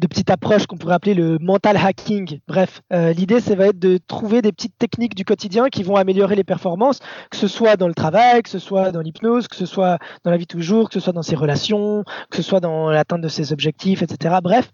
de 0.00 0.06
petites 0.06 0.30
approches 0.30 0.66
qu'on 0.66 0.78
pourrait 0.78 0.94
appeler 0.94 1.14
le 1.14 1.38
mental 1.40 1.76
hacking. 1.76 2.40
Bref, 2.48 2.80
euh, 2.92 3.12
l'idée, 3.12 3.40
ça 3.40 3.54
va 3.54 3.66
être 3.66 3.78
de 3.78 3.98
trouver 3.98 4.40
des 4.40 4.50
petites 4.50 4.76
techniques 4.78 5.14
du 5.14 5.26
quotidien 5.26 5.68
qui 5.68 5.82
vont 5.82 5.96
améliorer 5.96 6.36
les 6.36 6.44
performances, 6.44 7.00
que 7.30 7.36
ce 7.36 7.46
soit 7.46 7.76
dans 7.76 7.86
le 7.86 7.94
travail, 7.94 8.42
que 8.42 8.48
ce 8.48 8.58
soit 8.58 8.92
dans 8.92 9.02
l'hypnose, 9.02 9.46
que 9.46 9.56
ce 9.56 9.66
soit 9.66 9.98
dans 10.24 10.30
la 10.30 10.38
vie 10.38 10.44
de 10.44 10.48
tous 10.48 10.56
les 10.56 10.62
jours, 10.62 10.88
que 10.88 10.94
ce 10.94 11.00
soit 11.00 11.12
dans 11.12 11.22
ses 11.22 11.36
relations, 11.36 12.02
que 12.30 12.38
ce 12.38 12.42
soit 12.42 12.60
dans 12.60 12.88
l'atteinte 12.88 13.20
de 13.20 13.28
ses 13.28 13.52
objectifs, 13.52 14.02
etc. 14.02 14.36
Bref, 14.42 14.70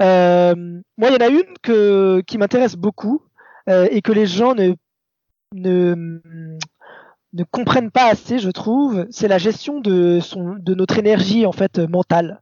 euh, 0.00 0.54
moi, 0.96 1.08
il 1.10 1.12
y 1.12 1.16
en 1.16 1.26
a 1.26 1.28
une 1.28 2.22
qui 2.22 2.38
m'intéresse 2.38 2.76
beaucoup 2.76 3.22
euh, 3.68 3.88
et 3.90 4.00
que 4.00 4.12
les 4.12 4.26
gens 4.26 4.54
ne, 4.54 4.74
ne 5.54 6.20
ne 7.34 7.44
comprennent 7.44 7.90
pas 7.90 8.06
assez, 8.06 8.38
je 8.38 8.48
trouve, 8.48 9.06
c'est 9.10 9.28
la 9.28 9.36
gestion 9.36 9.80
de 9.80 10.18
son 10.18 10.54
de 10.58 10.74
notre 10.74 10.98
énergie 10.98 11.44
en 11.44 11.52
fait 11.52 11.78
mentale 11.78 12.40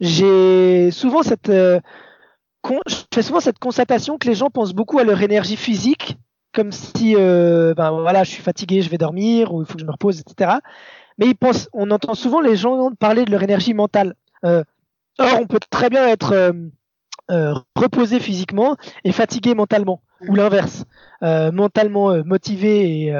j'ai 0.00 0.90
souvent 0.90 1.22
cette 1.22 1.48
euh, 1.48 1.80
je 2.86 2.94
fais 3.14 3.22
souvent 3.22 3.40
cette 3.40 3.58
constatation 3.58 4.18
que 4.18 4.28
les 4.28 4.34
gens 4.34 4.50
pensent 4.50 4.74
beaucoup 4.74 4.98
à 4.98 5.04
leur 5.04 5.22
énergie 5.22 5.56
physique, 5.56 6.16
comme 6.52 6.72
si 6.72 7.14
euh, 7.16 7.74
ben 7.74 7.90
voilà, 7.90 8.24
je 8.24 8.30
suis 8.30 8.42
fatigué, 8.42 8.82
je 8.82 8.90
vais 8.90 8.98
dormir, 8.98 9.52
ou 9.52 9.62
il 9.62 9.66
faut 9.66 9.74
que 9.74 9.80
je 9.80 9.86
me 9.86 9.92
repose, 9.92 10.20
etc. 10.20 10.58
Mais 11.18 11.26
ils 11.26 11.36
pensent, 11.36 11.68
on 11.72 11.90
entend 11.90 12.14
souvent 12.14 12.40
les 12.40 12.56
gens 12.56 12.90
parler 12.98 13.24
de 13.24 13.30
leur 13.30 13.42
énergie 13.42 13.74
mentale. 13.74 14.14
Euh, 14.44 14.64
or, 15.18 15.38
on 15.40 15.46
peut 15.46 15.60
très 15.70 15.90
bien 15.90 16.06
être 16.06 16.32
euh, 16.32 16.52
euh 17.30 17.54
reposé 17.74 18.20
physiquement 18.20 18.76
et 19.04 19.12
fatigué 19.12 19.54
mentalement, 19.54 20.02
ou 20.28 20.34
l'inverse, 20.34 20.84
mentalement 21.22 22.24
motivé 22.24 23.06
et 23.06 23.14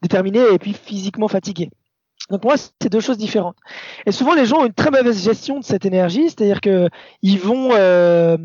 déterminé, 0.00 0.40
et 0.52 0.58
puis 0.58 0.72
physiquement 0.72 1.28
fatigué. 1.28 1.70
Donc 2.32 2.44
moi, 2.44 2.54
c'est 2.56 2.88
deux 2.88 3.00
choses 3.00 3.18
différentes. 3.18 3.58
Et 4.06 4.10
souvent, 4.10 4.32
les 4.32 4.46
gens 4.46 4.62
ont 4.62 4.66
une 4.66 4.72
très 4.72 4.90
mauvaise 4.90 5.22
gestion 5.22 5.60
de 5.60 5.64
cette 5.64 5.84
énergie, 5.84 6.30
c'est-à-dire 6.30 6.62
que 6.62 6.88
ils 7.20 7.38
vont, 7.38 7.72
euh, 7.72 8.38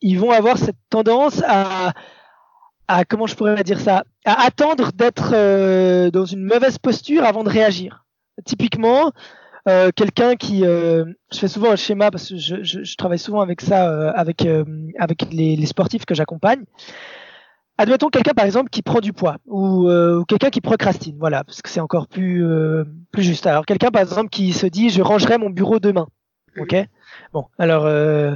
ils 0.00 0.18
vont 0.18 0.30
avoir 0.30 0.56
cette 0.56 0.78
tendance 0.88 1.42
à, 1.46 1.92
comment 3.10 3.26
je 3.26 3.36
pourrais 3.36 3.62
dire 3.62 3.78
ça, 3.78 4.04
à 4.24 4.46
attendre 4.46 4.90
d'être 4.92 5.32
euh, 5.34 6.10
dans 6.10 6.24
une 6.24 6.44
mauvaise 6.44 6.78
posture 6.78 7.24
avant 7.24 7.44
de 7.44 7.50
réagir. 7.50 8.06
Typiquement, 8.46 9.12
euh, 9.68 9.90
quelqu'un 9.94 10.36
qui, 10.36 10.60
je 10.60 11.04
fais 11.34 11.48
souvent 11.48 11.72
un 11.72 11.76
schéma 11.76 12.10
parce 12.10 12.30
que 12.30 12.36
je, 12.38 12.96
travaille 12.96 13.18
souvent 13.18 13.42
avec 13.42 13.60
ça, 13.60 14.12
avec 14.12 14.46
les 15.30 15.66
sportifs 15.66 16.06
que 16.06 16.14
j'accompagne. 16.14 16.64
Admettons 17.78 18.08
quelqu'un 18.08 18.32
par 18.32 18.46
exemple 18.46 18.70
qui 18.70 18.80
prend 18.80 19.00
du 19.00 19.12
poids 19.12 19.36
ou, 19.46 19.88
euh, 19.88 20.24
quelqu'un 20.26 20.48
qui 20.48 20.62
procrastine, 20.62 21.16
voilà, 21.18 21.44
parce 21.44 21.60
que 21.60 21.68
c'est 21.68 21.80
encore 21.80 22.08
plus 22.08 22.44
euh, 22.44 22.84
plus 23.12 23.22
juste. 23.22 23.46
Alors 23.46 23.66
quelqu'un 23.66 23.90
par 23.90 24.00
exemple 24.00 24.30
qui 24.30 24.52
se 24.54 24.66
dit 24.66 24.88
je 24.88 25.02
rangerai 25.02 25.36
mon 25.36 25.50
bureau 25.50 25.78
demain, 25.78 26.06
ok? 26.58 26.74
Bon, 27.34 27.46
alors 27.58 27.84
euh, 27.84 28.34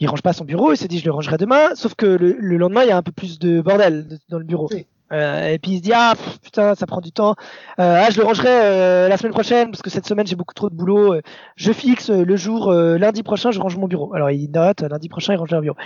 il 0.00 0.08
range 0.08 0.22
pas 0.22 0.32
son 0.32 0.44
bureau, 0.44 0.72
il 0.72 0.78
se 0.78 0.86
dit 0.86 1.00
je 1.00 1.04
le 1.04 1.12
rangerai 1.12 1.36
demain, 1.36 1.74
sauf 1.74 1.94
que 1.94 2.06
le, 2.06 2.56
lendemain 2.56 2.82
il 2.84 2.88
y 2.88 2.92
a 2.92 2.96
un 2.96 3.02
peu 3.02 3.12
plus 3.12 3.38
de 3.38 3.60
bordel 3.60 4.18
dans 4.30 4.38
le 4.38 4.44
bureau. 4.44 4.70
Euh, 5.12 5.48
et 5.48 5.58
puis 5.58 5.72
il 5.72 5.76
se 5.76 5.82
dit 5.82 5.92
ah 5.94 6.14
putain 6.42 6.74
ça 6.74 6.86
prend 6.86 7.02
du 7.02 7.12
temps, 7.12 7.34
ah 7.76 8.08
je 8.10 8.18
le 8.18 8.24
rangerai 8.24 9.06
la 9.06 9.16
semaine 9.18 9.34
prochaine 9.34 9.70
parce 9.70 9.82
que 9.82 9.90
cette 9.90 10.06
semaine 10.06 10.26
j'ai 10.26 10.36
beaucoup 10.36 10.54
trop 10.54 10.70
de 10.70 10.74
boulot. 10.74 11.20
je 11.56 11.72
fixe 11.72 12.08
le 12.08 12.36
jour 12.36 12.72
lundi 12.72 13.22
prochain 13.22 13.50
je 13.50 13.60
range 13.60 13.76
mon 13.76 13.86
bureau. 13.86 14.14
Alors 14.14 14.30
il 14.30 14.50
note 14.50 14.80
lundi 14.80 15.10
prochain 15.10 15.34
il 15.34 15.36
range 15.36 15.50
leur 15.50 15.60
bureau 15.60 15.76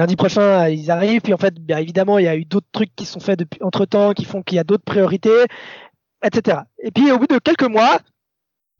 lundi 0.00 0.16
prochain, 0.16 0.68
ils 0.68 0.90
arrivent. 0.90 1.20
Puis 1.20 1.34
en 1.34 1.38
fait, 1.38 1.54
bien 1.54 1.78
évidemment, 1.78 2.18
il 2.18 2.24
y 2.24 2.28
a 2.28 2.36
eu 2.36 2.44
d'autres 2.44 2.66
trucs 2.72 2.94
qui 2.96 3.04
sont 3.04 3.20
faits 3.20 3.38
depuis 3.38 3.62
entre 3.62 3.84
temps, 3.84 4.12
qui 4.12 4.24
font 4.24 4.42
qu'il 4.42 4.56
y 4.56 4.58
a 4.58 4.64
d'autres 4.64 4.84
priorités, 4.84 5.44
etc. 6.24 6.60
Et 6.82 6.90
puis 6.90 7.12
au 7.12 7.18
bout 7.18 7.26
de 7.26 7.38
quelques 7.38 7.68
mois, 7.68 7.98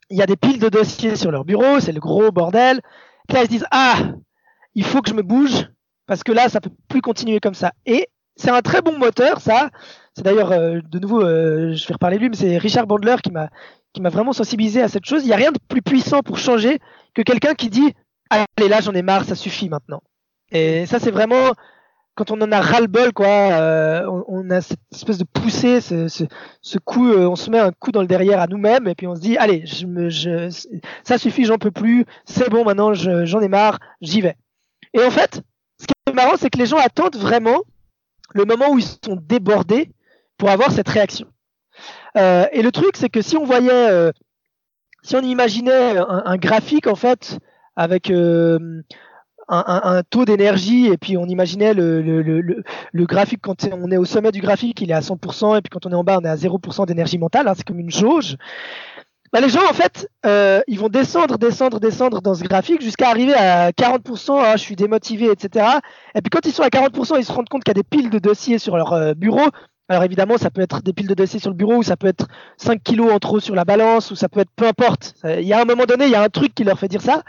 il 0.08 0.16
y 0.16 0.22
a 0.22 0.26
des 0.26 0.36
piles 0.36 0.58
de 0.58 0.68
dossiers 0.68 1.16
sur 1.16 1.30
leur 1.30 1.44
bureau, 1.44 1.78
c'est 1.78 1.92
le 1.92 2.00
gros 2.00 2.32
bordel. 2.32 2.80
Là, 3.28 3.42
ils 3.42 3.44
se 3.44 3.50
disent 3.50 3.66
ah, 3.70 3.96
il 4.74 4.84
faut 4.84 5.02
que 5.02 5.10
je 5.10 5.14
me 5.14 5.22
bouge 5.22 5.68
parce 6.06 6.24
que 6.24 6.32
là, 6.32 6.48
ça 6.48 6.60
peut 6.60 6.72
plus 6.88 7.02
continuer 7.02 7.38
comme 7.38 7.54
ça. 7.54 7.72
Et 7.86 8.08
c'est 8.36 8.50
un 8.50 8.62
très 8.62 8.80
bon 8.80 8.98
moteur, 8.98 9.40
ça. 9.40 9.70
C'est 10.14 10.24
d'ailleurs 10.24 10.50
euh, 10.52 10.80
de 10.82 10.98
nouveau, 10.98 11.22
euh, 11.22 11.74
je 11.74 11.86
vais 11.86 11.94
reparler 11.94 12.18
lui, 12.18 12.30
mais 12.30 12.36
c'est 12.36 12.58
Richard 12.58 12.86
Bandler 12.86 13.16
qui 13.22 13.30
m'a 13.30 13.50
qui 13.92 14.00
m'a 14.00 14.08
vraiment 14.08 14.32
sensibilisé 14.32 14.80
à 14.82 14.88
cette 14.88 15.04
chose. 15.04 15.24
Il 15.24 15.26
n'y 15.26 15.32
a 15.32 15.36
rien 15.36 15.52
de 15.52 15.58
plus 15.68 15.82
puissant 15.82 16.22
pour 16.22 16.38
changer 16.38 16.78
que 17.14 17.22
quelqu'un 17.22 17.54
qui 17.54 17.68
dit 17.68 17.92
allez 18.30 18.68
là, 18.68 18.80
j'en 18.80 18.92
ai 18.92 19.02
marre, 19.02 19.24
ça 19.24 19.34
suffit 19.34 19.68
maintenant. 19.68 20.02
Et 20.52 20.86
ça, 20.86 20.98
c'est 20.98 21.10
vraiment 21.10 21.52
quand 22.14 22.30
on 22.32 22.40
en 22.42 22.52
a 22.52 22.60
ras-le-bol, 22.60 23.12
quoi. 23.12 23.26
Euh, 23.26 24.04
on, 24.06 24.24
on, 24.28 24.50
a 24.50 24.60
cette 24.60 24.80
espèce 24.92 25.16
de 25.16 25.24
poussée, 25.24 25.80
ce, 25.80 26.08
ce, 26.08 26.24
ce 26.60 26.78
coup, 26.78 27.08
euh, 27.08 27.26
on 27.26 27.36
se 27.36 27.50
met 27.50 27.58
un 27.58 27.72
coup 27.72 27.92
dans 27.92 28.02
le 28.02 28.06
derrière 28.06 28.40
à 28.40 28.46
nous-mêmes, 28.46 28.88
et 28.88 28.94
puis 28.94 29.06
on 29.06 29.14
se 29.14 29.20
dit, 29.20 29.38
allez, 29.38 29.64
je 29.64 29.86
me, 29.86 30.10
je, 30.10 30.50
ça 31.02 31.16
suffit, 31.16 31.44
j'en 31.44 31.56
peux 31.56 31.70
plus, 31.70 32.04
c'est 32.26 32.50
bon, 32.50 32.64
maintenant, 32.64 32.92
j'en 32.92 33.40
ai 33.40 33.48
marre, 33.48 33.78
j'y 34.02 34.20
vais. 34.20 34.36
Et 34.92 35.02
en 35.02 35.10
fait, 35.10 35.42
ce 35.80 35.86
qui 35.86 35.94
est 36.08 36.12
marrant, 36.12 36.36
c'est 36.36 36.50
que 36.50 36.58
les 36.58 36.66
gens 36.66 36.78
attendent 36.78 37.16
vraiment 37.16 37.62
le 38.34 38.44
moment 38.44 38.70
où 38.70 38.78
ils 38.78 38.84
sont 38.84 39.16
débordés 39.16 39.90
pour 40.36 40.50
avoir 40.50 40.72
cette 40.72 40.88
réaction. 40.88 41.26
Euh, 42.16 42.46
et 42.52 42.62
le 42.62 42.72
truc, 42.72 42.96
c'est 42.96 43.08
que 43.08 43.22
si 43.22 43.36
on 43.36 43.44
voyait, 43.44 43.70
euh, 43.72 44.10
si 45.02 45.16
on 45.16 45.22
imaginait 45.22 45.96
un, 45.96 46.22
un, 46.24 46.36
graphique, 46.36 46.86
en 46.86 46.96
fait, 46.96 47.38
avec 47.76 48.10
euh, 48.10 48.82
un, 49.50 50.02
taux 50.08 50.24
d'énergie 50.24 50.86
et 50.86 50.96
puis 50.96 51.16
on 51.16 51.26
imaginait 51.26 51.74
le, 51.74 52.00
le, 52.00 52.22
le, 52.22 53.06
graphique 53.06 53.40
quand 53.42 53.66
on 53.72 53.90
est 53.90 53.96
au 53.96 54.04
sommet 54.04 54.30
du 54.32 54.40
graphique 54.40 54.80
il 54.80 54.90
est 54.90 54.94
à 54.94 55.00
100% 55.00 55.58
et 55.58 55.60
puis 55.60 55.70
quand 55.70 55.86
on 55.86 55.90
est 55.90 55.94
en 55.94 56.04
bas 56.04 56.18
on 56.20 56.24
est 56.24 56.28
à 56.28 56.36
0% 56.36 56.86
d'énergie 56.86 57.18
mentale 57.18 57.48
hein, 57.48 57.54
c'est 57.56 57.66
comme 57.66 57.80
une 57.80 57.90
jauge. 57.90 58.36
Bah, 59.32 59.40
les 59.40 59.48
gens 59.48 59.68
en 59.68 59.72
fait 59.72 60.08
euh, 60.24 60.60
ils 60.68 60.78
vont 60.78 60.88
descendre 60.88 61.36
descendre 61.36 61.80
descendre 61.80 62.22
dans 62.22 62.34
ce 62.34 62.44
graphique 62.44 62.82
jusqu'à 62.82 63.08
arriver 63.08 63.34
à 63.34 63.70
40% 63.70 64.40
ah, 64.40 64.56
je 64.56 64.62
suis 64.62 64.76
démotivé 64.76 65.30
etc 65.30 65.66
et 66.14 66.20
puis 66.20 66.30
quand 66.30 66.46
ils 66.46 66.52
sont 66.52 66.62
à 66.62 66.68
40% 66.68 67.18
ils 67.18 67.24
se 67.24 67.32
rendent 67.32 67.48
compte 67.48 67.64
qu'il 67.64 67.70
y 67.70 67.78
a 67.78 67.82
des 67.82 67.84
piles 67.84 68.10
de 68.10 68.18
dossiers 68.18 68.58
sur 68.58 68.76
leur 68.76 68.92
euh, 68.92 69.14
bureau. 69.14 69.48
Alors 69.88 70.04
évidemment, 70.04 70.38
ça 70.38 70.50
peut 70.50 70.60
être 70.60 70.82
des 70.82 70.92
piles 70.92 71.08
de 71.08 71.14
dossiers 71.14 71.40
sur 71.40 71.50
le 71.50 71.56
bureau, 71.56 71.78
ou 71.78 71.82
ça 71.82 71.96
peut 71.96 72.06
être 72.06 72.28
5 72.58 72.80
kilos 72.80 73.12
en 73.12 73.18
trop 73.18 73.40
sur 73.40 73.56
la 73.56 73.64
balance, 73.64 74.12
ou 74.12 74.14
ça 74.14 74.28
peut 74.28 74.38
être 74.38 74.52
peu 74.54 74.64
importe. 74.64 75.14
Il 75.24 75.42
y 75.42 75.52
a 75.52 75.60
un 75.60 75.64
moment 75.64 75.84
donné, 75.84 76.04
il 76.04 76.12
y 76.12 76.14
a 76.14 76.22
un 76.22 76.28
truc 76.28 76.54
qui 76.54 76.62
leur 76.62 76.78
fait 76.78 76.86
dire 76.86 77.02
ça 77.02 77.24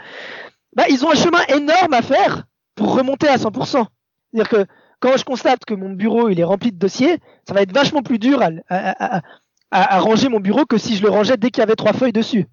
bah, 0.74 0.84
ils 0.88 1.04
ont 1.04 1.10
un 1.10 1.14
chemin 1.14 1.42
énorme 1.48 1.92
à 1.92 2.02
faire 2.02 2.44
pour 2.74 2.94
remonter 2.94 3.28
à 3.28 3.36
100%. 3.36 3.86
C'est-à-dire 4.32 4.48
que 4.48 4.66
quand 5.00 5.16
je 5.16 5.24
constate 5.24 5.64
que 5.64 5.74
mon 5.74 5.90
bureau 5.90 6.28
il 6.28 6.40
est 6.40 6.44
rempli 6.44 6.72
de 6.72 6.78
dossiers, 6.78 7.18
ça 7.46 7.54
va 7.54 7.62
être 7.62 7.72
vachement 7.72 8.02
plus 8.02 8.18
dur 8.18 8.40
à, 8.40 8.50
à, 8.68 9.18
à, 9.18 9.22
à 9.70 9.98
ranger 10.00 10.28
mon 10.28 10.40
bureau 10.40 10.64
que 10.64 10.78
si 10.78 10.96
je 10.96 11.02
le 11.02 11.10
rangeais 11.10 11.36
dès 11.36 11.50
qu'il 11.50 11.60
y 11.60 11.64
avait 11.64 11.76
trois 11.76 11.92
feuilles 11.92 12.12
dessus. 12.12 12.46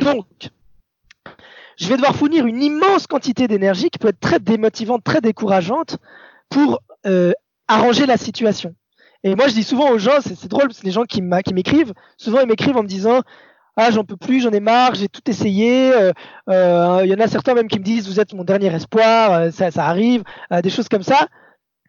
Donc, 0.00 0.26
je 1.76 1.88
vais 1.88 1.96
devoir 1.96 2.14
fournir 2.14 2.46
une 2.46 2.62
immense 2.62 3.06
quantité 3.06 3.48
d'énergie 3.48 3.90
qui 3.90 3.98
peut 3.98 4.08
être 4.08 4.20
très 4.20 4.38
démotivante, 4.38 5.04
très 5.04 5.20
décourageante 5.20 5.98
pour 6.48 6.80
euh, 7.06 7.32
arranger 7.68 8.06
la 8.06 8.16
situation. 8.16 8.74
Et 9.24 9.34
moi, 9.34 9.48
je 9.48 9.54
dis 9.54 9.62
souvent 9.62 9.90
aux 9.90 9.98
gens, 9.98 10.20
c'est 10.20 10.48
drôle, 10.48 10.66
parce 10.66 10.80
que 10.80 10.86
les 10.86 10.92
gens 10.92 11.04
qui 11.04 11.22
m'écrivent, 11.22 11.94
souvent 12.16 12.40
ils 12.40 12.46
m'écrivent 12.46 12.76
en 12.76 12.82
me 12.82 12.88
disant 12.88 13.20
ah 13.76 13.90
j'en 13.90 14.04
peux 14.04 14.16
plus, 14.16 14.40
j'en 14.40 14.50
ai 14.50 14.60
marre, 14.60 14.94
j'ai 14.94 15.08
tout 15.08 15.28
essayé. 15.28 15.92
Il 16.48 17.06
y 17.06 17.14
en 17.14 17.20
a 17.20 17.26
certains 17.28 17.54
même 17.54 17.68
qui 17.68 17.78
me 17.78 17.84
disent 17.84 18.08
vous 18.08 18.20
êtes 18.20 18.34
mon 18.34 18.44
dernier 18.44 18.74
espoir, 18.74 19.52
ça, 19.52 19.70
ça 19.70 19.86
arrive, 19.86 20.22
des 20.62 20.70
choses 20.70 20.88
comme 20.88 21.02
ça. 21.02 21.28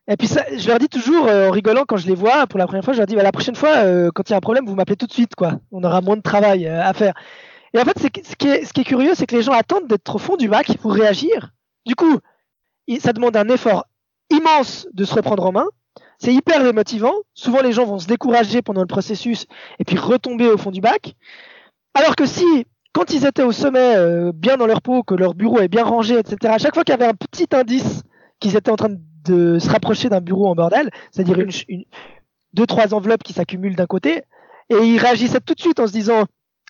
Et 0.08 0.17
puis 0.17 0.28
ça, 0.28 0.43
je 0.56 0.67
leur 0.67 0.78
dis 0.78 0.88
toujours 0.89 1.28
en 1.28 1.52
rigolant 1.52 1.84
quand 1.88 1.98
je 1.98 2.08
les 2.08 2.15
vois 2.15 2.45
pour 2.48 2.60
la 2.60 2.67
première 2.67 2.84
fois, 2.84 2.93
je 2.93 3.00
leur 3.00 3.08
dis 3.08 3.15
bah, 3.15 3.24
la 3.24 3.32
prochaine 3.32 3.56
fois 3.56 3.71
quand 4.13 4.30
il 4.30 4.32
y 4.32 4.34
a 4.34 4.38
un 4.38 4.41
problème 4.41 4.65
vous 4.65 4.76
m'appelez 4.76 4.98
tout 4.98 5.08
de 5.08 5.13
suite 5.13 5.36
quoi, 5.36 5.60
on 5.71 5.84
aura 5.84 6.02
moins 6.02 6.17
de 6.17 6.21
travail 6.21 6.67
à 6.67 6.93
faire. 6.93 7.13
Et 7.74 7.80
en 7.80 7.84
fait 7.84 8.00
ce 8.00 8.36
qui 8.36 8.48
est, 8.48 8.65
ce 8.65 8.74
qui 8.74 8.82
est 8.82 8.86
curieux 8.86 9.13
c'est 9.15 9.26
que 9.26 9.36
les 9.36 9.43
gens 9.43 9.54
attendent 9.54 9.88
d'être 9.88 10.15
au 10.15 10.19
fond 10.19 10.38
du 10.38 10.48
bac 10.48 10.78
pour 10.82 10.93
réagir. 10.93 11.52
Du 11.86 11.95
coup 11.95 12.19
ça 13.00 13.13
demande 13.13 13.36
un 13.36 13.50
effort 13.50 13.86
immense 14.30 14.88
de 14.93 15.06
se 15.06 15.13
reprendre 15.13 15.45
en 15.45 15.52
main. 15.52 15.67
C'est 16.17 16.34
hyper 16.34 16.63
démotivant. 16.63 17.13
Souvent, 17.34 17.62
les 17.62 17.74
gens 17.74 17.86
vont 17.86 18.00
se 18.00 18.08
décourager 18.08 18.62
pendant 18.62 18.82
le 18.82 18.88
processus 18.88 19.45
et 19.80 19.84
puis 19.84 19.98
retomber 19.98 20.48
au 20.48 20.58
fond 20.58 20.71
du 20.71 20.82
bac. 20.82 21.15
Alors 21.95 22.15
que 22.17 22.25
si, 22.25 22.45
quand 22.93 23.13
ils 23.13 23.25
étaient 23.25 23.43
au 23.43 23.53
sommet, 23.53 23.95
euh, 23.95 24.31
bien 24.34 24.58
dans 24.58 24.67
leur 24.67 24.81
peau, 24.81 25.01
que 25.01 25.15
leur 25.15 25.34
bureau 25.34 25.60
est 25.60 25.69
bien 25.69 25.86
rangé, 25.86 26.19
etc., 26.19 26.53
à 26.53 26.58
chaque 26.58 26.73
fois 26.73 26.84
qu'il 26.84 26.93
y 26.93 27.01
avait 27.01 27.10
un 27.10 27.13
petit 27.15 27.47
indice 27.53 28.03
qu'ils 28.39 28.58
étaient 28.58 28.69
en 28.69 28.75
train 28.75 28.93
de 29.23 29.58
se 29.60 29.69
rapprocher 29.69 30.10
d'un 30.10 30.19
bureau 30.19 30.47
en 30.47 30.55
bordel, 30.55 30.89
c'est-à-dire 31.12 31.39
une, 31.39 31.86
deux, 32.53 32.67
trois 32.67 32.93
enveloppes 32.93 33.23
qui 33.23 33.31
s'accumulent 33.31 33.77
d'un 33.77 33.86
côté, 33.86 34.23
et 34.69 34.75
ils 34.75 34.97
réagissaient 34.97 35.39
tout 35.39 35.53
de 35.53 35.60
suite 35.62 35.79
en 35.79 35.88
se 35.88 35.93
disant 35.93 36.25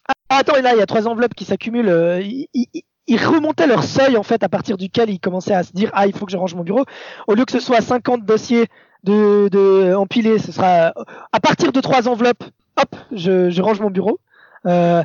ah, 0.07 0.38
attends, 0.38 0.61
là, 0.61 0.73
il 0.75 0.77
y 0.77 0.81
a 0.81 0.85
trois 0.85 1.07
enveloppes 1.07 1.33
qui 1.33 1.45
s'accumulent. 1.45 1.89
Euh, 1.89 2.21
ils 3.07 3.23
remontaient 3.23 3.67
leur 3.67 3.83
seuil 3.83 4.17
en 4.17 4.23
fait 4.23 4.43
à 4.43 4.49
partir 4.49 4.77
duquel 4.77 5.09
ils 5.09 5.19
commençaient 5.19 5.53
à 5.53 5.63
se 5.63 5.71
dire 5.73 5.91
ah 5.93 6.07
il 6.07 6.15
faut 6.15 6.25
que 6.25 6.31
je 6.31 6.38
range 6.38 6.55
mon 6.55 6.63
bureau 6.63 6.85
au 7.27 7.35
lieu 7.35 7.45
que 7.45 7.51
ce 7.51 7.59
soit 7.59 7.81
50 7.81 8.25
dossiers 8.25 8.65
de, 9.03 9.47
de 9.49 9.93
empilés 9.93 10.39
ce 10.39 10.51
sera 10.51 10.91
à 11.31 11.39
partir 11.39 11.71
de 11.71 11.79
trois 11.81 12.07
enveloppes 12.07 12.43
hop 12.81 12.95
je, 13.11 13.51
je 13.51 13.61
range 13.61 13.79
mon 13.79 13.91
bureau 13.91 14.19
euh, 14.65 15.01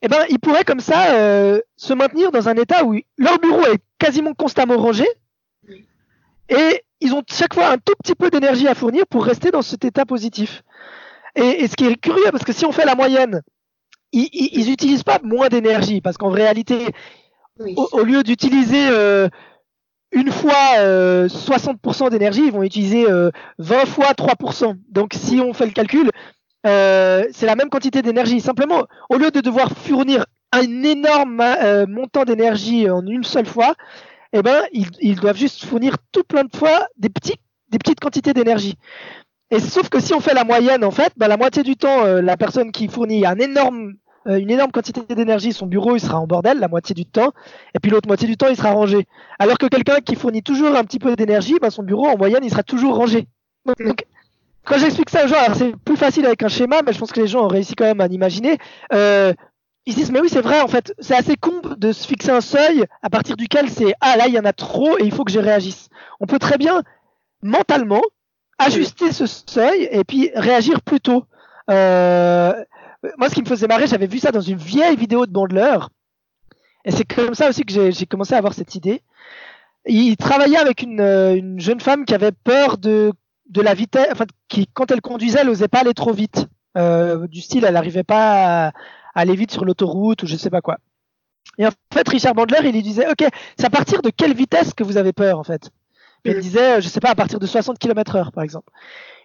et 0.00 0.06
eh 0.06 0.08
ben 0.08 0.24
ils 0.30 0.38
pourraient 0.38 0.64
comme 0.64 0.80
ça 0.80 1.14
euh, 1.14 1.60
se 1.76 1.92
maintenir 1.92 2.30
dans 2.30 2.48
un 2.48 2.54
état 2.54 2.84
où 2.84 2.96
leur 3.16 3.38
bureau 3.40 3.62
est 3.66 3.80
quasiment 3.98 4.32
constamment 4.32 4.76
rangé. 4.76 5.06
Et 6.48 6.84
ils 7.00 7.14
ont 7.14 7.22
chaque 7.28 7.54
fois 7.54 7.70
un 7.70 7.78
tout 7.78 7.94
petit 8.02 8.14
peu 8.14 8.30
d'énergie 8.30 8.68
à 8.68 8.74
fournir 8.74 9.06
pour 9.08 9.24
rester 9.24 9.50
dans 9.50 9.62
cet 9.62 9.84
état 9.84 10.06
positif. 10.06 10.62
Et, 11.34 11.64
et 11.64 11.68
ce 11.68 11.74
qui 11.74 11.86
est 11.86 11.96
curieux 11.96 12.30
parce 12.30 12.44
que 12.44 12.52
si 12.52 12.64
on 12.64 12.72
fait 12.72 12.84
la 12.84 12.94
moyenne 12.94 13.42
ils, 14.12 14.28
ils, 14.32 14.70
utilisent 14.70 15.02
pas 15.02 15.18
moins 15.22 15.48
d'énergie 15.48 16.00
parce 16.00 16.16
qu'en 16.16 16.30
réalité 16.30 16.86
au, 17.76 18.02
lieu 18.04 18.22
d'utiliser 18.22 18.88
euh, 18.90 19.28
une 20.12 20.30
fois 20.30 20.76
60% 20.78 22.06
euh, 22.06 22.10
d'énergie, 22.10 22.46
ils 22.46 22.52
vont 22.52 22.62
utiliser 22.62 23.04
20 23.04 23.10
euh, 23.10 23.86
fois 23.86 24.12
3%. 24.12 24.76
Donc 24.90 25.12
si 25.14 25.40
on 25.40 25.52
fait 25.52 25.66
le 25.66 25.72
calcul, 25.72 26.10
c'est 26.64 27.46
la 27.46 27.56
même 27.56 27.70
quantité 27.70 28.02
d'énergie. 28.02 28.40
Simplement, 28.40 28.86
au 29.10 29.16
lieu 29.16 29.30
de 29.30 29.40
devoir 29.40 29.70
fournir 29.70 30.26
un 30.52 30.82
énorme 30.82 31.42
montant 31.88 32.24
d'énergie 32.24 32.88
en 32.90 33.06
une 33.06 33.24
seule 33.24 33.46
fois, 33.46 33.74
eh 34.32 34.42
ben, 34.42 34.62
ils, 34.72 35.16
doivent 35.16 35.36
juste 35.36 35.64
fournir 35.64 35.96
tout 36.12 36.24
plein 36.24 36.44
de 36.44 36.54
fois 36.54 36.86
des, 36.98 37.08
petits, 37.08 37.36
des 37.70 37.78
petites 37.78 38.00
quantités 38.00 38.34
d'énergie. 38.34 38.76
Et 39.50 39.60
sauf 39.60 39.88
que 39.88 40.00
si 40.00 40.12
on 40.12 40.20
fait 40.20 40.34
la 40.34 40.44
moyenne, 40.44 40.84
en 40.84 40.90
fait, 40.90 41.12
ben, 41.16 41.28
la 41.28 41.36
moitié 41.36 41.62
du 41.62 41.76
temps, 41.76 42.04
la 42.04 42.36
personne 42.36 42.72
qui 42.72 42.88
fournit 42.88 43.24
un 43.24 43.38
énorme 43.38 43.94
euh, 44.28 44.36
une 44.38 44.50
énorme 44.50 44.70
quantité 44.70 45.02
d'énergie, 45.14 45.52
son 45.52 45.66
bureau 45.66 45.96
il 45.96 46.00
sera 46.00 46.18
en 46.18 46.26
bordel 46.26 46.58
la 46.58 46.68
moitié 46.68 46.94
du 46.94 47.06
temps, 47.06 47.32
et 47.74 47.78
puis 47.80 47.90
l'autre 47.90 48.08
moitié 48.08 48.28
du 48.28 48.36
temps 48.36 48.48
il 48.48 48.56
sera 48.56 48.72
rangé. 48.72 49.06
Alors 49.38 49.58
que 49.58 49.66
quelqu'un 49.66 50.00
qui 50.00 50.16
fournit 50.16 50.42
toujours 50.42 50.76
un 50.76 50.84
petit 50.84 50.98
peu 50.98 51.16
d'énergie, 51.16 51.54
ben, 51.60 51.70
son 51.70 51.82
bureau 51.82 52.06
en 52.06 52.18
moyenne 52.18 52.44
il 52.44 52.50
sera 52.50 52.62
toujours 52.62 52.96
rangé. 52.96 53.26
Donc, 53.78 54.04
quand 54.68 54.78
j'explique 54.78 55.10
ça 55.10 55.24
aux 55.24 55.28
gens, 55.28 55.36
c'est 55.54 55.74
plus 55.76 55.96
facile 55.96 56.26
avec 56.26 56.42
un 56.42 56.48
schéma, 56.48 56.82
mais 56.84 56.92
je 56.92 56.98
pense 56.98 57.10
que 57.10 57.20
les 57.20 57.26
gens 57.26 57.44
ont 57.44 57.48
réussi 57.48 57.74
quand 57.74 57.84
même 57.84 58.00
à 58.00 58.06
l'imaginer. 58.06 58.58
Euh, 58.92 59.32
ils 59.86 59.94
se 59.94 59.98
disent 59.98 60.12
mais 60.12 60.20
oui 60.20 60.28
c'est 60.28 60.42
vrai 60.42 60.60
en 60.60 60.68
fait, 60.68 60.94
c'est 60.98 61.16
assez 61.16 61.36
con 61.36 61.62
de 61.76 61.92
se 61.92 62.06
fixer 62.06 62.30
un 62.30 62.42
seuil 62.42 62.84
à 63.02 63.08
partir 63.08 63.36
duquel 63.36 63.70
c'est 63.70 63.94
ah 64.02 64.18
là 64.18 64.26
il 64.26 64.34
y 64.34 64.38
en 64.38 64.44
a 64.44 64.52
trop 64.52 64.98
et 64.98 65.04
il 65.04 65.12
faut 65.12 65.24
que 65.24 65.32
je 65.32 65.40
réagisse. 65.40 65.88
On 66.20 66.26
peut 66.26 66.38
très 66.38 66.58
bien 66.58 66.82
mentalement 67.42 68.02
ajuster 68.58 69.12
ce 69.12 69.26
seuil 69.26 69.88
et 69.90 70.04
puis 70.04 70.30
réagir 70.34 70.82
plus 70.82 71.00
tôt. 71.00 71.24
Euh, 71.70 72.52
moi, 73.16 73.28
ce 73.28 73.34
qui 73.34 73.42
me 73.42 73.46
faisait 73.46 73.68
marrer, 73.68 73.86
j'avais 73.86 74.06
vu 74.06 74.18
ça 74.18 74.32
dans 74.32 74.40
une 74.40 74.58
vieille 74.58 74.96
vidéo 74.96 75.26
de 75.26 75.30
Bandler. 75.30 75.78
Et 76.84 76.90
c'est 76.90 77.04
comme 77.04 77.34
ça 77.34 77.48
aussi 77.48 77.64
que 77.64 77.90
j'ai 77.90 78.06
commencé 78.06 78.34
à 78.34 78.38
avoir 78.38 78.54
cette 78.54 78.74
idée. 78.74 79.02
Il 79.86 80.16
travaillait 80.16 80.58
avec 80.58 80.82
une, 80.82 81.00
euh, 81.00 81.36
une, 81.36 81.60
jeune 81.60 81.80
femme 81.80 82.04
qui 82.04 82.14
avait 82.14 82.32
peur 82.32 82.78
de, 82.78 83.12
de 83.48 83.60
la 83.60 83.74
vitesse, 83.74 84.08
enfin, 84.12 84.26
qui, 84.48 84.66
quand 84.72 84.90
elle 84.90 85.00
conduisait, 85.00 85.40
elle 85.40 85.46
n'osait 85.46 85.68
pas 85.68 85.80
aller 85.80 85.94
trop 85.94 86.12
vite. 86.12 86.46
Euh, 86.76 87.26
du 87.26 87.40
style, 87.40 87.64
elle 87.64 87.74
n'arrivait 87.74 88.04
pas 88.04 88.68
à, 88.68 88.72
aller 89.14 89.34
vite 89.34 89.50
sur 89.50 89.64
l'autoroute 89.64 90.22
ou 90.22 90.26
je 90.26 90.36
sais 90.36 90.50
pas 90.50 90.60
quoi. 90.60 90.78
Et 91.56 91.66
en 91.66 91.70
fait, 91.92 92.08
Richard 92.08 92.34
Bandler, 92.34 92.58
il 92.62 92.72
lui 92.72 92.82
disait, 92.82 93.10
OK, 93.10 93.26
c'est 93.58 93.66
à 93.66 93.70
partir 93.70 94.02
de 94.02 94.10
quelle 94.10 94.34
vitesse 94.34 94.74
que 94.74 94.84
vous 94.84 94.96
avez 94.96 95.12
peur, 95.12 95.38
en 95.38 95.44
fait? 95.44 95.70
Il 96.24 96.38
disait, 96.40 96.82
je 96.82 96.88
sais 96.88 97.00
pas, 97.00 97.10
à 97.10 97.14
partir 97.14 97.38
de 97.38 97.46
60 97.46 97.78
km 97.78 98.16
heure, 98.16 98.32
par 98.32 98.44
exemple. 98.44 98.70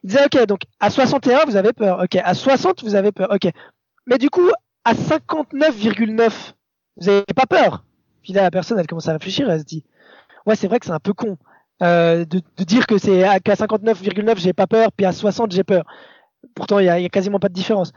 Il 0.04 0.10
disait, 0.10 0.26
ok, 0.26 0.46
donc 0.46 0.62
à 0.80 0.90
61, 0.90 1.46
vous 1.46 1.56
avez 1.56 1.74
peur. 1.74 2.00
Ok, 2.02 2.16
à 2.16 2.34
60, 2.34 2.84
vous 2.84 2.96
avez 2.96 3.12
peur. 3.12 3.30
Ok. 3.32 3.52
Mais 4.08 4.18
du 4.18 4.30
coup, 4.30 4.50
à 4.86 4.94
59,9, 4.94 6.54
vous 6.98 7.06
n'avez 7.06 7.24
pas 7.36 7.46
peur? 7.46 7.84
Puis 8.22 8.34
là, 8.34 8.44
la 8.44 8.52
personne, 8.52 8.80
elle 8.80 8.88
commence 8.88 9.08
à 9.10 9.14
réfléchir, 9.14 9.50
elle 9.50 9.60
se 9.60 9.66
dit, 9.66 9.84
ouais, 10.46 10.56
c'est 10.56 10.68
vrai 10.68 10.80
que 10.80 10.86
c'est 10.86 10.92
un 10.92 11.00
peu 11.00 11.14
con 11.14 11.38
euh, 11.84 12.26
de, 12.26 12.42
dire 12.64 12.88
que 12.88 12.98
c'est 12.98 13.24
qu'à 13.44 13.56
59,9, 13.56 14.38
j'ai 14.38 14.54
pas 14.54 14.68
peur, 14.68 14.92
puis 14.92 15.06
à 15.06 15.12
60, 15.12 15.52
j'ai 15.52 15.64
peur. 15.64 15.84
Pourtant, 16.56 16.80
il 16.80 16.86
y 16.86 16.90
a, 16.90 17.10
quasiment 17.10 17.40
pas 17.40 17.50
de 17.50 17.54
différence. 17.54 17.92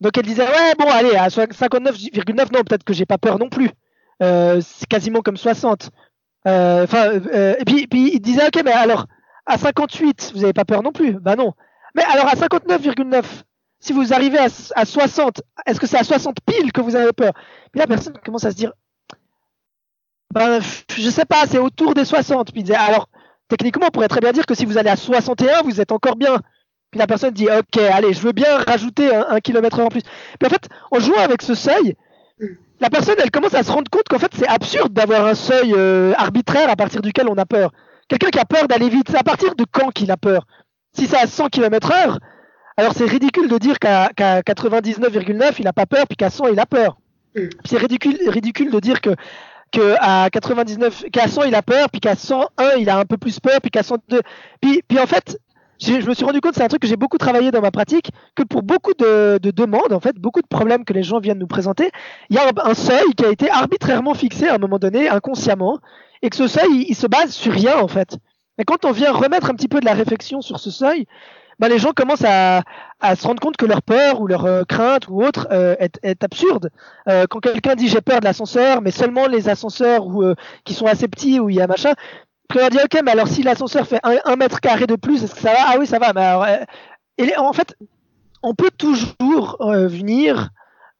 Donc 0.00 0.18
elle 0.18 0.26
disait, 0.26 0.46
ouais, 0.46 0.74
bon, 0.78 0.86
allez, 0.90 1.14
à 1.14 1.28
59,9, 1.28 2.52
non, 2.52 2.62
peut-être 2.64 2.84
que 2.84 2.92
j'ai 2.92 3.06
pas 3.06 3.18
peur 3.18 3.38
non 3.38 3.48
plus. 3.48 3.70
Euh, 4.22 4.60
c'est 4.60 4.86
quasiment 4.86 5.20
comme 5.20 5.36
60. 5.36 5.90
Euh, 6.48 6.84
enfin, 6.84 7.12
et 7.58 7.64
puis, 7.64 7.86
puis 7.86 8.12
il 8.14 8.20
disait, 8.20 8.46
ok, 8.46 8.62
mais 8.64 8.72
alors, 8.72 9.06
à 9.46 9.58
58, 9.58 10.32
vous 10.34 10.40
n'avez 10.40 10.52
pas 10.52 10.64
peur 10.64 10.82
non 10.82 10.92
plus 10.92 11.14
Bah 11.14 11.36
non. 11.36 11.52
Mais 11.94 12.04
alors 12.04 12.26
à 12.26 12.34
59,9, 12.34 13.22
si 13.80 13.92
vous 13.92 14.12
arrivez 14.12 14.38
à, 14.38 14.84
60, 14.84 15.42
est-ce 15.66 15.80
que 15.80 15.86
c'est 15.86 15.98
à 15.98 16.04
60 16.04 16.36
pile 16.46 16.72
que 16.72 16.80
vous 16.80 16.96
avez 16.96 17.12
peur? 17.12 17.32
Puis 17.72 17.80
la 17.80 17.86
personne 17.86 18.14
commence 18.24 18.44
à 18.44 18.50
se 18.50 18.56
dire, 18.56 18.72
ben, 20.32 20.60
je 20.96 21.10
sais 21.10 21.24
pas, 21.24 21.46
c'est 21.46 21.58
autour 21.58 21.92
des 21.92 22.04
60. 22.04 22.52
Puis 22.52 22.72
alors, 22.72 23.08
techniquement, 23.52 23.88
on 23.88 23.90
pourrait 23.90 24.08
très 24.08 24.20
bien 24.20 24.32
dire 24.32 24.46
que 24.46 24.54
si 24.54 24.64
vous 24.64 24.78
allez 24.78 24.88
à 24.88 24.96
61, 24.96 25.60
vous 25.62 25.78
êtes 25.78 25.92
encore 25.92 26.16
bien. 26.16 26.38
Puis 26.90 26.98
la 26.98 27.06
personne 27.06 27.34
dit, 27.34 27.48
ok, 27.48 27.82
allez, 27.92 28.14
je 28.14 28.20
veux 28.20 28.32
bien 28.32 28.56
rajouter 28.66 29.14
un, 29.14 29.40
kilomètre 29.40 29.78
en 29.80 29.88
plus. 29.88 30.00
Puis 30.00 30.46
en 30.46 30.48
fait, 30.48 30.68
en 30.90 31.00
jouant 31.00 31.20
avec 31.20 31.42
ce 31.42 31.54
seuil, 31.54 31.94
la 32.80 32.88
personne, 32.88 33.16
elle 33.22 33.30
commence 33.30 33.54
à 33.54 33.62
se 33.62 33.70
rendre 33.70 33.90
compte 33.90 34.08
qu'en 34.08 34.18
fait, 34.18 34.32
c'est 34.34 34.48
absurde 34.48 34.94
d'avoir 34.94 35.26
un 35.26 35.34
seuil 35.34 35.74
euh, 35.76 36.14
arbitraire 36.16 36.70
à 36.70 36.76
partir 36.76 37.02
duquel 37.02 37.28
on 37.28 37.36
a 37.36 37.44
peur. 37.44 37.72
Quelqu'un 38.08 38.30
qui 38.30 38.38
a 38.38 38.46
peur 38.46 38.68
d'aller 38.68 38.88
vite, 38.88 39.08
c'est 39.10 39.18
à 39.18 39.22
partir 39.22 39.54
de 39.54 39.66
quand 39.70 39.90
qu'il 39.90 40.10
a 40.10 40.16
peur? 40.16 40.46
Si 40.94 41.06
c'est 41.06 41.18
à 41.18 41.26
100 41.26 41.48
km 41.48 41.92
heure, 41.92 42.18
alors 42.78 42.92
c'est 42.94 43.04
ridicule 43.04 43.48
de 43.48 43.58
dire 43.58 43.78
qu'à 43.78 44.08
99,9 44.16 45.54
il 45.58 45.64
n'a 45.64 45.72
pas 45.74 45.86
peur, 45.86 46.06
puis 46.06 46.16
qu'à 46.16 46.30
100 46.30 46.48
il 46.48 46.58
a 46.58 46.66
peur. 46.66 46.96
Mm. 47.36 47.48
C'est 47.66 47.78
ridicule, 47.78 48.18
ridicule 48.28 48.70
de 48.70 48.80
dire 48.80 49.00
que 49.02 49.10
qu'à 49.72 50.30
99, 50.30 51.04
qu'à 51.10 51.26
100 51.26 51.44
il 51.44 51.54
a 51.54 51.62
peur, 51.62 51.90
puis 51.90 52.00
qu'à 52.00 52.14
101 52.14 52.76
il 52.78 52.88
a 52.88 52.98
un 52.98 53.04
peu 53.04 53.16
plus 53.16 53.40
peur, 53.40 53.60
puis 53.60 53.70
qu'à 53.70 53.82
102. 53.82 54.20
Puis, 54.60 54.82
puis 54.86 54.98
en 55.00 55.06
fait, 55.06 55.38
je 55.80 56.06
me 56.06 56.14
suis 56.14 56.24
rendu 56.24 56.40
compte, 56.40 56.54
c'est 56.54 56.62
un 56.62 56.68
truc 56.68 56.82
que 56.82 56.88
j'ai 56.88 56.96
beaucoup 56.96 57.18
travaillé 57.18 57.50
dans 57.50 57.60
ma 57.60 57.72
pratique, 57.72 58.10
que 58.36 58.44
pour 58.44 58.62
beaucoup 58.62 58.94
de, 58.94 59.38
de, 59.42 59.50
demandes, 59.50 59.92
en 59.92 60.00
fait, 60.00 60.16
beaucoup 60.16 60.40
de 60.40 60.46
problèmes 60.46 60.84
que 60.84 60.92
les 60.92 61.02
gens 61.02 61.18
viennent 61.18 61.38
nous 61.38 61.48
présenter, 61.48 61.90
il 62.30 62.36
y 62.36 62.38
a 62.38 62.48
un 62.64 62.74
seuil 62.74 63.14
qui 63.16 63.24
a 63.24 63.30
été 63.30 63.50
arbitrairement 63.50 64.14
fixé 64.14 64.46
à 64.46 64.54
un 64.54 64.58
moment 64.58 64.78
donné, 64.78 65.08
inconsciemment, 65.08 65.80
et 66.22 66.30
que 66.30 66.36
ce 66.36 66.46
seuil, 66.46 66.86
il, 66.88 66.94
se 66.94 67.06
base 67.06 67.32
sur 67.32 67.52
rien 67.52 67.78
en 67.78 67.88
fait. 67.88 68.16
Et 68.58 68.64
quand 68.64 68.84
on 68.84 68.92
vient 68.92 69.12
remettre 69.12 69.50
un 69.50 69.54
petit 69.54 69.68
peu 69.68 69.80
de 69.80 69.84
la 69.84 69.94
réflexion 69.94 70.40
sur 70.40 70.60
ce 70.60 70.70
seuil, 70.70 71.06
bah, 71.62 71.68
les 71.68 71.78
gens 71.78 71.92
commencent 71.92 72.24
à, 72.24 72.64
à, 72.98 73.14
se 73.14 73.24
rendre 73.24 73.40
compte 73.40 73.56
que 73.56 73.66
leur 73.66 73.82
peur 73.82 74.20
ou 74.20 74.26
leur 74.26 74.46
euh, 74.46 74.64
crainte 74.64 75.06
ou 75.06 75.22
autre 75.22 75.46
euh, 75.52 75.76
est, 75.78 75.96
est, 76.02 76.24
absurde. 76.24 76.70
Euh, 77.08 77.26
quand 77.30 77.38
quelqu'un 77.38 77.76
dit 77.76 77.86
j'ai 77.86 78.00
peur 78.00 78.18
de 78.18 78.24
l'ascenseur, 78.24 78.82
mais 78.82 78.90
seulement 78.90 79.28
les 79.28 79.48
ascenseurs 79.48 80.04
où, 80.04 80.24
qui 80.64 80.74
sont 80.74 80.86
assez 80.86 81.06
petits 81.06 81.38
où 81.38 81.50
il 81.50 81.54
y 81.54 81.60
a 81.60 81.68
machin, 81.68 81.92
on 82.52 82.58
va 82.58 82.68
dire 82.68 82.80
ok, 82.84 83.00
mais 83.04 83.12
alors 83.12 83.28
si 83.28 83.44
l'ascenseur 83.44 83.86
fait 83.86 84.00
un, 84.02 84.34
mètre 84.34 84.60
carré 84.60 84.88
de 84.88 84.96
plus, 84.96 85.22
est-ce 85.22 85.36
que 85.36 85.40
ça 85.40 85.52
va? 85.52 85.60
Ah 85.68 85.76
oui, 85.78 85.86
ça 85.86 86.00
va. 86.00 86.12
Mais 86.12 86.22
alors, 86.22 86.46
et 87.18 87.36
en 87.36 87.52
fait, 87.52 87.76
on 88.42 88.56
peut 88.56 88.72
toujours 88.76 89.56
venir, 89.60 90.48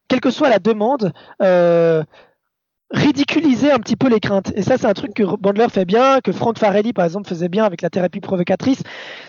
quelle 0.06 0.20
que 0.20 0.30
soit 0.30 0.48
la 0.48 0.60
demande, 0.60 1.12
ridiculiser 2.92 3.72
un 3.72 3.78
petit 3.78 3.96
peu 3.96 4.08
les 4.08 4.20
craintes. 4.20 4.52
Et 4.54 4.62
ça, 4.62 4.76
c'est 4.76 4.86
un 4.86 4.92
truc 4.92 5.14
que 5.14 5.22
Bandler 5.22 5.68
fait 5.70 5.84
bien, 5.84 6.20
que 6.20 6.32
Frank 6.32 6.58
Farelli, 6.58 6.92
par 6.92 7.04
exemple, 7.04 7.28
faisait 7.28 7.48
bien 7.48 7.64
avec 7.64 7.82
la 7.82 7.90
thérapie 7.90 8.20
provocatrice. 8.20 8.82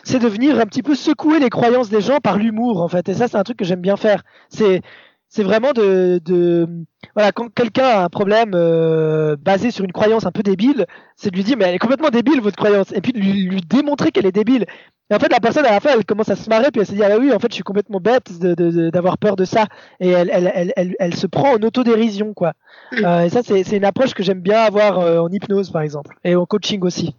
C'est 0.04 0.20
de 0.20 0.28
venir 0.28 0.60
un 0.60 0.66
petit 0.66 0.84
peu 0.84 0.96
secouer 0.96 1.40
les 1.40 1.50
croyances 1.50 1.90
des 1.90 2.02
gens 2.02 2.20
par 2.20 2.38
l'humour, 2.38 2.82
en 2.82 2.88
fait. 2.88 3.08
Et 3.10 3.14
ça, 3.14 3.28
c'est 3.28 3.38
un 3.38 3.44
truc 3.44 3.58
que 3.58 3.66
j'aime 3.66 3.82
bien 3.82 3.98
faire. 3.98 4.24
C'est, 4.50 4.82
c'est 5.30 5.44
vraiment 5.44 5.72
de, 5.72 6.20
de, 6.24 6.68
voilà, 7.16 7.32
quand 7.32 7.50
quelqu'un 7.54 7.86
a 7.86 8.04
un 8.06 8.10
problème 8.10 8.52
euh, 8.56 9.36
basé 9.40 9.72
sur 9.72 9.86
une 9.86 9.92
croyance 9.92 10.26
un 10.26 10.32
peu 10.32 10.44
débile, 10.44 10.86
c'est 11.16 11.30
de 11.30 11.36
lui 11.36 11.44
dire 11.44 11.58
mais 11.58 11.66
elle 11.66 11.76
est 11.76 11.80
complètement 11.80 12.10
débile 12.10 12.42
votre 12.42 12.56
croyance, 12.56 12.92
et 12.94 13.02
puis 13.02 13.14
de 13.14 13.20
lui, 13.20 13.44
lui 13.44 13.62
démontrer 13.62 14.12
qu'elle 14.12 14.26
est 14.26 14.32
débile. 14.32 14.66
Et 15.12 15.16
en 15.16 15.20
fait, 15.20 15.32
la 15.32 15.40
personne 15.40 15.66
à 15.66 15.72
la 15.72 15.80
fin, 15.80 15.92
elle 15.94 16.06
commence 16.06 16.30
à 16.30 16.36
se 16.36 16.50
marrer, 16.50 16.72
puis 16.72 16.82
elle 16.82 16.88
se 16.88 16.94
dit 16.94 17.04
ah 17.04 17.18
oui, 17.20 17.32
en 17.32 17.40
fait, 17.40 17.50
je 17.50 17.56
suis 17.56 17.64
complètement 17.64 18.00
bête 18.00 18.32
d'avoir 18.40 19.18
peur 19.18 19.36
de 19.36 19.46
ça, 19.46 19.68
et 20.00 20.10
elle, 20.10 20.30
elle, 20.32 20.72
elle, 20.76 20.96
elle, 20.98 21.16
se 21.16 21.28
prend 21.28 21.54
en 21.54 21.62
autodérision 21.62 22.34
quoi. 22.34 22.54
Mm. 22.94 23.06
Euh, 23.06 23.26
et 23.26 23.30
ça, 23.30 23.42
c'est 23.44 23.78
une 23.78 23.86
approche 23.86 24.14
que 24.14 24.24
j'aime 24.24 24.42
bien 24.42 24.62
avoir 24.62 25.00
euh, 25.00 25.20
en 25.20 25.30
hypnose 25.30 25.72
par 25.72 25.82
exemple, 25.82 26.16
et 26.24 26.36
en 26.36 26.46
coaching 26.46 26.82
aussi. 26.84 27.16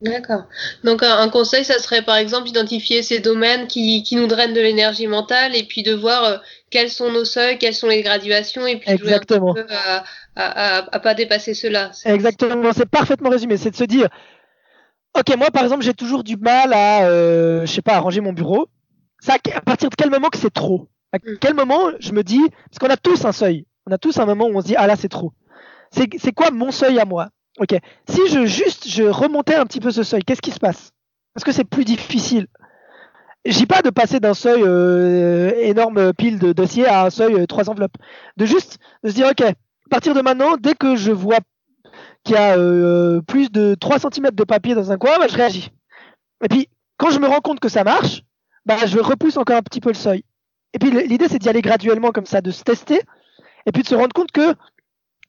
D'accord. 0.00 0.44
Donc 0.84 1.02
un, 1.02 1.28
conseil, 1.28 1.64
ça 1.64 1.80
serait 1.80 2.02
par 2.02 2.14
exemple 2.16 2.48
identifier 2.48 3.02
ces 3.02 3.18
domaines 3.18 3.66
qui, 3.66 4.04
qui 4.04 4.14
nous 4.14 4.28
drainent 4.28 4.54
de 4.54 4.60
l'énergie 4.60 5.08
mentale 5.08 5.56
et 5.56 5.64
puis 5.64 5.82
de 5.82 5.92
voir 5.92 6.24
euh, 6.24 6.36
quels 6.70 6.90
sont 6.90 7.10
nos 7.10 7.24
seuils, 7.24 7.58
quelles 7.58 7.74
sont 7.74 7.88
les 7.88 8.02
graduations 8.02 8.66
et 8.66 8.78
puis 8.78 8.90
Exactement. 8.90 9.52
jouer 9.52 9.62
un 9.62 9.66
peu 9.66 9.74
à, 9.74 10.04
à, 10.36 10.94
à, 10.94 11.00
pas 11.00 11.14
dépasser 11.14 11.54
cela. 11.54 11.90
Exactement, 12.04 12.72
c'est 12.72 12.88
parfaitement 12.88 13.30
résumé. 13.30 13.56
C'est 13.56 13.70
de 13.70 13.76
se 13.76 13.84
dire, 13.84 14.08
ok, 15.18 15.36
moi 15.36 15.50
par 15.50 15.64
exemple, 15.64 15.82
j'ai 15.82 15.94
toujours 15.94 16.24
du 16.24 16.36
mal 16.36 16.72
à, 16.72 17.06
euh, 17.06 17.66
je 17.66 17.72
sais 17.72 17.82
pas, 17.82 17.94
à 17.94 18.00
ranger 18.00 18.20
mon 18.20 18.32
bureau. 18.32 18.68
Ça, 19.20 19.34
à 19.54 19.60
partir 19.60 19.90
de 19.90 19.94
quel 19.96 20.10
moment 20.10 20.28
que 20.28 20.38
c'est 20.38 20.52
trop? 20.52 20.88
À 21.12 21.18
mm. 21.18 21.38
quel 21.40 21.54
moment 21.54 21.90
je 22.00 22.12
me 22.12 22.22
dis, 22.22 22.42
parce 22.70 22.78
qu'on 22.78 22.92
a 22.92 22.96
tous 22.96 23.24
un 23.24 23.32
seuil, 23.32 23.66
on 23.86 23.92
a 23.92 23.98
tous 23.98 24.18
un 24.18 24.26
moment 24.26 24.46
où 24.46 24.56
on 24.56 24.60
se 24.60 24.66
dit, 24.66 24.76
ah 24.76 24.86
là 24.86 24.96
c'est 24.96 25.08
trop. 25.08 25.32
C'est 25.90 26.32
quoi 26.32 26.50
mon 26.50 26.70
seuil 26.70 26.98
à 26.98 27.04
moi? 27.04 27.28
Ok. 27.58 27.74
Si 28.08 28.28
je 28.28 28.46
juste 28.46 28.88
je 28.88 29.04
remontais 29.04 29.54
un 29.54 29.64
petit 29.64 29.80
peu 29.80 29.90
ce 29.90 30.02
seuil, 30.02 30.22
qu'est-ce 30.22 30.42
qui 30.42 30.50
se 30.50 30.60
passe? 30.60 30.92
Parce 31.34 31.44
que 31.44 31.52
c'est 31.52 31.64
plus 31.64 31.84
difficile. 31.84 32.46
J'ai 33.44 33.66
pas 33.66 33.82
de 33.82 33.90
passer 33.90 34.20
d'un 34.20 34.34
seuil 34.34 34.62
euh, 34.62 35.52
énorme 35.56 36.12
pile 36.12 36.38
de 36.38 36.52
dossiers 36.52 36.86
à 36.86 37.06
un 37.06 37.10
seuil 37.10 37.34
euh, 37.34 37.46
trois 37.46 37.70
enveloppes. 37.70 37.96
De 38.36 38.46
juste 38.46 38.78
de 39.04 39.10
se 39.10 39.14
dire 39.14 39.28
ok, 39.28 39.40
à 39.42 39.54
partir 39.90 40.14
de 40.14 40.20
maintenant, 40.20 40.56
dès 40.58 40.74
que 40.74 40.96
je 40.96 41.12
vois 41.12 41.38
qu'il 42.24 42.34
y 42.34 42.38
a 42.38 42.58
euh, 42.58 43.20
plus 43.22 43.50
de 43.50 43.74
3 43.74 43.98
cm 44.00 44.30
de 44.32 44.44
papier 44.44 44.74
dans 44.74 44.92
un 44.92 44.98
coin, 44.98 45.18
bah, 45.18 45.26
je 45.30 45.36
réagis. 45.36 45.70
Et 46.44 46.48
puis 46.48 46.68
quand 46.98 47.10
je 47.10 47.20
me 47.20 47.26
rends 47.26 47.40
compte 47.40 47.60
que 47.60 47.68
ça 47.68 47.84
marche, 47.84 48.22
bah, 48.66 48.86
je 48.86 48.98
repousse 48.98 49.36
encore 49.36 49.56
un 49.56 49.62
petit 49.62 49.80
peu 49.80 49.90
le 49.90 49.94
seuil. 49.94 50.24
Et 50.74 50.78
puis 50.78 50.90
l'idée 50.90 51.28
c'est 51.28 51.38
d'y 51.38 51.48
aller 51.48 51.62
graduellement 51.62 52.10
comme 52.10 52.26
ça, 52.26 52.40
de 52.40 52.50
se 52.50 52.62
tester, 52.62 53.00
et 53.66 53.72
puis 53.72 53.82
de 53.82 53.88
se 53.88 53.94
rendre 53.94 54.12
compte 54.12 54.32
que 54.32 54.54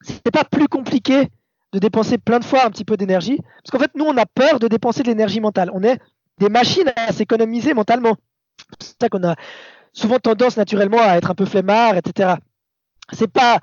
c'est 0.02 0.32
pas 0.32 0.44
plus 0.44 0.68
compliqué 0.68 1.30
de 1.72 1.80
dépenser 1.80 2.18
plein 2.18 2.40
de 2.40 2.46
fois 2.46 2.66
un 2.66 2.72
petit 2.72 2.86
peu 2.86 2.98
d'énergie. 2.98 3.38
Parce 3.64 3.72
qu'en 3.72 3.80
fait, 3.80 3.92
nous, 3.96 4.06
on 4.06 4.18
a 4.18 4.26
peur 4.26 4.60
de 4.60 4.68
dépenser 4.68 5.04
de 5.04 5.08
l'énergie 5.08 5.40
mentale. 5.40 5.70
On 5.74 5.84
est 5.84 6.00
des 6.40 6.50
machines 6.50 6.92
à 6.96 7.12
s'économiser 7.12 7.74
mentalement. 7.74 8.16
C'est 8.80 8.96
ça 9.02 9.10
qu'on 9.10 9.24
a 9.24 9.36
souvent 9.94 10.20
tendance 10.20 10.58
naturellement 10.58 11.02
à 11.02 11.18
être 11.18 11.32
un 11.32 11.36
peu 11.36 11.46
flemmard, 11.46 11.98
etc. 11.98 12.36
C'est 13.12 13.32
pas 13.32 13.60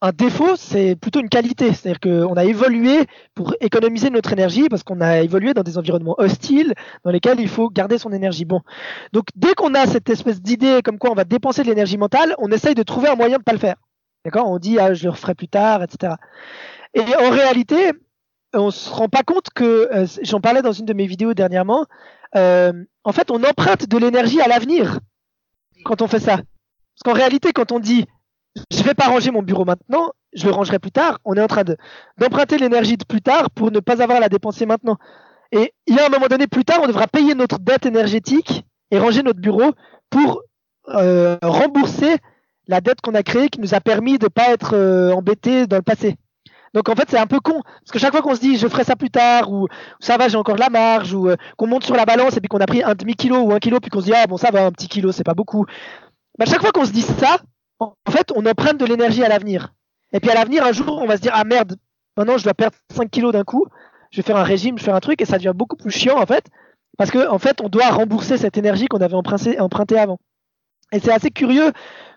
un 0.00 0.10
défaut, 0.10 0.56
c'est 0.56 0.96
plutôt 0.96 1.20
une 1.20 1.28
qualité. 1.28 1.72
C'est-à-dire 1.72 2.00
qu'on 2.00 2.34
a 2.34 2.44
évolué 2.44 3.06
pour 3.34 3.54
économiser 3.60 4.10
notre 4.10 4.32
énergie 4.32 4.68
parce 4.68 4.82
qu'on 4.82 5.00
a 5.00 5.20
évolué 5.20 5.54
dans 5.54 5.62
des 5.62 5.78
environnements 5.78 6.16
hostiles 6.18 6.74
dans 7.04 7.12
lesquels 7.12 7.38
il 7.38 7.48
faut 7.48 7.70
garder 7.70 7.98
son 7.98 8.12
énergie. 8.12 8.44
Bon. 8.44 8.60
Donc, 9.12 9.26
dès 9.36 9.54
qu'on 9.54 9.74
a 9.74 9.86
cette 9.86 10.10
espèce 10.10 10.42
d'idée 10.42 10.80
comme 10.84 10.98
quoi 10.98 11.12
on 11.12 11.14
va 11.14 11.24
dépenser 11.24 11.62
de 11.62 11.68
l'énergie 11.68 11.98
mentale, 11.98 12.34
on 12.38 12.50
essaye 12.50 12.74
de 12.74 12.82
trouver 12.82 13.08
un 13.08 13.14
moyen 13.14 13.38
de 13.38 13.44
pas 13.44 13.52
le 13.52 13.58
faire. 13.58 13.76
D'accord? 14.24 14.48
On 14.48 14.58
dit, 14.58 14.78
ah, 14.78 14.92
je 14.92 15.04
le 15.04 15.10
referai 15.10 15.34
plus 15.34 15.48
tard, 15.48 15.82
etc. 15.84 16.14
Et 16.94 17.02
en 17.16 17.30
réalité, 17.30 17.92
on 18.54 18.70
se 18.70 18.90
rend 18.90 19.08
pas 19.08 19.22
compte 19.22 19.50
que, 19.54 19.88
euh, 19.92 20.06
j'en 20.22 20.40
parlais 20.40 20.62
dans 20.62 20.72
une 20.72 20.86
de 20.86 20.92
mes 20.92 21.06
vidéos 21.06 21.34
dernièrement, 21.34 21.86
euh, 22.36 22.72
en 23.04 23.12
fait, 23.12 23.30
on 23.30 23.42
emprunte 23.42 23.88
de 23.88 23.98
l'énergie 23.98 24.40
à 24.40 24.48
l'avenir 24.48 25.00
quand 25.84 26.02
on 26.02 26.08
fait 26.08 26.20
ça. 26.20 26.36
Parce 26.36 27.02
qu'en 27.04 27.12
réalité, 27.12 27.52
quand 27.52 27.72
on 27.72 27.78
dit 27.78 28.06
je 28.70 28.82
vais 28.82 28.94
pas 28.94 29.06
ranger 29.06 29.30
mon 29.30 29.42
bureau 29.42 29.64
maintenant, 29.64 30.12
je 30.34 30.46
le 30.46 30.52
rangerai 30.52 30.78
plus 30.78 30.90
tard, 30.90 31.18
on 31.24 31.34
est 31.34 31.42
en 31.42 31.46
train 31.46 31.64
d'emprunter 32.18 32.58
l'énergie 32.58 32.96
de 32.96 33.04
plus 33.04 33.22
tard 33.22 33.50
pour 33.50 33.70
ne 33.70 33.80
pas 33.80 34.02
avoir 34.02 34.18
à 34.18 34.20
la 34.20 34.28
dépenser 34.28 34.66
maintenant. 34.66 34.98
Et 35.52 35.72
il 35.86 35.94
y 35.94 35.98
a 35.98 36.06
un 36.06 36.08
moment 36.08 36.26
donné, 36.28 36.46
plus 36.46 36.64
tard, 36.64 36.80
on 36.82 36.86
devra 36.86 37.06
payer 37.06 37.34
notre 37.34 37.58
dette 37.58 37.86
énergétique 37.86 38.64
et 38.90 38.98
ranger 38.98 39.22
notre 39.22 39.40
bureau 39.40 39.72
pour 40.10 40.42
euh, 40.88 41.36
rembourser 41.42 42.16
la 42.68 42.80
dette 42.80 43.00
qu'on 43.00 43.14
a 43.14 43.22
créée 43.22 43.48
qui 43.48 43.60
nous 43.60 43.74
a 43.74 43.80
permis 43.80 44.18
de 44.18 44.26
ne 44.26 44.28
pas 44.28 44.50
être 44.50 44.74
euh, 44.74 45.12
embêté 45.12 45.66
dans 45.66 45.76
le 45.76 45.82
passé. 45.82 46.16
Donc 46.74 46.88
en 46.88 46.94
fait, 46.94 47.08
c'est 47.10 47.18
un 47.18 47.26
peu 47.26 47.40
con. 47.40 47.60
Parce 47.62 47.90
que 47.92 47.98
chaque 47.98 48.12
fois 48.12 48.22
qu'on 48.22 48.34
se 48.34 48.40
dit 48.40 48.56
je 48.56 48.66
ferai 48.66 48.84
ça 48.84 48.96
plus 48.96 49.10
tard, 49.10 49.52
ou 49.52 49.68
ça 50.00 50.16
va, 50.16 50.28
j'ai 50.28 50.36
encore 50.36 50.54
de 50.54 50.60
la 50.60 50.70
marge, 50.70 51.12
ou 51.12 51.28
euh, 51.28 51.36
qu'on 51.56 51.66
monte 51.66 51.84
sur 51.84 51.94
la 51.94 52.06
balance 52.06 52.36
et 52.36 52.40
puis 52.40 52.48
qu'on 52.48 52.60
a 52.60 52.66
pris 52.66 52.82
un 52.82 52.94
demi-kilo 52.94 53.36
ou 53.38 53.52
un 53.52 53.58
kilo, 53.58 53.80
puis 53.80 53.90
qu'on 53.90 54.00
se 54.00 54.06
dit 54.06 54.14
ah 54.14 54.26
bon, 54.26 54.36
ça 54.36 54.50
va, 54.50 54.64
un 54.64 54.72
petit 54.72 54.88
kilo, 54.88 55.12
c'est 55.12 55.24
pas 55.24 55.34
beaucoup. 55.34 55.66
Bah, 56.38 56.46
chaque 56.46 56.62
fois 56.62 56.72
qu'on 56.72 56.86
se 56.86 56.92
dit 56.92 57.02
ça, 57.02 57.38
en 57.78 57.94
fait, 58.08 58.32
on 58.34 58.46
emprunte 58.46 58.78
de 58.78 58.86
l'énergie 58.86 59.22
à 59.22 59.28
l'avenir. 59.28 59.74
Et 60.12 60.20
puis 60.20 60.30
à 60.30 60.34
l'avenir, 60.34 60.64
un 60.64 60.72
jour, 60.72 60.98
on 61.02 61.06
va 61.06 61.16
se 61.16 61.22
dire 61.22 61.32
ah 61.34 61.44
merde, 61.44 61.76
maintenant 62.16 62.38
je 62.38 62.44
dois 62.44 62.54
perdre 62.54 62.76
5 62.94 63.10
kilos 63.10 63.32
d'un 63.32 63.44
coup, 63.44 63.66
je 64.10 64.18
vais 64.18 64.22
faire 64.22 64.36
un 64.36 64.42
régime, 64.42 64.78
je 64.78 64.82
vais 64.82 64.86
faire 64.86 64.94
un 64.94 65.00
truc, 65.00 65.20
et 65.20 65.24
ça 65.24 65.38
devient 65.38 65.52
beaucoup 65.54 65.76
plus 65.76 65.90
chiant 65.90 66.18
en 66.18 66.26
fait. 66.26 66.44
Parce 66.98 67.10
que 67.10 67.28
en 67.28 67.38
fait, 67.38 67.60
on 67.62 67.68
doit 67.68 67.88
rembourser 67.88 68.36
cette 68.36 68.56
énergie 68.56 68.86
qu'on 68.86 69.00
avait 69.00 69.14
empruntée, 69.14 69.58
emprunté 69.60 69.98
avant. 69.98 70.18
Et 70.92 71.00
c'est 71.00 71.12
assez 71.12 71.30
curieux 71.30 71.72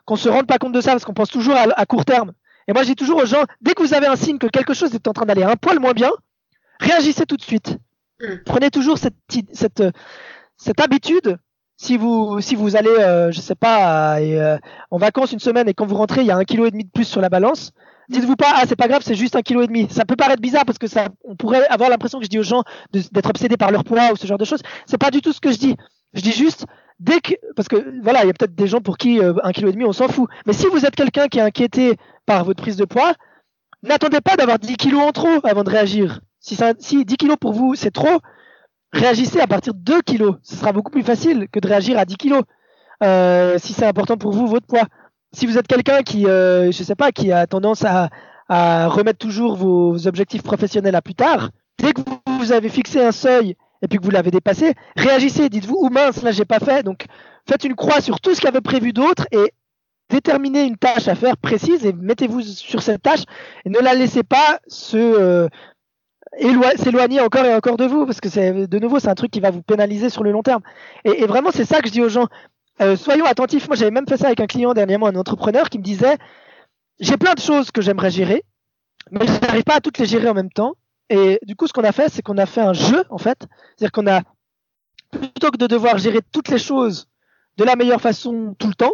qu'on 0.05 0.17
se 0.17 0.29
rende 0.29 0.47
pas 0.47 0.57
compte 0.57 0.73
de 0.73 0.81
ça 0.81 0.91
parce 0.91 1.05
qu'on 1.05 1.13
pense 1.13 1.29
toujours 1.29 1.55
à 1.55 1.85
court 1.85 2.05
terme. 2.05 2.33
Et 2.67 2.73
moi, 2.73 2.83
je 2.83 2.87
dis 2.87 2.95
toujours 2.95 3.21
aux 3.21 3.25
gens, 3.25 3.43
dès 3.61 3.73
que 3.73 3.83
vous 3.83 3.93
avez 3.93 4.07
un 4.07 4.15
signe 4.15 4.37
que 4.37 4.47
quelque 4.47 4.73
chose 4.73 4.93
est 4.93 5.07
en 5.07 5.13
train 5.13 5.25
d'aller 5.25 5.43
un 5.43 5.55
poil 5.55 5.79
moins 5.79 5.93
bien, 5.93 6.11
réagissez 6.79 7.25
tout 7.25 7.37
de 7.37 7.41
suite. 7.41 7.77
Hmm. 8.21 8.37
Prenez 8.45 8.71
toujours 8.71 8.97
cette, 8.97 9.15
cette, 9.53 9.83
cette 10.57 10.79
habitude. 10.79 11.37
Si 11.77 11.97
vous, 11.97 12.39
si 12.39 12.55
vous 12.55 12.77
allez, 12.77 12.89
euh, 12.89 13.31
je 13.31 13.41
sais 13.41 13.55
pas, 13.55 14.19
euh, 14.21 14.57
en 14.91 14.97
vacances 14.97 15.33
une 15.33 15.39
semaine 15.39 15.67
et 15.67 15.73
quand 15.73 15.85
vous 15.85 15.95
rentrez, 15.97 16.21
il 16.21 16.27
y 16.27 16.31
a 16.31 16.37
un 16.37 16.45
kilo 16.45 16.65
et 16.65 16.71
demi 16.71 16.85
de 16.85 16.89
plus 16.89 17.03
sur 17.03 17.19
la 17.19 17.27
balance, 17.27 17.73
dites-vous 18.07 18.37
pas, 18.37 18.53
ah, 18.55 18.63
c'est 18.65 18.77
pas 18.77 18.87
grave, 18.87 19.01
c'est 19.03 19.15
juste 19.15 19.35
un 19.35 19.41
kilo 19.41 19.61
et 19.61 19.67
demi. 19.67 19.87
Ça 19.89 20.05
peut 20.05 20.15
paraître 20.15 20.41
bizarre 20.41 20.63
parce 20.63 20.77
que 20.77 20.87
ça, 20.87 21.09
on 21.25 21.35
pourrait 21.35 21.67
avoir 21.67 21.89
l'impression 21.89 22.19
que 22.19 22.25
je 22.25 22.29
dis 22.29 22.39
aux 22.39 22.43
gens 22.43 22.63
d'être 22.93 23.29
obsédés 23.29 23.57
par 23.57 23.71
leur 23.71 23.83
poids 23.83 24.13
ou 24.13 24.15
ce 24.15 24.25
genre 24.25 24.37
de 24.37 24.45
choses. 24.45 24.61
C'est 24.85 24.97
pas 24.97 25.11
du 25.11 25.21
tout 25.21 25.33
ce 25.33 25.41
que 25.41 25.51
je 25.51 25.57
dis. 25.57 25.75
Je 26.13 26.21
dis 26.21 26.31
juste, 26.31 26.65
dès 26.99 27.19
que, 27.19 27.33
parce 27.55 27.67
que 27.67 28.01
voilà, 28.01 28.23
il 28.23 28.27
y 28.27 28.29
a 28.29 28.33
peut-être 28.33 28.55
des 28.55 28.67
gens 28.67 28.81
pour 28.81 28.97
qui 28.97 29.19
euh, 29.19 29.33
un 29.43 29.51
kilo 29.51 29.69
et 29.69 29.73
demi, 29.73 29.85
on 29.85 29.93
s'en 29.93 30.07
fout. 30.07 30.29
Mais 30.45 30.53
si 30.53 30.67
vous 30.67 30.85
êtes 30.85 30.95
quelqu'un 30.95 31.27
qui 31.27 31.39
est 31.39 31.43
inquiété 31.43 31.97
par 32.25 32.45
votre 32.45 32.61
prise 32.61 32.77
de 32.77 32.85
poids, 32.85 33.13
n'attendez 33.83 34.21
pas 34.21 34.35
d'avoir 34.35 34.59
10 34.59 34.77
kilos 34.77 35.01
en 35.01 35.11
trop 35.11 35.39
avant 35.43 35.63
de 35.63 35.69
réagir. 35.69 36.21
Si, 36.39 36.55
ça, 36.55 36.73
si 36.79 37.05
10 37.05 37.17
kilos 37.17 37.37
pour 37.39 37.53
vous 37.53 37.75
c'est 37.75 37.91
trop, 37.91 38.19
réagissez 38.93 39.39
à 39.39 39.47
partir 39.47 39.73
de 39.73 39.79
2 39.79 40.01
kilos. 40.01 40.35
Ce 40.43 40.55
sera 40.55 40.71
beaucoup 40.71 40.91
plus 40.91 41.03
facile 41.03 41.47
que 41.51 41.59
de 41.59 41.67
réagir 41.67 41.97
à 41.97 42.05
10 42.05 42.17
kilos. 42.17 42.43
Euh, 43.03 43.57
si 43.57 43.73
c'est 43.73 43.85
important 43.85 44.17
pour 44.17 44.31
vous 44.31 44.47
votre 44.47 44.67
poids. 44.67 44.87
Si 45.33 45.45
vous 45.45 45.57
êtes 45.57 45.67
quelqu'un 45.67 46.01
qui, 46.01 46.27
euh, 46.27 46.71
je 46.71 46.83
sais 46.83 46.95
pas, 46.95 47.11
qui 47.11 47.31
a 47.33 47.45
tendance 47.45 47.83
à, 47.83 48.09
à 48.47 48.87
remettre 48.87 49.19
toujours 49.19 49.55
vos 49.55 50.07
objectifs 50.07 50.43
professionnels 50.43 50.95
à 50.95 51.01
plus 51.01 51.15
tard, 51.15 51.49
dès 51.77 51.91
que 51.91 52.01
vous 52.39 52.53
avez 52.53 52.69
fixé 52.69 53.03
un 53.03 53.11
seuil 53.11 53.57
et 53.85 53.87
puis 53.87 53.99
que 53.99 54.03
vous 54.03 54.09
l'avez 54.09 54.31
dépassé, 54.31 54.73
réagissez, 54.95 55.47
dites-vous, 55.47 55.77
ou 55.79 55.89
mince, 55.89 56.23
là 56.23 56.31
j'ai 56.31 56.43
pas 56.43 56.59
fait, 56.59 56.81
donc 56.81 57.05
faites 57.47 57.63
une 57.63 57.75
croix 57.75 58.01
sur 58.01 58.19
tout 58.19 58.33
ce 58.33 58.41
qu'avait 58.41 58.61
prévu 58.61 58.93
d'autre 58.93 59.27
et 59.31 59.53
déterminez 60.09 60.63
une 60.63 60.75
tâche 60.75 61.07
à 61.07 61.13
faire 61.13 61.37
précise 61.37 61.85
et 61.85 61.93
mettez-vous 61.93 62.41
sur 62.41 62.81
cette 62.81 63.03
tâche 63.03 63.21
et 63.63 63.69
ne 63.69 63.77
la 63.77 63.93
laissez 63.93 64.23
pas 64.23 64.59
euh, 64.95 65.47
s'éloigner 66.77 67.21
encore 67.21 67.45
et 67.45 67.53
encore 67.53 67.77
de 67.77 67.85
vous 67.85 68.07
parce 68.07 68.19
que 68.19 68.29
c'est 68.29 68.65
de 68.65 68.79
nouveau 68.79 68.97
c'est 68.97 69.09
un 69.09 69.15
truc 69.15 69.29
qui 69.29 69.39
va 69.39 69.51
vous 69.51 69.61
pénaliser 69.61 70.09
sur 70.09 70.23
le 70.23 70.31
long 70.31 70.41
terme. 70.41 70.61
Et, 71.03 71.27
vraiment 71.27 71.51
c'est 71.51 71.65
ça 71.65 71.79
que 71.81 71.87
je 71.87 71.93
dis 71.93 72.01
aux 72.01 72.09
gens. 72.09 72.27
Euh, 72.81 72.95
soyons 72.95 73.25
attentifs. 73.25 73.67
Moi 73.67 73.75
j'avais 73.75 73.91
même 73.91 74.07
fait 74.07 74.17
ça 74.17 74.27
avec 74.27 74.39
un 74.39 74.47
client 74.47 74.73
dernièrement 74.73 75.07
un 75.07 75.15
entrepreneur 75.15 75.69
qui 75.69 75.77
me 75.77 75.83
disait 75.83 76.17
j'ai 76.99 77.17
plein 77.17 77.35
de 77.35 77.39
choses 77.39 77.69
que 77.69 77.81
j'aimerais 77.81 78.09
gérer 78.09 78.43
mais 79.11 79.27
je 79.27 79.45
n'arrive 79.45 79.63
pas 79.63 79.75
à 79.75 79.79
toutes 79.79 79.99
les 79.99 80.05
gérer 80.05 80.27
en 80.27 80.33
même 80.33 80.51
temps 80.51 80.73
et 81.09 81.39
du 81.43 81.55
coup 81.55 81.67
ce 81.67 81.73
qu'on 81.73 81.83
a 81.83 81.91
fait 81.91 82.09
c'est 82.09 82.21
qu'on 82.21 82.37
a 82.37 82.45
fait 82.45 82.61
un 82.61 82.73
jeu 82.73 83.03
en 83.09 83.17
fait 83.17 83.47
c'est-à-dire 83.77 83.91
qu'on 83.91 84.07
a 84.07 84.21
plutôt 85.11 85.51
que 85.51 85.57
de 85.57 85.67
devoir 85.67 85.97
gérer 85.97 86.19
toutes 86.31 86.49
les 86.49 86.57
choses 86.59 87.07
de 87.57 87.63
la 87.63 87.75
meilleure 87.75 88.01
façon 88.01 88.55
tout 88.57 88.67
le 88.67 88.73
temps 88.73 88.93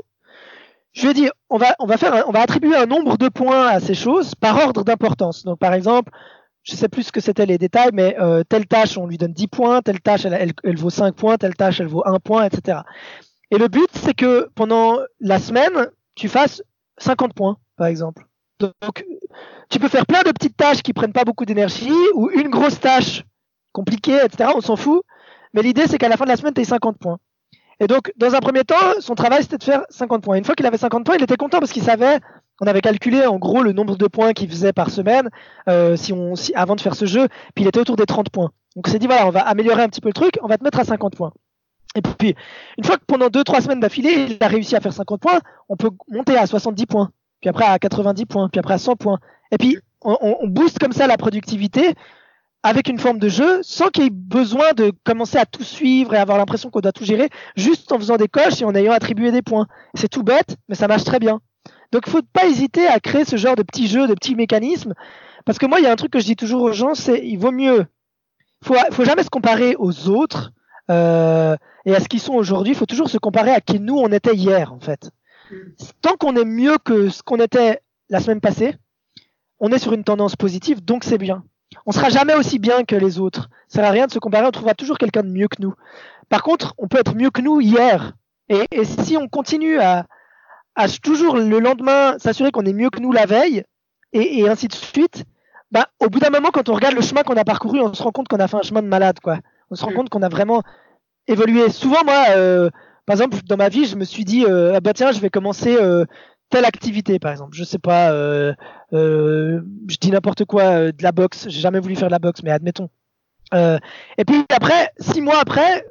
je 0.93 1.03
lui 1.03 1.09
ai 1.11 1.13
dit, 1.13 1.29
on 1.49 1.57
va, 1.57 1.75
on 1.79 1.85
va 1.85 1.97
faire, 1.97 2.25
on 2.27 2.31
va 2.31 2.41
attribuer 2.41 2.75
un 2.75 2.85
nombre 2.85 3.17
de 3.17 3.29
points 3.29 3.67
à 3.67 3.79
ces 3.79 3.93
choses 3.93 4.35
par 4.35 4.57
ordre 4.57 4.83
d'importance. 4.83 5.43
Donc, 5.43 5.57
par 5.57 5.73
exemple, 5.73 6.11
je 6.63 6.75
sais 6.75 6.89
plus 6.89 7.03
ce 7.03 7.11
que 7.11 7.21
c'était 7.21 7.45
les 7.45 7.57
détails, 7.57 7.91
mais 7.93 8.17
euh, 8.19 8.43
telle 8.43 8.67
tâche, 8.67 8.97
on 8.97 9.07
lui 9.07 9.17
donne 9.17 9.33
10 9.33 9.47
points, 9.47 9.81
telle 9.81 10.01
tâche, 10.01 10.25
elle, 10.25 10.53
elle, 10.63 10.77
vaut 10.77 10.89
5 10.89 11.15
points, 11.15 11.37
telle 11.37 11.55
tâche, 11.55 11.79
elle 11.79 11.87
vaut 11.87 12.03
1 12.05 12.19
point, 12.19 12.45
etc. 12.45 12.79
Et 13.51 13.57
le 13.57 13.67
but, 13.67 13.89
c'est 13.93 14.13
que 14.13 14.49
pendant 14.55 14.99
la 15.19 15.39
semaine, 15.39 15.87
tu 16.15 16.27
fasses 16.27 16.61
50 16.97 17.33
points, 17.33 17.57
par 17.77 17.87
exemple. 17.87 18.25
Donc, 18.61 19.05
tu 19.69 19.79
peux 19.79 19.87
faire 19.87 20.05
plein 20.05 20.21
de 20.21 20.31
petites 20.31 20.57
tâches 20.57 20.81
qui 20.81 20.93
prennent 20.93 21.13
pas 21.13 21.23
beaucoup 21.23 21.45
d'énergie, 21.45 21.91
ou 22.13 22.29
une 22.29 22.49
grosse 22.49 22.79
tâche 22.79 23.23
compliquée, 23.71 24.19
etc. 24.23 24.51
On 24.55 24.61
s'en 24.61 24.75
fout. 24.75 25.03
Mais 25.53 25.61
l'idée, 25.61 25.87
c'est 25.87 25.97
qu'à 25.97 26.09
la 26.09 26.17
fin 26.17 26.25
de 26.25 26.29
la 26.29 26.37
semaine, 26.37 26.53
tu 26.53 26.61
aies 26.61 26.65
50 26.65 26.97
points. 26.97 27.17
Et 27.79 27.87
donc, 27.87 28.11
dans 28.15 28.35
un 28.35 28.39
premier 28.39 28.63
temps, 28.63 28.75
son 28.99 29.15
travail, 29.15 29.41
c'était 29.41 29.57
de 29.57 29.63
faire 29.63 29.81
50 29.89 30.23
points. 30.23 30.35
Une 30.35 30.45
fois 30.45 30.53
qu'il 30.55 30.65
avait 30.65 30.77
50 30.77 31.03
points, 31.03 31.15
il 31.17 31.23
était 31.23 31.35
content 31.35 31.59
parce 31.59 31.71
qu'il 31.71 31.81
savait, 31.81 32.19
on 32.61 32.67
avait 32.67 32.81
calculé 32.81 33.25
en 33.25 33.39
gros 33.39 33.63
le 33.63 33.71
nombre 33.71 33.97
de 33.97 34.07
points 34.07 34.33
qu'il 34.33 34.49
faisait 34.49 34.71
par 34.71 34.91
semaine 34.91 35.29
euh, 35.67 35.97
avant 36.53 36.75
de 36.75 36.81
faire 36.81 36.93
ce 36.93 37.05
jeu, 37.05 37.27
puis 37.55 37.63
il 37.63 37.67
était 37.67 37.79
autour 37.79 37.95
des 37.95 38.05
30 38.05 38.29
points. 38.29 38.51
Donc, 38.75 38.87
on 38.87 38.91
s'est 38.91 38.99
dit, 38.99 39.07
voilà, 39.07 39.25
on 39.25 39.31
va 39.31 39.41
améliorer 39.41 39.81
un 39.81 39.89
petit 39.89 39.99
peu 39.99 40.09
le 40.09 40.13
truc, 40.13 40.37
on 40.43 40.47
va 40.47 40.59
te 40.59 40.63
mettre 40.63 40.79
à 40.79 40.85
50 40.85 41.15
points. 41.15 41.33
Et 41.95 42.01
puis, 42.01 42.35
une 42.77 42.83
fois 42.83 42.97
que 42.97 43.03
pendant 43.05 43.27
2-3 43.27 43.61
semaines 43.63 43.79
d'affilée, 43.79 44.27
il 44.29 44.37
a 44.41 44.47
réussi 44.47 44.75
à 44.75 44.79
faire 44.79 44.93
50 44.93 45.19
points, 45.19 45.39
on 45.67 45.75
peut 45.75 45.89
monter 46.07 46.37
à 46.37 46.45
70 46.45 46.85
points. 46.85 47.11
Puis 47.41 47.49
après 47.49 47.65
à 47.65 47.79
90 47.79 48.25
points, 48.25 48.49
puis 48.49 48.59
après 48.59 48.75
à 48.75 48.77
100 48.77 48.95
points. 48.95 49.19
Et 49.51 49.57
puis 49.57 49.77
on, 50.01 50.17
on 50.21 50.47
booste 50.47 50.79
comme 50.79 50.93
ça 50.93 51.07
la 51.07 51.17
productivité 51.17 51.95
avec 52.63 52.89
une 52.89 52.99
forme 52.99 53.19
de 53.19 53.27
jeu 53.27 53.59
sans 53.63 53.89
qu'il 53.89 54.03
y 54.03 54.07
ait 54.07 54.11
besoin 54.11 54.73
de 54.73 54.91
commencer 55.03 55.37
à 55.37 55.45
tout 55.45 55.63
suivre 55.63 56.13
et 56.13 56.17
avoir 56.17 56.37
l'impression 56.37 56.69
qu'on 56.69 56.79
doit 56.79 56.91
tout 56.91 57.05
gérer, 57.05 57.29
juste 57.55 57.91
en 57.91 57.97
faisant 57.97 58.17
des 58.17 58.27
coches 58.27 58.61
et 58.61 58.65
en 58.65 58.75
ayant 58.75 58.93
attribué 58.93 59.31
des 59.31 59.41
points. 59.41 59.67
C'est 59.95 60.09
tout 60.09 60.23
bête, 60.23 60.57
mais 60.69 60.75
ça 60.75 60.87
marche 60.87 61.03
très 61.03 61.19
bien. 61.19 61.41
Donc 61.91 62.07
faut 62.07 62.21
pas 62.33 62.45
hésiter 62.45 62.87
à 62.87 62.99
créer 62.99 63.25
ce 63.25 63.35
genre 63.35 63.55
de 63.55 63.63
petits 63.63 63.87
jeux, 63.87 64.07
de 64.07 64.13
petits 64.13 64.35
mécanismes, 64.35 64.93
parce 65.45 65.57
que 65.57 65.65
moi 65.65 65.79
il 65.79 65.83
y 65.83 65.87
a 65.87 65.91
un 65.91 65.95
truc 65.95 66.11
que 66.11 66.19
je 66.19 66.25
dis 66.25 66.35
toujours 66.35 66.61
aux 66.61 66.71
gens, 66.71 66.93
c'est 66.93 67.19
il 67.25 67.37
vaut 67.37 67.51
mieux, 67.51 67.85
faut 68.63 68.75
faut 68.91 69.03
jamais 69.03 69.23
se 69.23 69.29
comparer 69.29 69.75
aux 69.77 70.07
autres 70.07 70.51
euh, 70.89 71.57
et 71.85 71.93
à 71.95 71.99
ce 71.99 72.07
qu'ils 72.07 72.21
sont 72.21 72.33
aujourd'hui. 72.33 72.73
Il 72.73 72.77
faut 72.77 72.85
toujours 72.85 73.09
se 73.09 73.17
comparer 73.17 73.51
à 73.51 73.59
qui 73.59 73.79
nous 73.79 73.97
on 73.97 74.07
était 74.09 74.35
hier 74.35 74.71
en 74.71 74.79
fait. 74.79 75.11
Tant 76.01 76.15
qu'on 76.17 76.35
est 76.35 76.45
mieux 76.45 76.77
que 76.83 77.09
ce 77.09 77.23
qu'on 77.23 77.37
était 77.37 77.81
la 78.09 78.19
semaine 78.19 78.41
passée, 78.41 78.75
on 79.59 79.71
est 79.71 79.79
sur 79.79 79.93
une 79.93 80.03
tendance 80.03 80.35
positive, 80.35 80.83
donc 80.83 81.03
c'est 81.03 81.17
bien 81.17 81.43
on 81.85 81.91
sera 81.91 82.09
jamais 82.09 82.35
aussi 82.35 82.59
bien 82.59 82.83
que 82.83 82.95
les 82.95 83.19
autres. 83.19 83.49
Ça 83.67 83.79
sert 83.79 83.85
à 83.85 83.91
rien 83.91 84.07
de 84.07 84.11
se 84.11 84.19
comparer, 84.19 84.45
on 84.45 84.51
trouvera 84.51 84.73
toujours 84.73 84.97
quelqu'un 84.97 85.23
de 85.23 85.29
mieux 85.29 85.47
que 85.47 85.61
nous. 85.61 85.73
Par 86.29 86.43
contre, 86.43 86.73
on 86.77 86.87
peut 86.87 86.99
être 86.99 87.15
mieux 87.15 87.29
que 87.29 87.41
nous 87.41 87.61
hier. 87.61 88.13
Et, 88.49 88.65
si 88.83 89.15
on 89.17 89.27
continue 89.27 89.79
à, 89.79 90.05
toujours 91.01 91.37
le 91.37 91.59
lendemain 91.59 92.17
s'assurer 92.19 92.51
qu'on 92.51 92.65
est 92.65 92.73
mieux 92.73 92.89
que 92.89 92.99
nous 92.99 93.11
la 93.11 93.25
veille, 93.25 93.63
et, 94.13 94.47
ainsi 94.47 94.67
de 94.67 94.73
suite, 94.73 95.23
bah, 95.71 95.87
au 95.99 96.09
bout 96.09 96.19
d'un 96.19 96.29
moment, 96.29 96.49
quand 96.51 96.67
on 96.67 96.73
regarde 96.73 96.95
le 96.95 97.01
chemin 97.01 97.23
qu'on 97.23 97.37
a 97.37 97.45
parcouru, 97.45 97.79
on 97.79 97.93
se 97.93 98.03
rend 98.03 98.11
compte 98.11 98.27
qu'on 98.27 98.39
a 98.39 98.47
fait 98.47 98.57
un 98.57 98.61
chemin 98.61 98.81
de 98.81 98.87
malade, 98.87 99.19
quoi. 99.21 99.39
On 99.69 99.75
se 99.75 99.85
rend 99.85 99.91
mm. 99.91 99.95
compte 99.95 100.09
qu'on 100.09 100.21
a 100.21 100.27
vraiment 100.27 100.63
évolué. 101.27 101.69
Souvent, 101.69 102.03
moi, 102.03 102.25
euh, 102.31 102.69
par 103.11 103.19
exemple, 103.19 103.43
dans 103.45 103.57
ma 103.57 103.67
vie, 103.67 103.87
je 103.87 103.97
me 103.97 104.05
suis 104.05 104.23
dit, 104.23 104.45
euh, 104.45 104.71
ah 104.73 104.79
bah 104.79 104.93
tiens, 104.93 105.11
je 105.11 105.19
vais 105.19 105.29
commencer 105.29 105.75
euh, 105.75 106.05
telle 106.49 106.63
activité, 106.63 107.19
par 107.19 107.33
exemple. 107.33 107.57
Je 107.57 107.65
sais 107.65 107.77
pas, 107.77 108.13
euh, 108.13 108.53
je 108.93 109.97
dis 109.99 110.11
n'importe 110.11 110.45
quoi, 110.45 110.93
de 110.93 111.03
la 111.03 111.11
boxe. 111.11 111.49
J'ai 111.49 111.59
jamais 111.59 111.81
voulu 111.81 111.97
faire 111.97 112.07
de 112.07 112.13
la 112.13 112.19
boxe, 112.19 112.41
mais 112.41 112.51
admettons. 112.51 112.89
et 113.53 114.25
puis 114.25 114.45
après, 114.49 114.93
six 114.97 115.19
mois 115.19 115.41
après, 115.41 115.85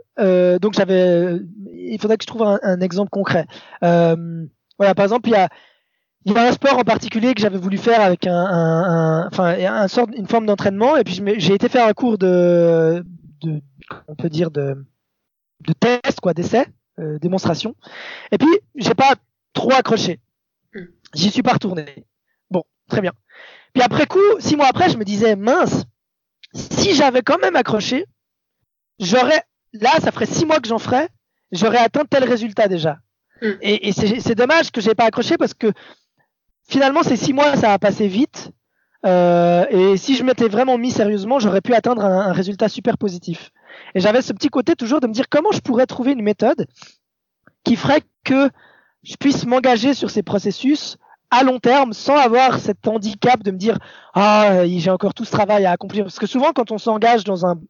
donc 0.60 0.72
j'avais, 0.72 1.36
il 1.74 1.98
faudrait 2.00 2.16
que 2.16 2.24
je 2.24 2.26
trouve 2.26 2.42
un, 2.42 2.80
exemple 2.80 3.10
concret. 3.10 3.44
voilà, 3.82 4.94
par 4.96 5.04
exemple, 5.04 5.28
il 5.28 5.32
y 5.32 6.34
a, 6.38 6.42
un 6.42 6.52
sport 6.52 6.78
en 6.78 6.84
particulier 6.84 7.34
que 7.34 7.42
j'avais 7.42 7.58
voulu 7.58 7.76
faire 7.76 8.00
avec 8.00 8.26
un, 8.26 8.32
un, 8.32 9.26
enfin, 9.26 9.58
un 9.58 9.86
une 10.16 10.26
forme 10.26 10.46
d'entraînement, 10.46 10.96
et 10.96 11.04
puis 11.04 11.20
j'ai 11.36 11.52
été 11.52 11.68
faire 11.68 11.86
un 11.86 11.92
cours 11.92 12.16
de, 12.16 13.04
de, 13.42 13.60
on 14.08 14.14
peut 14.14 14.30
dire 14.30 14.50
de, 14.50 14.86
de 15.60 15.72
test, 15.74 16.20
quoi, 16.20 16.32
d'essai, 16.32 16.64
démonstration. 17.20 17.74
Et 18.32 18.38
puis 18.38 18.48
j'ai 18.76 18.94
pas 18.94 19.14
trop 19.53 19.72
accroché. 19.72 20.20
J'y 21.14 21.30
suis 21.30 21.42
pas 21.42 21.55
retourné. 21.55 22.07
Bon, 22.51 22.62
très 22.88 23.01
bien. 23.01 23.12
Puis 23.72 23.82
après 23.82 24.07
coup, 24.07 24.18
six 24.38 24.57
mois 24.57 24.66
après, 24.68 24.90
je 24.90 24.96
me 24.96 25.05
disais, 25.05 25.36
mince, 25.36 25.84
si 26.55 26.94
j'avais 26.94 27.22
quand 27.22 27.38
même 27.38 27.57
accroché, 27.57 28.07
j'aurais, 28.98 29.42
là, 29.72 29.90
ça 30.01 30.12
ferait 30.12 30.26
six 30.26 30.46
mois 30.46 30.61
que 30.61 30.68
j'en 30.68 30.78
ferais, 30.78 31.09
j'aurais 31.53 31.78
atteint 31.78 32.05
tel 32.05 32.24
résultat 32.24 32.68
déjà. 32.68 32.98
Hmm. 33.42 33.53
Et, 33.62 33.92
c'est 33.92 34.34
dommage 34.34 34.70
que 34.70 34.80
j'ai 34.80 34.94
pas 34.94 35.05
accroché 35.05 35.36
parce 35.36 35.55
que 35.55 35.72
finalement, 36.68 37.03
ces 37.03 37.16
six 37.16 37.32
mois, 37.32 37.57
ça 37.57 37.72
a 37.72 37.78
passé 37.78 38.07
vite. 38.07 38.51
Euh, 39.07 39.64
et 39.70 39.96
si 39.96 40.14
je 40.14 40.22
m'étais 40.22 40.48
vraiment 40.48 40.76
mis 40.76 40.90
sérieusement, 40.90 41.38
j'aurais 41.38 41.62
pu 41.62 41.72
atteindre 41.72 42.05
un, 42.05 42.26
un, 42.26 42.32
résultat 42.32 42.68
super 42.68 42.98
positif. 42.98 43.51
Et 43.94 44.00
j'avais 44.00 44.22
ce 44.22 44.32
petit 44.32 44.48
côté 44.48 44.74
toujours 44.74 45.00
de 45.00 45.06
me 45.06 45.12
dire 45.12 45.28
comment 45.28 45.52
je 45.52 45.60
pourrais 45.60 45.86
trouver 45.86 46.12
une 46.12 46.22
méthode 46.22 46.66
qui 47.64 47.76
ferait 47.76 48.02
que 48.24 48.50
je 49.02 49.16
puisse 49.16 49.46
m'engager 49.46 49.94
sur 49.94 50.10
ces 50.10 50.22
processus 50.22 50.96
à 51.30 51.42
long 51.42 51.58
terme 51.58 51.92
sans 51.92 52.16
avoir 52.16 52.58
cet 52.58 52.86
handicap 52.88 53.42
de 53.42 53.50
me 53.50 53.56
dire 53.56 53.78
ah 54.14 54.66
j'ai 54.66 54.90
encore 54.90 55.14
tout 55.14 55.24
ce 55.24 55.30
travail 55.30 55.64
à 55.66 55.72
accomplir. 55.72 56.04
Parce 56.04 56.18
que 56.18 56.26
souvent 56.26 56.52
quand 56.52 56.70
on 56.70 56.78
s'engage 56.78 57.24
dans 57.24 57.46
un 57.46 57.60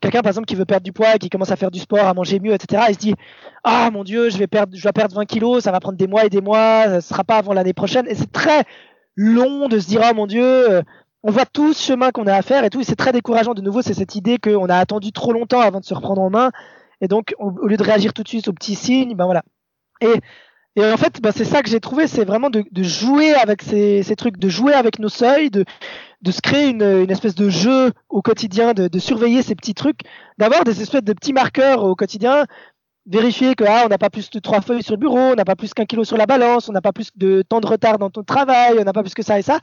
quelqu'un 0.00 0.22
par 0.22 0.30
exemple 0.30 0.46
qui 0.46 0.54
veut 0.54 0.64
perdre 0.64 0.84
du 0.84 0.92
poids 0.92 1.18
qui 1.18 1.30
commence 1.30 1.50
à 1.50 1.56
faire 1.56 1.70
du 1.70 1.78
sport 1.78 2.06
à 2.06 2.12
manger 2.12 2.40
mieux 2.40 2.52
etc 2.52 2.82
il 2.88 2.94
se 2.94 2.98
dit 2.98 3.14
ah 3.62 3.90
mon 3.90 4.04
dieu 4.04 4.28
je 4.28 4.36
vais 4.36 4.48
perdre 4.48 4.76
je 4.76 4.82
dois 4.82 4.92
perdre 4.92 5.14
20 5.14 5.24
kilos 5.24 5.64
ça 5.64 5.72
va 5.72 5.80
prendre 5.80 5.96
des 5.96 6.08
mois 6.08 6.24
et 6.24 6.30
des 6.30 6.42
mois 6.42 6.84
ça 6.86 7.00
sera 7.00 7.24
pas 7.24 7.36
avant 7.36 7.52
l'année 7.52 7.74
prochaine. 7.74 8.06
Et 8.08 8.14
c'est 8.14 8.30
très 8.30 8.64
long 9.16 9.68
de 9.68 9.78
se 9.78 9.86
dire 9.86 10.02
oh 10.10 10.14
mon 10.14 10.26
dieu 10.26 10.82
on 11.24 11.32
voit 11.32 11.46
tout 11.46 11.72
ce 11.72 11.82
chemin 11.82 12.10
qu'on 12.12 12.28
a 12.28 12.34
à 12.34 12.42
faire 12.42 12.64
et 12.64 12.70
tout 12.70 12.80
et 12.80 12.84
c'est 12.84 12.94
très 12.94 13.10
décourageant 13.10 13.54
de 13.54 13.62
nouveau 13.62 13.82
c'est 13.82 13.94
cette 13.94 14.14
idée 14.14 14.38
qu'on 14.38 14.66
a 14.66 14.76
attendu 14.76 15.10
trop 15.10 15.32
longtemps 15.32 15.60
avant 15.60 15.80
de 15.80 15.84
se 15.84 15.94
reprendre 15.94 16.22
en 16.22 16.30
main 16.30 16.50
et 17.00 17.08
donc 17.08 17.34
au 17.38 17.66
lieu 17.66 17.76
de 17.76 17.82
réagir 17.82 18.12
tout 18.12 18.22
de 18.22 18.28
suite 18.28 18.46
aux 18.46 18.52
petits 18.52 18.76
signes 18.76 19.16
ben 19.16 19.24
voilà 19.24 19.42
et, 20.00 20.20
et 20.76 20.84
en 20.84 20.96
fait, 20.96 21.20
bah, 21.20 21.30
c'est 21.34 21.44
ça 21.44 21.62
que 21.62 21.70
j'ai 21.70 21.78
trouvé, 21.78 22.08
c'est 22.08 22.24
vraiment 22.24 22.50
de, 22.50 22.64
de, 22.70 22.82
jouer 22.82 23.32
avec 23.34 23.62
ces, 23.62 24.02
ces, 24.02 24.16
trucs, 24.16 24.38
de 24.38 24.48
jouer 24.48 24.72
avec 24.72 24.98
nos 24.98 25.08
seuils, 25.08 25.48
de, 25.50 25.64
de 26.22 26.30
se 26.32 26.40
créer 26.40 26.68
une, 26.68 26.82
une 26.82 27.10
espèce 27.12 27.36
de 27.36 27.48
jeu 27.48 27.92
au 28.08 28.22
quotidien, 28.22 28.74
de, 28.74 28.88
de 28.88 28.98
surveiller 28.98 29.42
ces 29.42 29.54
petits 29.54 29.74
trucs, 29.74 30.00
d'avoir 30.36 30.64
des 30.64 30.82
espèces 30.82 31.04
de 31.04 31.12
petits 31.12 31.32
marqueurs 31.32 31.84
au 31.84 31.94
quotidien, 31.94 32.46
vérifier 33.06 33.54
que 33.54 33.64
ah, 33.64 33.82
on 33.84 33.88
n'a 33.88 33.98
pas 33.98 34.10
plus 34.10 34.30
de 34.30 34.40
trois 34.40 34.62
feuilles 34.62 34.82
sur 34.82 34.94
le 34.94 35.00
bureau, 35.00 35.18
on 35.18 35.34
n'a 35.36 35.44
pas 35.44 35.54
plus 35.54 35.74
qu'un 35.74 35.84
kilo 35.84 36.02
sur 36.02 36.16
la 36.16 36.26
balance, 36.26 36.68
on 36.68 36.72
n'a 36.72 36.80
pas 36.80 36.92
plus 36.92 37.10
de 37.14 37.42
temps 37.42 37.60
de 37.60 37.66
retard 37.66 37.98
dans 37.98 38.10
ton 38.10 38.24
travail, 38.24 38.76
on 38.80 38.84
n'a 38.84 38.92
pas 38.92 39.02
plus 39.02 39.14
que 39.14 39.22
ça 39.22 39.38
et 39.38 39.42
ça. 39.42 39.60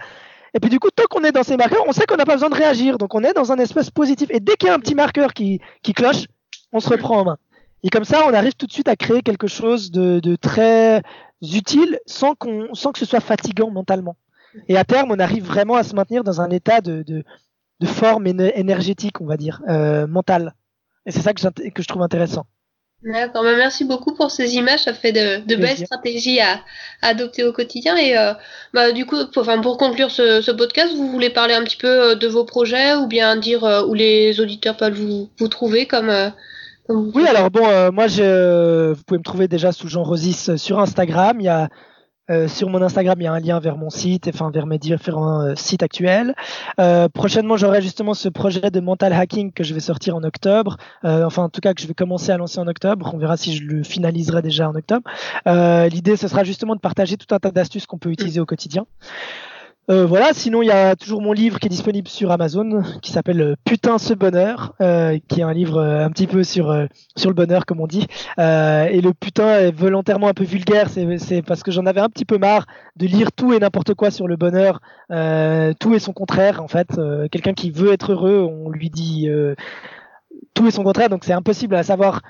Et 0.53 0.59
puis 0.59 0.69
du 0.69 0.79
coup, 0.79 0.89
tant 0.91 1.03
qu'on 1.09 1.23
est 1.23 1.31
dans 1.31 1.43
ces 1.43 1.57
marqueurs, 1.57 1.83
on 1.87 1.91
sait 1.93 2.05
qu'on 2.05 2.17
n'a 2.17 2.25
pas 2.25 2.33
besoin 2.33 2.49
de 2.49 2.55
réagir, 2.55 2.97
donc 2.97 3.15
on 3.15 3.23
est 3.23 3.33
dans 3.33 3.51
un 3.51 3.57
espèce 3.57 3.89
positif. 3.89 4.29
Et 4.31 4.39
dès 4.39 4.55
qu'il 4.55 4.67
y 4.67 4.71
a 4.71 4.73
un 4.73 4.79
petit 4.79 4.95
marqueur 4.95 5.33
qui, 5.33 5.61
qui 5.81 5.93
cloche, 5.93 6.25
on 6.73 6.79
se 6.79 6.89
reprend 6.89 7.21
en 7.21 7.25
main. 7.25 7.37
Et 7.83 7.89
comme 7.89 8.03
ça, 8.03 8.25
on 8.27 8.33
arrive 8.33 8.53
tout 8.53 8.67
de 8.67 8.71
suite 8.71 8.87
à 8.87 8.95
créer 8.95 9.21
quelque 9.21 9.47
chose 9.47 9.91
de, 9.91 10.19
de 10.19 10.35
très 10.35 11.01
utile 11.41 11.99
sans, 12.05 12.35
qu'on, 12.35 12.73
sans 12.73 12.91
que 12.91 12.99
ce 12.99 13.05
soit 13.05 13.21
fatigant 13.21 13.71
mentalement. 13.71 14.17
Et 14.67 14.77
à 14.77 14.83
terme, 14.83 15.11
on 15.11 15.19
arrive 15.19 15.45
vraiment 15.45 15.75
à 15.75 15.83
se 15.83 15.95
maintenir 15.95 16.23
dans 16.23 16.41
un 16.41 16.49
état 16.49 16.81
de, 16.81 17.03
de, 17.03 17.23
de 17.79 17.87
forme 17.87 18.27
énergétique, 18.27 19.21
on 19.21 19.25
va 19.25 19.37
dire, 19.37 19.61
euh, 19.69 20.05
mentale. 20.05 20.53
Et 21.05 21.11
c'est 21.11 21.21
ça 21.21 21.33
que, 21.33 21.69
que 21.69 21.81
je 21.81 21.87
trouve 21.87 22.03
intéressant. 22.03 22.45
D'accord, 23.03 23.43
bah, 23.43 23.55
merci 23.55 23.83
beaucoup 23.83 24.13
pour 24.13 24.29
ces 24.29 24.55
images, 24.55 24.83
ça 24.83 24.93
fait 24.93 25.11
de, 25.11 25.43
de 25.45 25.55
belles 25.55 25.77
stratégies 25.77 26.39
à, 26.39 26.59
adopter 27.01 27.43
au 27.43 27.51
quotidien. 27.51 27.97
Et 27.97 28.15
euh, 28.15 28.33
bah, 28.73 28.91
du 28.91 29.05
coup, 29.05 29.17
pour, 29.33 29.41
enfin, 29.41 29.59
pour 29.59 29.77
conclure 29.77 30.11
ce, 30.11 30.41
ce, 30.41 30.51
podcast, 30.51 30.93
vous 30.95 31.09
voulez 31.11 31.31
parler 31.31 31.55
un 31.55 31.63
petit 31.63 31.77
peu 31.77 32.11
euh, 32.11 32.15
de 32.15 32.27
vos 32.27 32.43
projets 32.43 32.93
ou 32.93 33.07
bien 33.07 33.37
dire 33.37 33.63
euh, 33.63 33.83
où 33.85 33.95
les 33.95 34.39
auditeurs 34.39 34.77
peuvent 34.77 34.93
vous, 34.93 35.29
vous 35.39 35.47
trouver 35.47 35.87
comme, 35.87 36.11
oui, 36.89 37.25
alors 37.27 37.49
bon, 37.49 37.67
euh, 37.67 37.91
moi, 37.91 38.07
je, 38.07 38.93
vous 38.93 39.03
pouvez 39.03 39.19
me 39.19 39.23
trouver 39.23 39.47
déjà 39.47 39.71
sous 39.71 39.87
Jean 39.87 40.03
Rosis 40.03 40.49
euh, 40.49 40.57
sur 40.57 40.79
Instagram. 40.79 41.37
Il 41.39 41.45
y 41.45 41.49
a 41.49 41.69
euh, 42.29 42.47
sur 42.47 42.69
mon 42.69 42.81
Instagram, 42.81 43.19
il 43.19 43.23
y 43.23 43.27
a 43.27 43.33
un 43.33 43.39
lien 43.39 43.59
vers 43.59 43.77
mon 43.77 43.89
site, 43.89 44.29
enfin 44.33 44.51
vers 44.51 44.65
mes 44.65 44.77
différents 44.77 45.55
sites 45.55 45.83
actuels. 45.83 46.35
prochainement, 47.13 47.57
j'aurai 47.57 47.81
justement 47.81 48.13
ce 48.13 48.29
projet 48.29 48.71
de 48.71 48.79
mental 48.79 49.13
hacking 49.13 49.51
que 49.51 49.63
je 49.63 49.73
vais 49.73 49.79
sortir 49.79 50.15
en 50.15 50.23
octobre. 50.23 50.77
enfin, 51.03 51.43
en 51.43 51.49
tout 51.49 51.61
cas, 51.61 51.73
que 51.73 51.81
je 51.81 51.87
vais 51.87 51.93
commencer 51.93 52.31
à 52.31 52.37
lancer 52.37 52.59
en 52.59 52.67
octobre. 52.67 53.11
On 53.13 53.17
verra 53.17 53.37
si 53.37 53.55
je 53.55 53.63
le 53.63 53.83
finaliserai 53.83 54.41
déjà 54.41 54.69
en 54.69 54.75
octobre. 54.75 55.09
L'idée, 55.45 56.15
ce 56.15 56.27
sera 56.27 56.43
justement 56.43 56.75
de 56.75 56.79
partager 56.81 57.17
tout 57.17 57.33
un 57.33 57.39
tas 57.39 57.51
d'astuces 57.51 57.85
qu'on 57.85 57.97
peut 57.97 58.11
utiliser 58.11 58.39
au 58.39 58.45
quotidien. 58.45 58.85
Euh, 59.89 60.05
voilà, 60.05 60.31
sinon 60.33 60.61
il 60.61 60.67
y 60.67 60.71
a 60.71 60.95
toujours 60.95 61.21
mon 61.23 61.33
livre 61.33 61.59
qui 61.59 61.65
est 61.65 61.69
disponible 61.69 62.07
sur 62.07 62.29
Amazon 62.31 62.83
qui 63.01 63.11
s'appelle 63.11 63.41
euh, 63.41 63.55
Putain 63.65 63.97
ce 63.97 64.13
bonheur, 64.13 64.75
euh, 64.79 65.17
qui 65.27 65.39
est 65.39 65.43
un 65.43 65.53
livre 65.53 65.81
un 65.81 66.09
petit 66.11 66.27
peu 66.27 66.43
sur 66.43 66.87
sur 67.17 67.29
le 67.29 67.33
bonheur 67.33 67.65
comme 67.65 67.79
on 67.81 67.87
dit. 67.87 68.07
et 68.37 69.01
le 69.01 69.11
putain 69.13 69.59
est 69.59 69.71
volontairement 69.71 70.27
un 70.27 70.33
peu 70.33 70.43
vulgaire, 70.43 70.89
c'est 70.89 71.41
parce 71.41 71.63
que 71.63 71.71
j'en 71.71 71.85
avais 71.87 71.99
un 71.99 72.09
petit 72.09 72.25
peu 72.25 72.37
marre 72.37 72.67
de 72.95 73.07
lire 73.07 73.31
tout 73.31 73.53
et 73.53 73.59
n'importe 73.59 73.95
quoi 73.95 74.11
sur 74.11 74.27
le 74.27 74.35
bonheur, 74.35 74.81
tout 75.79 75.93
et 75.95 75.99
son 75.99 76.13
contraire 76.13 76.61
en 76.61 76.67
fait. 76.67 76.89
Quelqu'un 77.31 77.53
qui 77.53 77.71
veut 77.71 77.91
être 77.91 78.11
heureux, 78.11 78.39
on 78.39 78.69
lui 78.69 78.89
dit 78.89 79.29
tout 80.53 80.67
et 80.67 80.71
son 80.71 80.83
contraire, 80.83 81.09
donc 81.09 81.23
c'est 81.23 81.33
impossible 81.33 81.75
à 81.75 81.83
savoir 81.83 82.21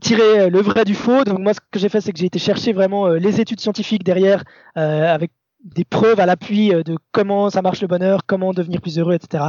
tirer 0.00 0.48
le 0.50 0.60
vrai 0.60 0.84
du 0.84 0.94
faux. 0.94 1.24
Donc 1.24 1.40
moi 1.40 1.52
ce 1.52 1.60
que 1.70 1.78
j'ai 1.78 1.88
fait 1.88 2.00
c'est 2.00 2.12
que 2.12 2.18
j'ai 2.18 2.26
été 2.26 2.38
chercher 2.38 2.72
vraiment 2.72 3.08
les 3.08 3.40
études 3.40 3.60
scientifiques 3.60 4.04
derrière 4.04 4.44
avec 4.74 5.32
des 5.64 5.84
preuves 5.84 6.20
à 6.20 6.26
l'appui 6.26 6.72
euh, 6.72 6.82
de 6.82 6.96
comment 7.12 7.50
ça 7.50 7.62
marche 7.62 7.80
le 7.80 7.88
bonheur, 7.88 8.20
comment 8.26 8.52
devenir 8.52 8.80
plus 8.80 8.98
heureux, 8.98 9.14
etc. 9.14 9.44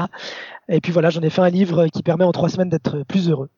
Et 0.70 0.82
puis 0.82 0.92
voilà, 0.92 1.10
j'en 1.10 1.22
ai 1.22 1.30
fait 1.30 1.42
un 1.42 1.50
livre 1.50 1.88
qui 1.88 2.04
permet 2.04 2.24
en 2.24 2.32
trois 2.32 2.50
semaines 2.50 2.70
d'être 2.70 3.04
plus 3.08 3.30
heureux. 3.30 3.50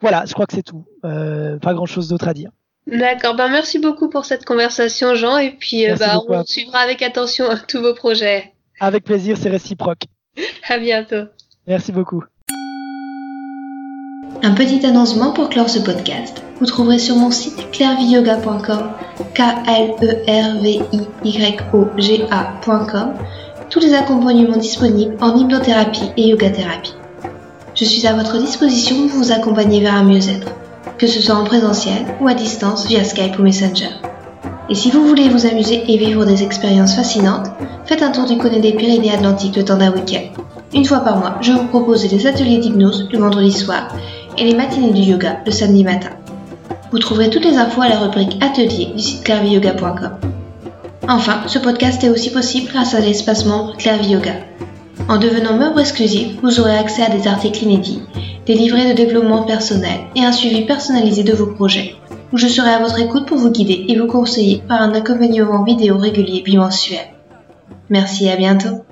Voilà, 0.00 0.24
je 0.26 0.34
crois 0.34 0.46
que 0.46 0.54
c'est 0.54 0.62
tout. 0.62 0.84
Euh, 1.04 1.58
pas 1.58 1.74
grand-chose 1.74 2.08
d'autre 2.08 2.28
à 2.28 2.34
dire. 2.34 2.50
D'accord, 2.86 3.34
ben 3.36 3.48
merci 3.48 3.78
beaucoup 3.78 4.08
pour 4.08 4.24
cette 4.24 4.46
conversation, 4.46 5.14
Jean, 5.14 5.36
et 5.36 5.50
puis 5.50 5.88
euh, 5.88 5.96
bah, 5.96 6.20
on 6.26 6.44
suivra 6.44 6.78
avec 6.78 7.02
attention 7.02 7.44
tous 7.68 7.80
vos 7.82 7.94
projets. 7.94 8.52
Avec 8.80 9.04
plaisir, 9.04 9.36
c'est 9.36 9.50
réciproque. 9.50 10.04
à 10.68 10.78
bientôt. 10.78 11.24
Merci 11.66 11.92
beaucoup. 11.92 12.24
Un 14.42 14.54
petit 14.54 14.86
annoncement 14.86 15.32
pour 15.32 15.48
clore 15.48 15.68
ce 15.68 15.80
podcast. 15.80 16.42
Vous 16.60 16.66
trouverez 16.66 16.98
sur 16.98 17.16
mon 17.16 17.30
site 17.30 17.70
clairviyoga.com, 17.72 18.92
k 19.34 19.42
l 19.66 19.94
e 20.00 20.30
r 20.30 20.60
v 20.62 20.80
i 20.92 20.98
y 21.24 21.56
o 21.72 21.86
g 21.96 22.24
a.com, 22.30 23.14
tous 23.70 23.80
les 23.80 23.94
accompagnements 23.94 24.56
disponibles 24.56 25.16
en 25.20 25.36
hypnothérapie 25.36 26.10
et 26.16 26.28
yoga 26.28 26.50
thérapie. 26.50 26.94
Je 27.74 27.84
suis 27.84 28.06
à 28.06 28.14
votre 28.14 28.38
disposition 28.38 29.08
pour 29.08 29.18
vous 29.18 29.32
accompagner 29.32 29.80
vers 29.80 29.94
un 29.94 30.04
mieux-être, 30.04 30.48
que 30.98 31.06
ce 31.06 31.20
soit 31.20 31.36
en 31.36 31.44
présentiel 31.44 32.06
ou 32.20 32.28
à 32.28 32.34
distance 32.34 32.86
via 32.86 33.04
Skype 33.04 33.38
ou 33.38 33.42
Messenger. 33.42 33.90
Et 34.68 34.74
si 34.74 34.90
vous 34.90 35.06
voulez 35.06 35.28
vous 35.28 35.46
amuser 35.46 35.82
et 35.88 35.96
vivre 35.96 36.24
des 36.24 36.42
expériences 36.42 36.94
fascinantes, 36.94 37.50
faites 37.86 38.02
un 38.02 38.10
tour 38.10 38.26
du 38.26 38.36
côté 38.36 38.60
des 38.60 38.72
Pyrénées 38.72 39.14
Atlantiques 39.14 39.56
le 39.56 39.64
temps 39.64 39.78
d'un 39.78 39.92
week-end. 39.92 40.42
Une 40.74 40.84
fois 40.84 41.00
par 41.00 41.18
mois, 41.18 41.36
je 41.40 41.52
vous 41.52 41.66
propose 41.68 42.06
des 42.06 42.26
ateliers 42.26 42.58
d'hypnose 42.58 43.08
le 43.10 43.18
vendredi 43.18 43.52
soir 43.52 43.88
et 44.36 44.44
les 44.44 44.54
matinées 44.54 44.92
du 44.92 45.00
yoga 45.00 45.38
le 45.46 45.52
samedi 45.52 45.84
matin. 45.84 46.10
Vous 46.90 46.98
trouverez 46.98 47.28
toutes 47.28 47.44
les 47.44 47.58
infos 47.58 47.82
à 47.82 47.88
la 47.88 47.98
rubrique 47.98 48.42
Atelier 48.42 48.86
du 48.96 49.02
site 49.02 49.24
clairviyoga.com. 49.24 50.18
Enfin, 51.06 51.42
ce 51.46 51.58
podcast 51.58 52.02
est 52.02 52.08
aussi 52.08 52.30
possible 52.30 52.70
grâce 52.70 52.94
à 52.94 53.00
l'espace 53.00 53.44
membre 53.44 53.76
Clairviyoga. 53.76 54.32
En 55.08 55.18
devenant 55.18 55.56
membre 55.56 55.80
exclusif, 55.80 56.36
vous 56.42 56.60
aurez 56.60 56.76
accès 56.76 57.02
à 57.02 57.10
des 57.10 57.26
articles 57.26 57.62
inédits, 57.62 58.02
des 58.46 58.54
livrets 58.54 58.88
de 58.88 58.96
développement 58.96 59.42
personnel 59.42 60.00
et 60.16 60.24
un 60.24 60.32
suivi 60.32 60.64
personnalisé 60.64 61.22
de 61.22 61.32
vos 61.34 61.46
projets, 61.46 61.94
où 62.32 62.38
je 62.38 62.46
serai 62.46 62.70
à 62.70 62.80
votre 62.80 63.00
écoute 63.00 63.26
pour 63.26 63.38
vous 63.38 63.50
guider 63.50 63.84
et 63.88 63.98
vous 63.98 64.06
conseiller 64.06 64.62
par 64.66 64.80
un 64.80 64.94
accompagnement 64.94 65.64
vidéo 65.64 65.98
régulier 65.98 66.42
bimensuel. 66.42 67.06
Merci 67.90 68.26
et 68.26 68.32
à 68.32 68.36
bientôt 68.36 68.84